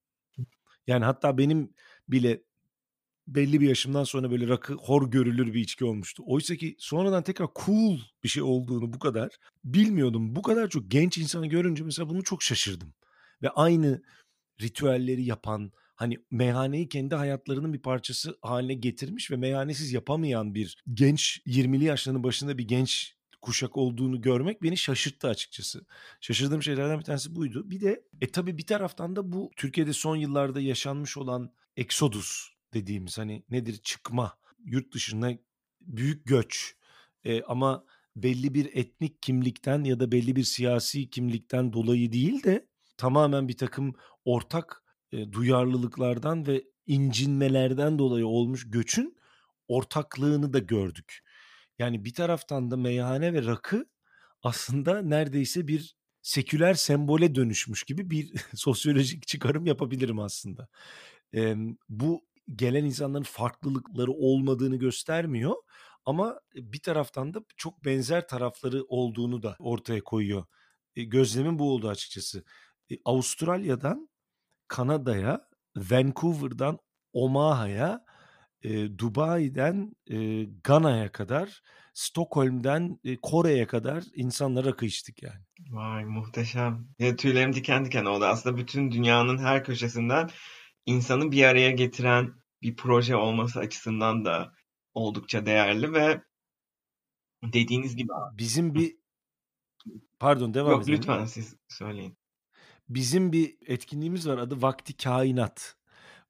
Yani 0.88 1.06
hatta 1.06 1.38
benim 1.38 1.73
bile 2.08 2.43
belli 3.28 3.62
bir 3.62 3.67
yaşımdan 3.67 4.04
sonra 4.04 4.32
böyle 4.32 4.47
rakı 4.47 4.73
hor 4.73 5.12
görülür 5.12 5.54
bir 5.54 5.60
içki 5.60 5.86
olmuştu. 5.86 6.23
Oysa 6.26 6.56
ki 6.56 6.76
sonradan 6.80 7.23
tekrar 7.23 7.47
cool 7.65 8.00
bir 8.23 8.30
şey 8.30 8.43
olduğunu 8.43 8.93
bu 8.93 9.00
kadar 9.00 9.38
bilmiyordum. 9.63 10.36
Bu 10.36 10.41
kadar 10.41 10.69
çok 10.69 10.91
genç 10.91 11.17
insanı 11.17 11.47
görünce 11.47 11.84
mesela 11.84 12.10
bunu 12.10 12.23
çok 12.23 12.43
şaşırdım. 12.43 12.93
Ve 13.41 13.50
aynı 13.50 14.02
ritüelleri 14.62 15.23
yapan, 15.23 15.71
hani 15.98 16.18
meyhaneyi 16.32 16.90
kendi 16.90 17.16
hayatlarının 17.16 17.74
bir 17.74 17.82
parçası 17.82 18.38
haline 18.42 18.74
getirmiş 18.74 19.32
ve 19.32 19.36
meyhanesiz 19.36 19.94
yapamayan 19.94 20.56
bir 20.56 20.84
genç 20.94 21.42
20'li 21.46 21.84
yaşlarının 21.84 22.24
başında 22.24 22.58
bir 22.58 22.68
genç 22.68 23.18
kuşak 23.42 23.78
olduğunu 23.78 24.22
görmek 24.22 24.64
beni 24.64 24.78
şaşırttı 24.78 25.28
açıkçası. 25.28 25.86
Şaşırdığım 26.22 26.64
şeylerden 26.64 27.00
bir 27.00 27.04
tanesi 27.04 27.36
buydu. 27.36 27.72
Bir 27.72 27.82
de 27.82 28.04
e 28.22 28.32
tabii 28.32 28.58
bir 28.58 28.66
taraftan 28.66 29.16
da 29.16 29.32
bu 29.32 29.52
Türkiye'de 29.56 29.94
son 29.94 30.16
yıllarda 30.16 30.62
yaşanmış 30.62 31.18
olan 31.18 31.54
eksodus 31.78 32.50
dediğimiz 32.74 33.18
hani 33.18 33.44
nedir 33.50 33.78
çıkma, 33.78 34.38
yurt 34.66 34.94
dışına 34.94 35.32
büyük 35.82 36.26
göç 36.26 36.76
e, 37.24 37.44
ama 37.44 37.86
belli 38.15 38.54
bir 38.54 38.69
etnik 38.74 39.21
kimlikten 39.21 39.84
ya 39.84 40.00
da 40.00 40.12
belli 40.12 40.36
bir 40.36 40.44
siyasi 40.44 41.10
kimlikten 41.10 41.74
dolayı 41.74 42.12
değil 42.12 42.44
de 42.44 42.67
tamamen 42.98 43.48
bir 43.48 43.58
takım 43.58 43.96
ortak 44.26 44.84
e, 45.12 45.32
duyarlılıklardan 45.32 46.48
ve 46.48 46.64
incinmelerden 46.86 48.00
dolayı 48.00 48.28
olmuş 48.28 48.70
göçün 48.70 49.18
ortaklığını 49.68 50.54
da 50.54 50.60
gördük. 50.60 51.24
Yani 51.80 52.06
bir 52.06 52.14
taraftan 52.14 52.72
da 52.72 52.78
meyhane 52.78 53.34
ve 53.34 53.46
rakı 53.46 53.86
aslında 54.44 55.02
neredeyse 55.02 55.68
bir 55.68 55.98
seküler 56.22 56.74
sembole 56.74 57.36
dönüşmüş 57.36 57.84
gibi 57.84 58.10
bir 58.10 58.34
sosyolojik 58.56 59.28
çıkarım 59.28 59.66
yapabilirim 59.66 60.20
aslında. 60.20 60.68
E, 61.36 61.56
bu 61.90 62.26
gelen 62.56 62.86
insanların 62.86 63.24
farklılıkları 63.24 64.12
olmadığını 64.12 64.76
göstermiyor 64.76 65.56
ama 66.06 66.40
bir 66.56 66.80
taraftan 66.80 67.34
da 67.34 67.44
çok 67.58 67.86
benzer 67.86 68.28
tarafları 68.28 68.84
olduğunu 68.88 69.44
da 69.44 69.56
ortaya 69.60 70.02
koyuyor. 70.02 70.46
E, 70.96 71.04
gözlemin 71.04 71.60
bu 71.60 71.72
oldu 71.72 71.90
açıkçası. 71.90 72.44
E, 72.92 72.96
Avustralya'dan 73.06 74.10
Kanada'ya, 74.68 75.42
Vancouver'dan 75.78 76.80
Omaha'ya, 77.13 78.06
eee, 78.63 79.00
Dubai'den, 79.00 79.96
eee, 80.08 80.50
Gana'ya 80.63 81.12
kadar, 81.12 81.62
Stockholm'den, 81.94 83.00
eee, 83.04 83.18
Kore'ye 83.22 83.68
kadar 83.68 84.04
insanla 84.15 84.65
rakı 84.65 84.86
içtik 84.86 85.24
yani. 85.24 85.42
Vay 85.72 86.06
muhteşem. 86.06 86.88
Ya 87.00 87.15
tüylerim 87.15 87.54
diken 87.54 87.86
diken 87.86 88.06
oldu. 88.06 88.26
Aslında 88.26 88.58
bütün 88.58 88.92
dünyanın 88.92 89.38
her 89.38 89.63
köşesinden 89.63 90.30
insanı 90.86 91.32
bir 91.32 91.44
araya 91.44 91.72
getiren 91.72 92.34
bir 92.62 92.76
proje 92.76 93.15
olması 93.15 93.60
açısından 93.60 94.26
da 94.26 94.54
oldukça 94.94 95.46
değerli 95.46 95.94
ve 95.94 96.22
dediğiniz 97.44 97.96
gibi 97.96 98.12
Bizim 98.32 98.76
bir 98.76 98.98
Pardon 100.20 100.54
devam 100.54 100.82
Yok 100.82 100.84
edelim. 100.84 101.08
lütfen 101.08 101.26
siz 101.26 101.56
söyleyin. 101.68 102.18
Bizim 102.90 103.31
bir 103.31 103.58
etkinliğimiz 103.67 104.27
var 104.27 104.38
adı 104.38 104.62
Vakti 104.62 104.98
Kainat. 104.98 105.75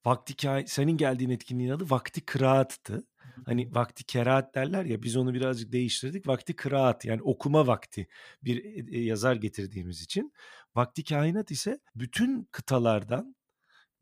Vakti 0.05 0.35
Kain 0.35 0.65
senin 0.65 0.97
geldiğin 0.97 1.29
etkinliğin 1.29 1.69
adı 1.69 1.89
Vakti 1.89 2.21
Kıraattı. 2.25 3.07
Hani 3.45 3.75
vakti 3.75 4.03
keraat 4.03 4.55
derler 4.55 4.85
ya 4.85 5.03
biz 5.03 5.17
onu 5.17 5.33
birazcık 5.33 5.71
değiştirdik. 5.71 6.27
Vakti 6.27 6.55
kıraat 6.55 7.05
yani 7.05 7.21
okuma 7.21 7.67
vakti 7.67 8.07
bir 8.43 8.87
e, 8.93 8.99
yazar 8.99 9.35
getirdiğimiz 9.35 10.01
için. 10.01 10.33
Vakti 10.75 11.03
kainat 11.03 11.51
ise 11.51 11.79
bütün 11.95 12.49
kıtalardan 12.51 13.35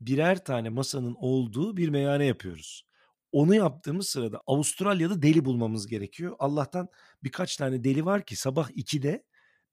birer 0.00 0.44
tane 0.44 0.68
masanın 0.68 1.14
olduğu 1.18 1.76
bir 1.76 1.88
meyhane 1.88 2.24
yapıyoruz. 2.24 2.86
Onu 3.32 3.54
yaptığımız 3.54 4.08
sırada 4.08 4.40
Avustralya'da 4.46 5.22
deli 5.22 5.44
bulmamız 5.44 5.86
gerekiyor. 5.86 6.36
Allah'tan 6.38 6.88
birkaç 7.24 7.56
tane 7.56 7.84
deli 7.84 8.04
var 8.04 8.26
ki 8.26 8.36
sabah 8.36 8.70
2'de 8.70 9.24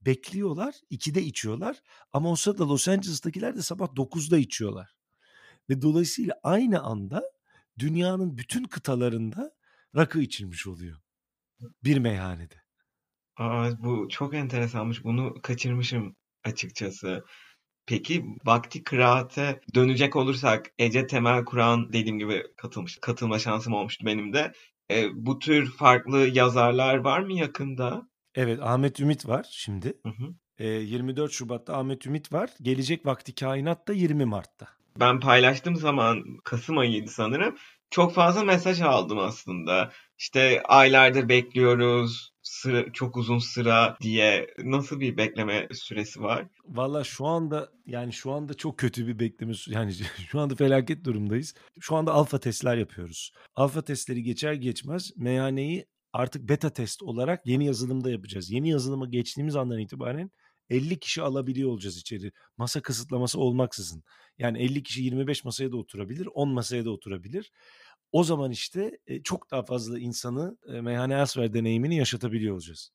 bekliyorlar, 0.06 0.76
2'de 0.92 1.22
içiyorlar. 1.24 1.82
Ama 2.14 2.32
o 2.32 2.36
sırada 2.36 2.70
Los 2.70 2.88
Angeles'takiler 2.88 3.56
de 3.56 3.62
sabah 3.62 3.88
9'da 3.96 4.38
içiyorlar. 4.38 4.96
Ve 5.70 5.82
dolayısıyla 5.82 6.40
aynı 6.44 6.82
anda 6.82 7.24
dünyanın 7.80 8.38
bütün 8.38 8.64
kıtalarında 8.64 9.52
rakı 9.96 10.22
içilmiş 10.22 10.68
oluyor. 10.68 10.98
Bir 11.84 11.98
meyhanede. 11.98 12.56
Aa, 13.38 13.84
bu 13.84 14.08
çok 14.10 14.34
enteresanmış. 14.34 15.04
Bunu 15.04 15.42
kaçırmışım 15.42 16.16
açıkçası. 16.44 17.26
Peki 17.86 18.26
vakti 18.46 18.84
kıraate 18.84 19.62
dönecek 19.76 20.16
olursak 20.16 20.74
Ece 20.80 21.08
Temel 21.08 21.46
Kur'an 21.46 21.94
dediğim 21.94 22.20
gibi 22.20 22.44
katılmış, 22.58 22.98
katılma 23.02 23.40
şansım 23.40 23.74
olmuştu 23.74 24.06
benim 24.06 24.34
de. 24.34 24.52
E, 24.92 25.10
bu 25.14 25.40
tür 25.40 25.72
farklı 25.72 26.18
yazarlar 26.20 26.96
var 26.98 27.20
mı 27.20 27.34
yakında? 27.34 28.08
Evet 28.36 28.60
Ahmet 28.62 29.00
Ümit 29.00 29.28
var 29.28 29.48
şimdi. 29.52 29.94
Hı 30.04 30.10
hı. 30.10 30.34
E, 30.58 30.68
24 30.68 31.32
Şubat'ta 31.32 31.78
Ahmet 31.78 32.06
Ümit 32.06 32.34
var. 32.34 32.50
Gelecek 32.62 33.06
Vakti 33.06 33.36
Kainat 33.36 33.88
da 33.88 33.94
20 33.94 34.26
Mart'ta. 34.26 34.68
Ben 35.00 35.20
paylaştığım 35.20 35.76
zaman 35.76 36.24
Kasım 36.44 36.78
ayıydı 36.78 37.10
sanırım. 37.10 37.56
Çok 37.90 38.14
fazla 38.14 38.44
mesaj 38.44 38.82
aldım 38.82 39.20
aslında. 39.20 39.92
İşte 40.18 40.64
aylardır 40.64 41.30
bekliyoruz, 41.30 42.34
sıra, 42.42 42.92
çok 42.94 43.18
uzun 43.18 43.38
sıra 43.38 43.98
diye 44.02 44.48
nasıl 44.64 45.00
bir 45.00 45.18
bekleme 45.18 45.68
süresi 45.72 46.22
var? 46.22 46.46
Valla 46.66 47.04
şu 47.04 47.26
anda 47.26 47.70
yani 47.86 48.14
şu 48.14 48.32
anda 48.32 48.54
çok 48.54 48.78
kötü 48.78 49.08
bir 49.08 49.20
bekleme 49.20 49.54
yani 49.68 49.94
şu 50.28 50.40
anda 50.40 50.56
felaket 50.56 51.06
durumdayız. 51.06 51.54
Şu 51.80 51.96
anda 51.96 52.14
alfa 52.14 52.40
testler 52.40 52.78
yapıyoruz. 52.78 53.32
Alfa 53.56 53.82
testleri 53.82 54.24
geçer 54.24 54.54
geçmez 54.54 55.12
meyhaneyi 55.18 55.86
artık 56.14 56.50
beta 56.50 56.70
test 56.70 57.04
olarak 57.04 57.46
yeni 57.46 57.66
yazılımda 57.66 58.12
yapacağız. 58.12 58.52
Yeni 58.52 58.70
yazılıma 58.70 59.06
geçtiğimiz 59.06 59.56
andan 59.56 59.80
itibaren 59.80 60.32
50 60.70 61.00
kişi 61.00 61.22
alabiliyor 61.22 61.70
olacağız 61.70 61.98
içeri. 61.98 62.32
Masa 62.58 62.82
kısıtlaması 62.82 63.40
olmaksızın. 63.40 64.04
Yani 64.38 64.60
50 64.60 64.84
kişi 64.84 65.04
25 65.04 65.44
masaya 65.44 65.72
da 65.72 65.78
oturabilir, 65.78 66.28
10 66.34 66.50
masaya 66.50 66.86
da 66.86 66.90
oturabilir. 66.90 67.52
O 68.12 68.24
zaman 68.24 68.52
işte 68.52 68.98
çok 69.24 69.52
daha 69.52 69.64
fazla 69.64 70.00
insanı 70.00 70.58
meyhane 70.68 71.14
elsewhere 71.14 71.54
deneyimini 71.54 71.98
yaşatabiliyor 71.98 72.54
olacağız. 72.54 72.92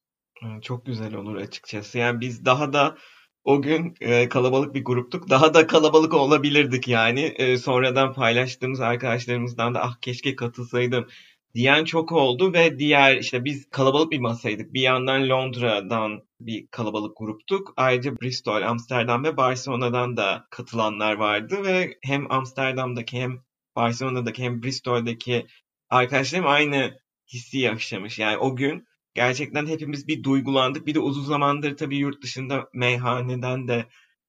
Çok 0.63 0.87
güzel 0.87 1.15
olur 1.15 1.37
açıkçası. 1.37 1.99
Yani 1.99 2.21
biz 2.21 2.45
daha 2.45 2.73
da 2.73 2.97
o 3.45 3.63
gün 3.63 3.95
e, 4.01 4.29
kalabalık 4.29 4.75
bir 4.75 4.85
gruptuk. 4.85 5.31
Daha 5.31 5.55
da 5.55 5.67
kalabalık 5.67 6.15
olabilirdik 6.15 6.89
yani. 6.89 7.21
E, 7.21 7.59
sonradan 7.59 8.13
paylaştığımız 8.13 8.81
arkadaşlarımızdan 8.81 9.75
da 9.75 9.83
ah 9.83 10.01
keşke 10.01 10.37
katılsaydım 10.37 11.07
diyen 11.55 11.85
çok 11.85 12.13
oldu 12.13 12.53
ve 12.53 12.79
diğer 12.79 13.17
işte 13.17 13.45
biz 13.45 13.71
kalabalık 13.71 14.13
bir 14.13 14.19
masaydık. 14.19 14.75
Bir 14.75 14.81
yandan 14.81 15.29
Londra'dan 15.29 16.23
bir 16.41 16.67
kalabalık 16.67 17.17
gruptuk. 17.19 17.73
Ayrıca 17.77 18.21
Bristol, 18.21 18.63
Amsterdam 18.63 19.25
ve 19.25 19.37
Barcelona'dan 19.37 20.17
da 20.17 20.47
katılanlar 20.51 21.15
vardı 21.15 21.57
ve 21.65 21.99
hem 22.03 22.33
Amsterdam'daki 22.33 23.21
hem 23.21 23.41
Barcelona'daki 23.77 24.43
hem 24.43 24.63
Bristol'daki 24.63 25.47
arkadaşlarım 25.91 26.47
aynı 26.47 26.99
hissi 27.33 27.59
yaşamış. 27.59 28.19
Yani 28.19 28.37
o 28.39 28.57
gün 28.57 28.87
gerçekten 29.15 29.67
hepimiz 29.67 30.09
bir 30.09 30.23
duygulandık. 30.23 30.87
Bir 30.87 30.95
de 30.95 31.01
uzun 31.01 31.25
zamandır 31.25 31.77
tabii 31.77 31.97
yurt 31.97 32.23
dışında 32.23 32.69
meyhaneden 32.75 33.69
de 33.69 33.87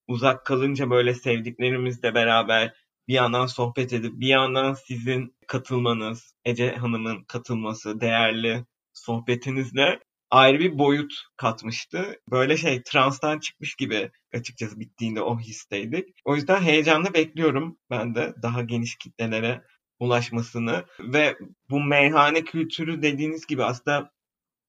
uzak 0.07 0.45
kalınca 0.45 0.89
böyle 0.89 1.13
sevdiklerimizle 1.13 2.13
beraber 2.13 2.73
bir 3.09 3.13
yandan 3.13 3.45
sohbet 3.45 3.93
edip 3.93 4.19
bir 4.19 4.27
yandan 4.27 4.73
sizin 4.73 5.35
katılmanız, 5.47 6.33
Ece 6.45 6.71
Hanım'ın 6.71 7.23
katılması, 7.23 8.01
değerli 8.01 8.65
sohbetinizle 8.93 9.99
ayrı 10.29 10.59
bir 10.59 10.79
boyut 10.79 11.13
katmıştı. 11.37 12.19
Böyle 12.31 12.57
şey 12.57 12.83
transtan 12.83 13.39
çıkmış 13.39 13.75
gibi 13.75 14.11
açıkçası 14.33 14.79
bittiğinde 14.79 15.21
o 15.21 15.39
histeydik. 15.39 16.21
O 16.25 16.35
yüzden 16.35 16.61
heyecanla 16.61 17.13
bekliyorum 17.13 17.77
ben 17.89 18.15
de 18.15 18.33
daha 18.43 18.61
geniş 18.61 18.95
kitlelere 18.95 19.61
ulaşmasını 19.99 20.85
ve 20.99 21.37
bu 21.69 21.79
meyhane 21.79 22.43
kültürü 22.43 23.01
dediğiniz 23.01 23.45
gibi 23.45 23.63
aslında 23.63 24.11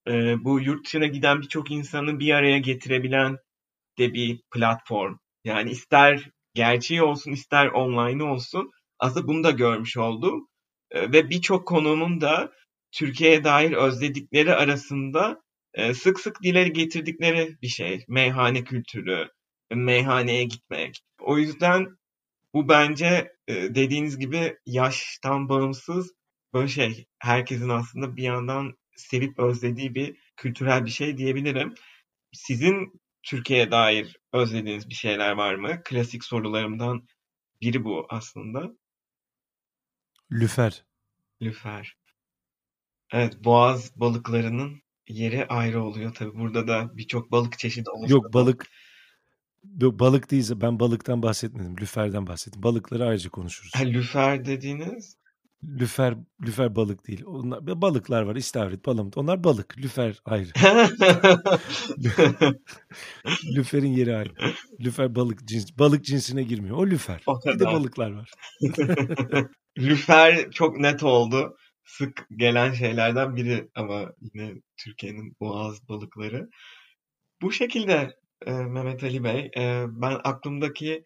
e, 0.08 0.44
bu 0.44 0.60
yurt 0.60 0.86
dışına 0.86 1.06
giden 1.06 1.40
birçok 1.40 1.70
insanı 1.70 2.18
bir 2.18 2.34
araya 2.34 2.58
getirebilen 2.58 3.38
de 3.98 4.14
bir 4.14 4.40
platform. 4.50 5.16
Yani 5.44 5.70
ister 5.70 6.30
gerçeği 6.54 7.02
olsun 7.02 7.32
ister 7.32 7.66
online 7.66 8.22
olsun 8.24 8.70
aslında 8.98 9.28
bunu 9.28 9.44
da 9.44 9.50
görmüş 9.50 9.96
oldum. 9.96 10.48
E, 10.90 11.12
ve 11.12 11.30
birçok 11.30 11.68
konuğumun 11.68 12.20
da 12.20 12.52
Türkiye'ye 12.92 13.44
dair 13.44 13.72
özledikleri 13.72 14.54
arasında 14.54 15.42
e, 15.74 15.94
sık 15.94 16.20
sık 16.20 16.42
dile 16.42 16.68
getirdikleri 16.68 17.56
bir 17.62 17.68
şey. 17.68 18.04
Meyhane 18.08 18.64
kültürü, 18.64 19.28
meyhaneye 19.74 20.44
gitmek. 20.44 21.00
O 21.20 21.38
yüzden 21.38 21.86
bu 22.54 22.68
bence 22.68 23.32
e, 23.48 23.54
dediğiniz 23.54 24.18
gibi 24.18 24.56
yaştan 24.66 25.48
bağımsız 25.48 26.12
böyle 26.54 26.68
şey 26.68 27.06
herkesin 27.18 27.68
aslında 27.68 28.16
bir 28.16 28.22
yandan 28.22 28.74
sevip 28.96 29.38
özlediği 29.38 29.94
bir 29.94 30.16
kültürel 30.36 30.84
bir 30.84 30.90
şey 30.90 31.18
diyebilirim. 31.18 31.74
Sizin 32.32 32.99
Türkiye'ye 33.22 33.70
dair 33.70 34.16
özlediğiniz 34.32 34.88
bir 34.88 34.94
şeyler 34.94 35.32
var 35.32 35.54
mı? 35.54 35.82
Klasik 35.84 36.24
sorularımdan 36.24 37.08
biri 37.60 37.84
bu 37.84 38.06
aslında. 38.08 38.72
Lüfer. 40.32 40.84
Lüfer. 41.42 41.96
Evet, 43.12 43.44
boğaz 43.44 44.00
balıklarının 44.00 44.82
yeri 45.08 45.46
ayrı 45.46 45.82
oluyor 45.82 46.14
tabii. 46.14 46.38
Burada 46.38 46.68
da 46.68 46.96
birçok 46.96 47.32
balık 47.32 47.58
çeşidi 47.58 47.90
olsa 47.90 48.12
Yok 48.12 48.34
balık 48.34 48.66
Yok 49.80 50.00
balık 50.00 50.30
değilse 50.30 50.60
ben 50.60 50.80
balıktan 50.80 51.22
bahsetmedim. 51.22 51.76
Lüferden 51.80 52.26
bahsettim. 52.26 52.62
Balıkları 52.62 53.06
ayrıca 53.06 53.30
konuşuruz. 53.30 53.72
Ha, 53.74 53.84
lüfer 53.84 54.44
dediğiniz? 54.44 55.16
Lüfer 55.64 56.14
lüfer 56.42 56.76
balık 56.76 57.08
değil. 57.08 57.24
Onlar 57.26 57.82
balıklar 57.82 58.22
var. 58.22 58.36
İstavrit, 58.36 58.84
palamut. 58.84 59.16
Onlar 59.16 59.44
balık. 59.44 59.78
Lüfer 59.78 60.20
ayrı. 60.24 60.48
Lüferin 63.56 63.92
yeri 63.92 64.16
ayrı. 64.16 64.32
Lüfer 64.80 65.14
balık 65.14 65.48
cins 65.48 65.78
balık 65.78 66.04
cinsine 66.04 66.42
girmiyor. 66.42 66.76
O 66.76 66.86
lüfer. 66.86 67.22
O 67.26 67.40
kadar. 67.40 67.54
Bir 67.54 67.60
de 67.60 67.64
balıklar 67.64 68.10
var. 68.10 68.30
lüfer 69.78 70.50
çok 70.50 70.78
net 70.78 71.02
oldu. 71.02 71.56
Sık 71.84 72.26
gelen 72.36 72.72
şeylerden 72.72 73.36
biri 73.36 73.68
ama 73.74 74.12
yine 74.20 74.54
Türkiye'nin 74.76 75.36
boğaz 75.40 75.88
balıkları. 75.88 76.48
Bu 77.42 77.52
şekilde 77.52 78.16
e, 78.46 78.52
Mehmet 78.52 79.04
Ali 79.04 79.24
Bey. 79.24 79.50
E, 79.56 79.84
ben 79.88 80.20
aklımdaki 80.24 81.04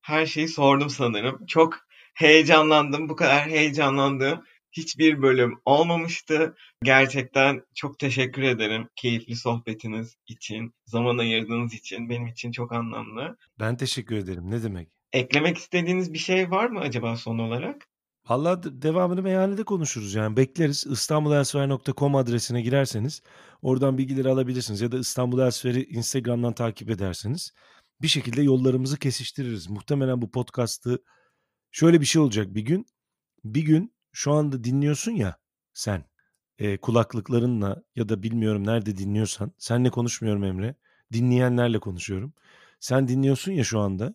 her 0.00 0.26
şeyi 0.26 0.48
sordum 0.48 0.90
sanırım. 0.90 1.46
Çok 1.46 1.78
heyecanlandım. 2.14 3.08
Bu 3.08 3.16
kadar 3.16 3.50
heyecanlandığım 3.50 4.44
hiçbir 4.72 5.22
bölüm 5.22 5.60
olmamıştı. 5.64 6.54
Gerçekten 6.82 7.62
çok 7.74 7.98
teşekkür 7.98 8.42
ederim 8.42 8.88
keyifli 8.96 9.36
sohbetiniz 9.36 10.16
için, 10.26 10.74
zaman 10.84 11.18
ayırdığınız 11.18 11.74
için. 11.74 12.08
Benim 12.08 12.26
için 12.26 12.52
çok 12.52 12.72
anlamlı. 12.72 13.36
Ben 13.60 13.76
teşekkür 13.76 14.16
ederim. 14.16 14.50
Ne 14.50 14.62
demek? 14.62 14.88
Eklemek 15.12 15.58
istediğiniz 15.58 16.12
bir 16.12 16.18
şey 16.18 16.50
var 16.50 16.66
mı 16.66 16.80
acaba 16.80 17.16
son 17.16 17.38
olarak? 17.38 17.88
Valla 18.28 18.82
devamını 18.82 19.22
meyhanede 19.22 19.64
konuşuruz 19.64 20.14
yani 20.14 20.36
bekleriz. 20.36 20.86
İstanbulelsfer.com 20.86 22.16
adresine 22.16 22.62
girerseniz 22.62 23.22
oradan 23.62 23.98
bilgileri 23.98 24.28
alabilirsiniz. 24.28 24.80
Ya 24.80 24.92
da 24.92 24.98
İstanbul 24.98 25.38
Elsfer'i 25.38 25.84
Instagram'dan 25.84 26.52
takip 26.52 26.90
ederseniz 26.90 27.52
bir 28.02 28.08
şekilde 28.08 28.42
yollarımızı 28.42 28.98
kesiştiririz. 28.98 29.70
Muhtemelen 29.70 30.22
bu 30.22 30.30
podcast'ı 30.30 30.98
şöyle 31.72 32.00
bir 32.00 32.06
şey 32.06 32.22
olacak 32.22 32.54
bir 32.54 32.62
gün. 32.62 32.86
Bir 33.44 33.62
gün 33.62 33.94
şu 34.12 34.32
anda 34.32 34.64
dinliyorsun 34.64 35.12
ya 35.12 35.36
sen 35.74 36.04
e, 36.58 36.76
kulaklıklarınla 36.76 37.82
ya 37.96 38.08
da 38.08 38.22
bilmiyorum 38.22 38.66
nerede 38.66 38.96
dinliyorsan. 38.98 39.52
Senle 39.58 39.90
konuşmuyorum 39.90 40.44
Emre. 40.44 40.74
Dinleyenlerle 41.12 41.78
konuşuyorum. 41.78 42.34
Sen 42.80 43.08
dinliyorsun 43.08 43.52
ya 43.52 43.64
şu 43.64 43.80
anda. 43.80 44.14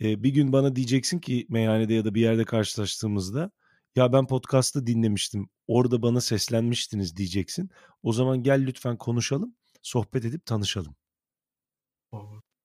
E, 0.00 0.22
bir 0.22 0.30
gün 0.30 0.52
bana 0.52 0.76
diyeceksin 0.76 1.18
ki 1.18 1.46
meyhanede 1.48 1.94
ya 1.94 2.04
da 2.04 2.14
bir 2.14 2.20
yerde 2.20 2.44
karşılaştığımızda 2.44 3.50
ya 3.96 4.12
ben 4.12 4.26
podcast'ı 4.26 4.86
dinlemiştim. 4.86 5.48
Orada 5.66 6.02
bana 6.02 6.20
seslenmiştiniz 6.20 7.16
diyeceksin. 7.16 7.70
O 8.02 8.12
zaman 8.12 8.42
gel 8.42 8.66
lütfen 8.66 8.96
konuşalım, 8.96 9.54
sohbet 9.82 10.24
edip 10.24 10.46
tanışalım. 10.46 10.96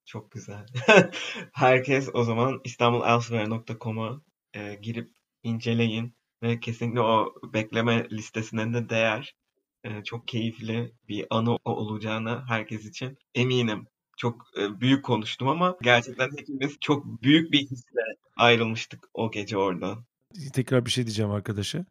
Çok 0.07 0.31
güzel. 0.31 0.65
Herkes 1.53 2.09
o 2.13 2.23
zaman 2.23 2.61
istanbulelsewhere.com'a 2.63 4.21
e, 4.53 4.75
girip 4.75 5.11
inceleyin 5.43 6.15
ve 6.43 6.59
kesinlikle 6.59 7.01
o 7.01 7.35
bekleme 7.53 8.09
listesine 8.11 8.73
de 8.73 8.89
değer. 8.89 9.35
E, 9.83 10.03
çok 10.03 10.27
keyifli 10.27 10.91
bir 11.07 11.25
anı 11.29 11.57
olacağına 11.65 12.45
herkes 12.49 12.85
için 12.85 13.17
eminim. 13.35 13.87
Çok 14.17 14.47
e, 14.59 14.81
büyük 14.81 15.05
konuştum 15.05 15.47
ama 15.47 15.77
gerçekten 15.81 16.29
hepimiz 16.37 16.77
çok 16.81 17.05
büyük 17.05 17.51
bir 17.51 17.59
hisle 17.59 18.01
ayrılmıştık 18.35 19.09
o 19.13 19.31
gece 19.31 19.57
oradan. 19.57 20.05
Tekrar 20.53 20.85
bir 20.85 20.91
şey 20.91 21.05
diyeceğim 21.05 21.31
arkadaşa. 21.31 21.85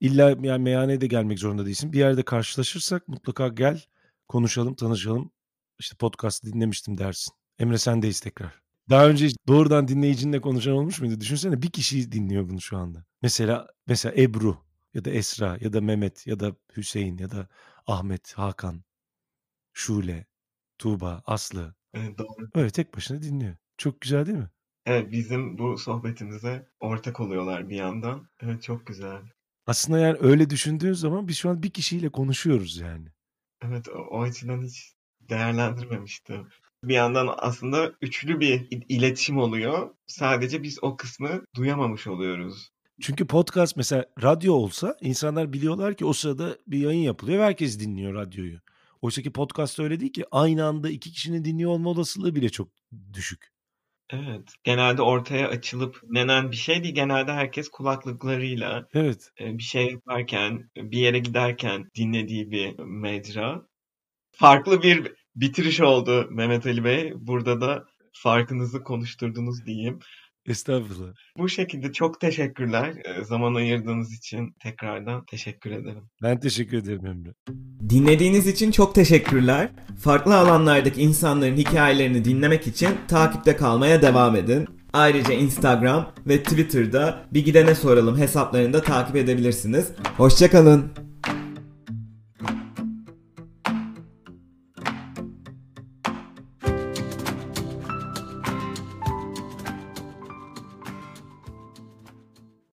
İlla 0.00 0.30
yani 0.30 0.62
meyhaneye 0.62 1.00
de 1.00 1.06
gelmek 1.06 1.38
zorunda 1.38 1.66
değilsin. 1.66 1.92
Bir 1.92 1.98
yerde 1.98 2.22
karşılaşırsak 2.22 3.08
mutlaka 3.08 3.48
gel, 3.48 3.84
konuşalım, 4.28 4.74
tanışalım. 4.74 5.30
İşte 5.78 5.96
podcast 5.96 6.44
dinlemiştim 6.44 6.98
dersin. 6.98 7.37
Emre 7.58 7.78
sendeyiz 7.78 8.20
tekrar. 8.20 8.62
Daha 8.90 9.08
önce 9.08 9.28
doğrudan 9.48 9.88
dinleyicinle 9.88 10.40
konuşan 10.40 10.72
olmuş 10.72 11.00
muydu? 11.00 11.20
Düşünsene 11.20 11.62
bir 11.62 11.70
kişi 11.70 12.12
dinliyor 12.12 12.48
bunu 12.48 12.60
şu 12.60 12.76
anda. 12.76 13.04
Mesela 13.22 13.66
mesela 13.86 14.22
Ebru 14.22 14.58
ya 14.94 15.04
da 15.04 15.10
Esra 15.10 15.58
ya 15.60 15.72
da 15.72 15.80
Mehmet 15.80 16.26
ya 16.26 16.40
da 16.40 16.56
Hüseyin 16.76 17.18
ya 17.18 17.30
da 17.30 17.48
Ahmet, 17.86 18.32
Hakan, 18.32 18.84
Şule, 19.72 20.26
Tuğba, 20.78 21.22
Aslı. 21.26 21.74
Evet, 21.94 22.18
doğru. 22.18 22.48
Öyle 22.54 22.70
tek 22.70 22.96
başına 22.96 23.22
dinliyor. 23.22 23.56
Çok 23.78 24.00
güzel 24.00 24.26
değil 24.26 24.38
mi? 24.38 24.50
Evet 24.86 25.12
bizim 25.12 25.58
bu 25.58 25.78
sohbetimize 25.78 26.68
ortak 26.80 27.20
oluyorlar 27.20 27.68
bir 27.68 27.76
yandan. 27.76 28.28
Evet 28.40 28.62
çok 28.62 28.86
güzel. 28.86 29.22
Aslında 29.66 29.98
yani 29.98 30.18
öyle 30.20 30.50
düşündüğün 30.50 30.92
zaman 30.92 31.28
biz 31.28 31.36
şu 31.38 31.50
an 31.50 31.62
bir 31.62 31.70
kişiyle 31.70 32.08
konuşuyoruz 32.08 32.76
yani. 32.76 33.08
Evet 33.62 33.88
o, 33.88 33.92
o 33.92 34.22
açıdan 34.22 34.62
hiç 34.62 34.94
değerlendirmemiştim. 35.20 36.48
Bir 36.84 36.94
yandan 36.94 37.34
aslında 37.38 37.92
üçlü 38.02 38.40
bir 38.40 38.68
iletişim 38.88 39.38
oluyor. 39.38 39.90
Sadece 40.06 40.62
biz 40.62 40.78
o 40.82 40.96
kısmı 40.96 41.42
duyamamış 41.56 42.06
oluyoruz. 42.06 42.70
Çünkü 43.00 43.26
podcast 43.26 43.76
mesela 43.76 44.04
radyo 44.22 44.54
olsa 44.54 44.96
insanlar 45.00 45.52
biliyorlar 45.52 45.94
ki 45.94 46.04
o 46.04 46.12
sırada 46.12 46.58
bir 46.66 46.78
yayın 46.78 47.02
yapılıyor 47.02 47.38
ve 47.38 47.44
herkes 47.44 47.80
dinliyor 47.80 48.14
radyoyu. 48.14 48.58
Oysa 49.02 49.22
ki 49.22 49.32
podcast 49.32 49.80
öyle 49.80 50.00
değil 50.00 50.12
ki 50.12 50.24
aynı 50.30 50.64
anda 50.64 50.90
iki 50.90 51.12
kişinin 51.12 51.44
dinliyor 51.44 51.70
olma 51.70 51.90
olasılığı 51.90 52.34
bile 52.34 52.48
çok 52.48 52.68
düşük. 53.12 53.48
Evet. 54.10 54.52
Genelde 54.64 55.02
ortaya 55.02 55.48
açılıp 55.48 56.00
nenen 56.08 56.50
bir 56.50 56.56
şey 56.56 56.82
değil. 56.82 56.94
Genelde 56.94 57.32
herkes 57.32 57.68
kulaklıklarıyla 57.68 58.88
Evet. 58.94 59.30
bir 59.40 59.62
şey 59.62 59.86
yaparken, 59.90 60.70
bir 60.76 60.98
yere 60.98 61.18
giderken 61.18 61.90
dinlediği 61.94 62.50
bir 62.50 62.78
mecra. 62.78 63.66
Farklı 64.32 64.82
bir 64.82 65.12
bitiriş 65.40 65.80
oldu 65.80 66.28
Mehmet 66.30 66.66
Ali 66.66 66.84
Bey. 66.84 67.12
Burada 67.16 67.60
da 67.60 67.84
farkınızı 68.12 68.82
konuşturdunuz 68.82 69.66
diyeyim. 69.66 69.98
Estağfurullah. 70.46 71.12
Bu 71.38 71.48
şekilde 71.48 71.92
çok 71.92 72.20
teşekkürler. 72.20 72.94
Zaman 73.22 73.54
ayırdığınız 73.54 74.12
için 74.12 74.54
tekrardan 74.62 75.24
teşekkür 75.24 75.70
ederim. 75.70 76.02
Ben 76.22 76.40
teşekkür 76.40 76.76
ederim 76.76 77.06
Emre. 77.06 77.34
Dinlediğiniz 77.88 78.46
için 78.46 78.70
çok 78.70 78.94
teşekkürler. 78.94 79.70
Farklı 80.00 80.36
alanlardaki 80.36 81.02
insanların 81.02 81.56
hikayelerini 81.56 82.24
dinlemek 82.24 82.66
için 82.66 82.90
takipte 83.08 83.56
kalmaya 83.56 84.02
devam 84.02 84.36
edin. 84.36 84.68
Ayrıca 84.92 85.32
Instagram 85.34 86.12
ve 86.26 86.42
Twitter'da 86.42 87.26
bir 87.32 87.44
gidene 87.44 87.74
soralım 87.74 88.18
hesaplarını 88.18 88.72
da 88.72 88.82
takip 88.82 89.16
edebilirsiniz. 89.16 89.92
Hoşçakalın. 90.16 91.07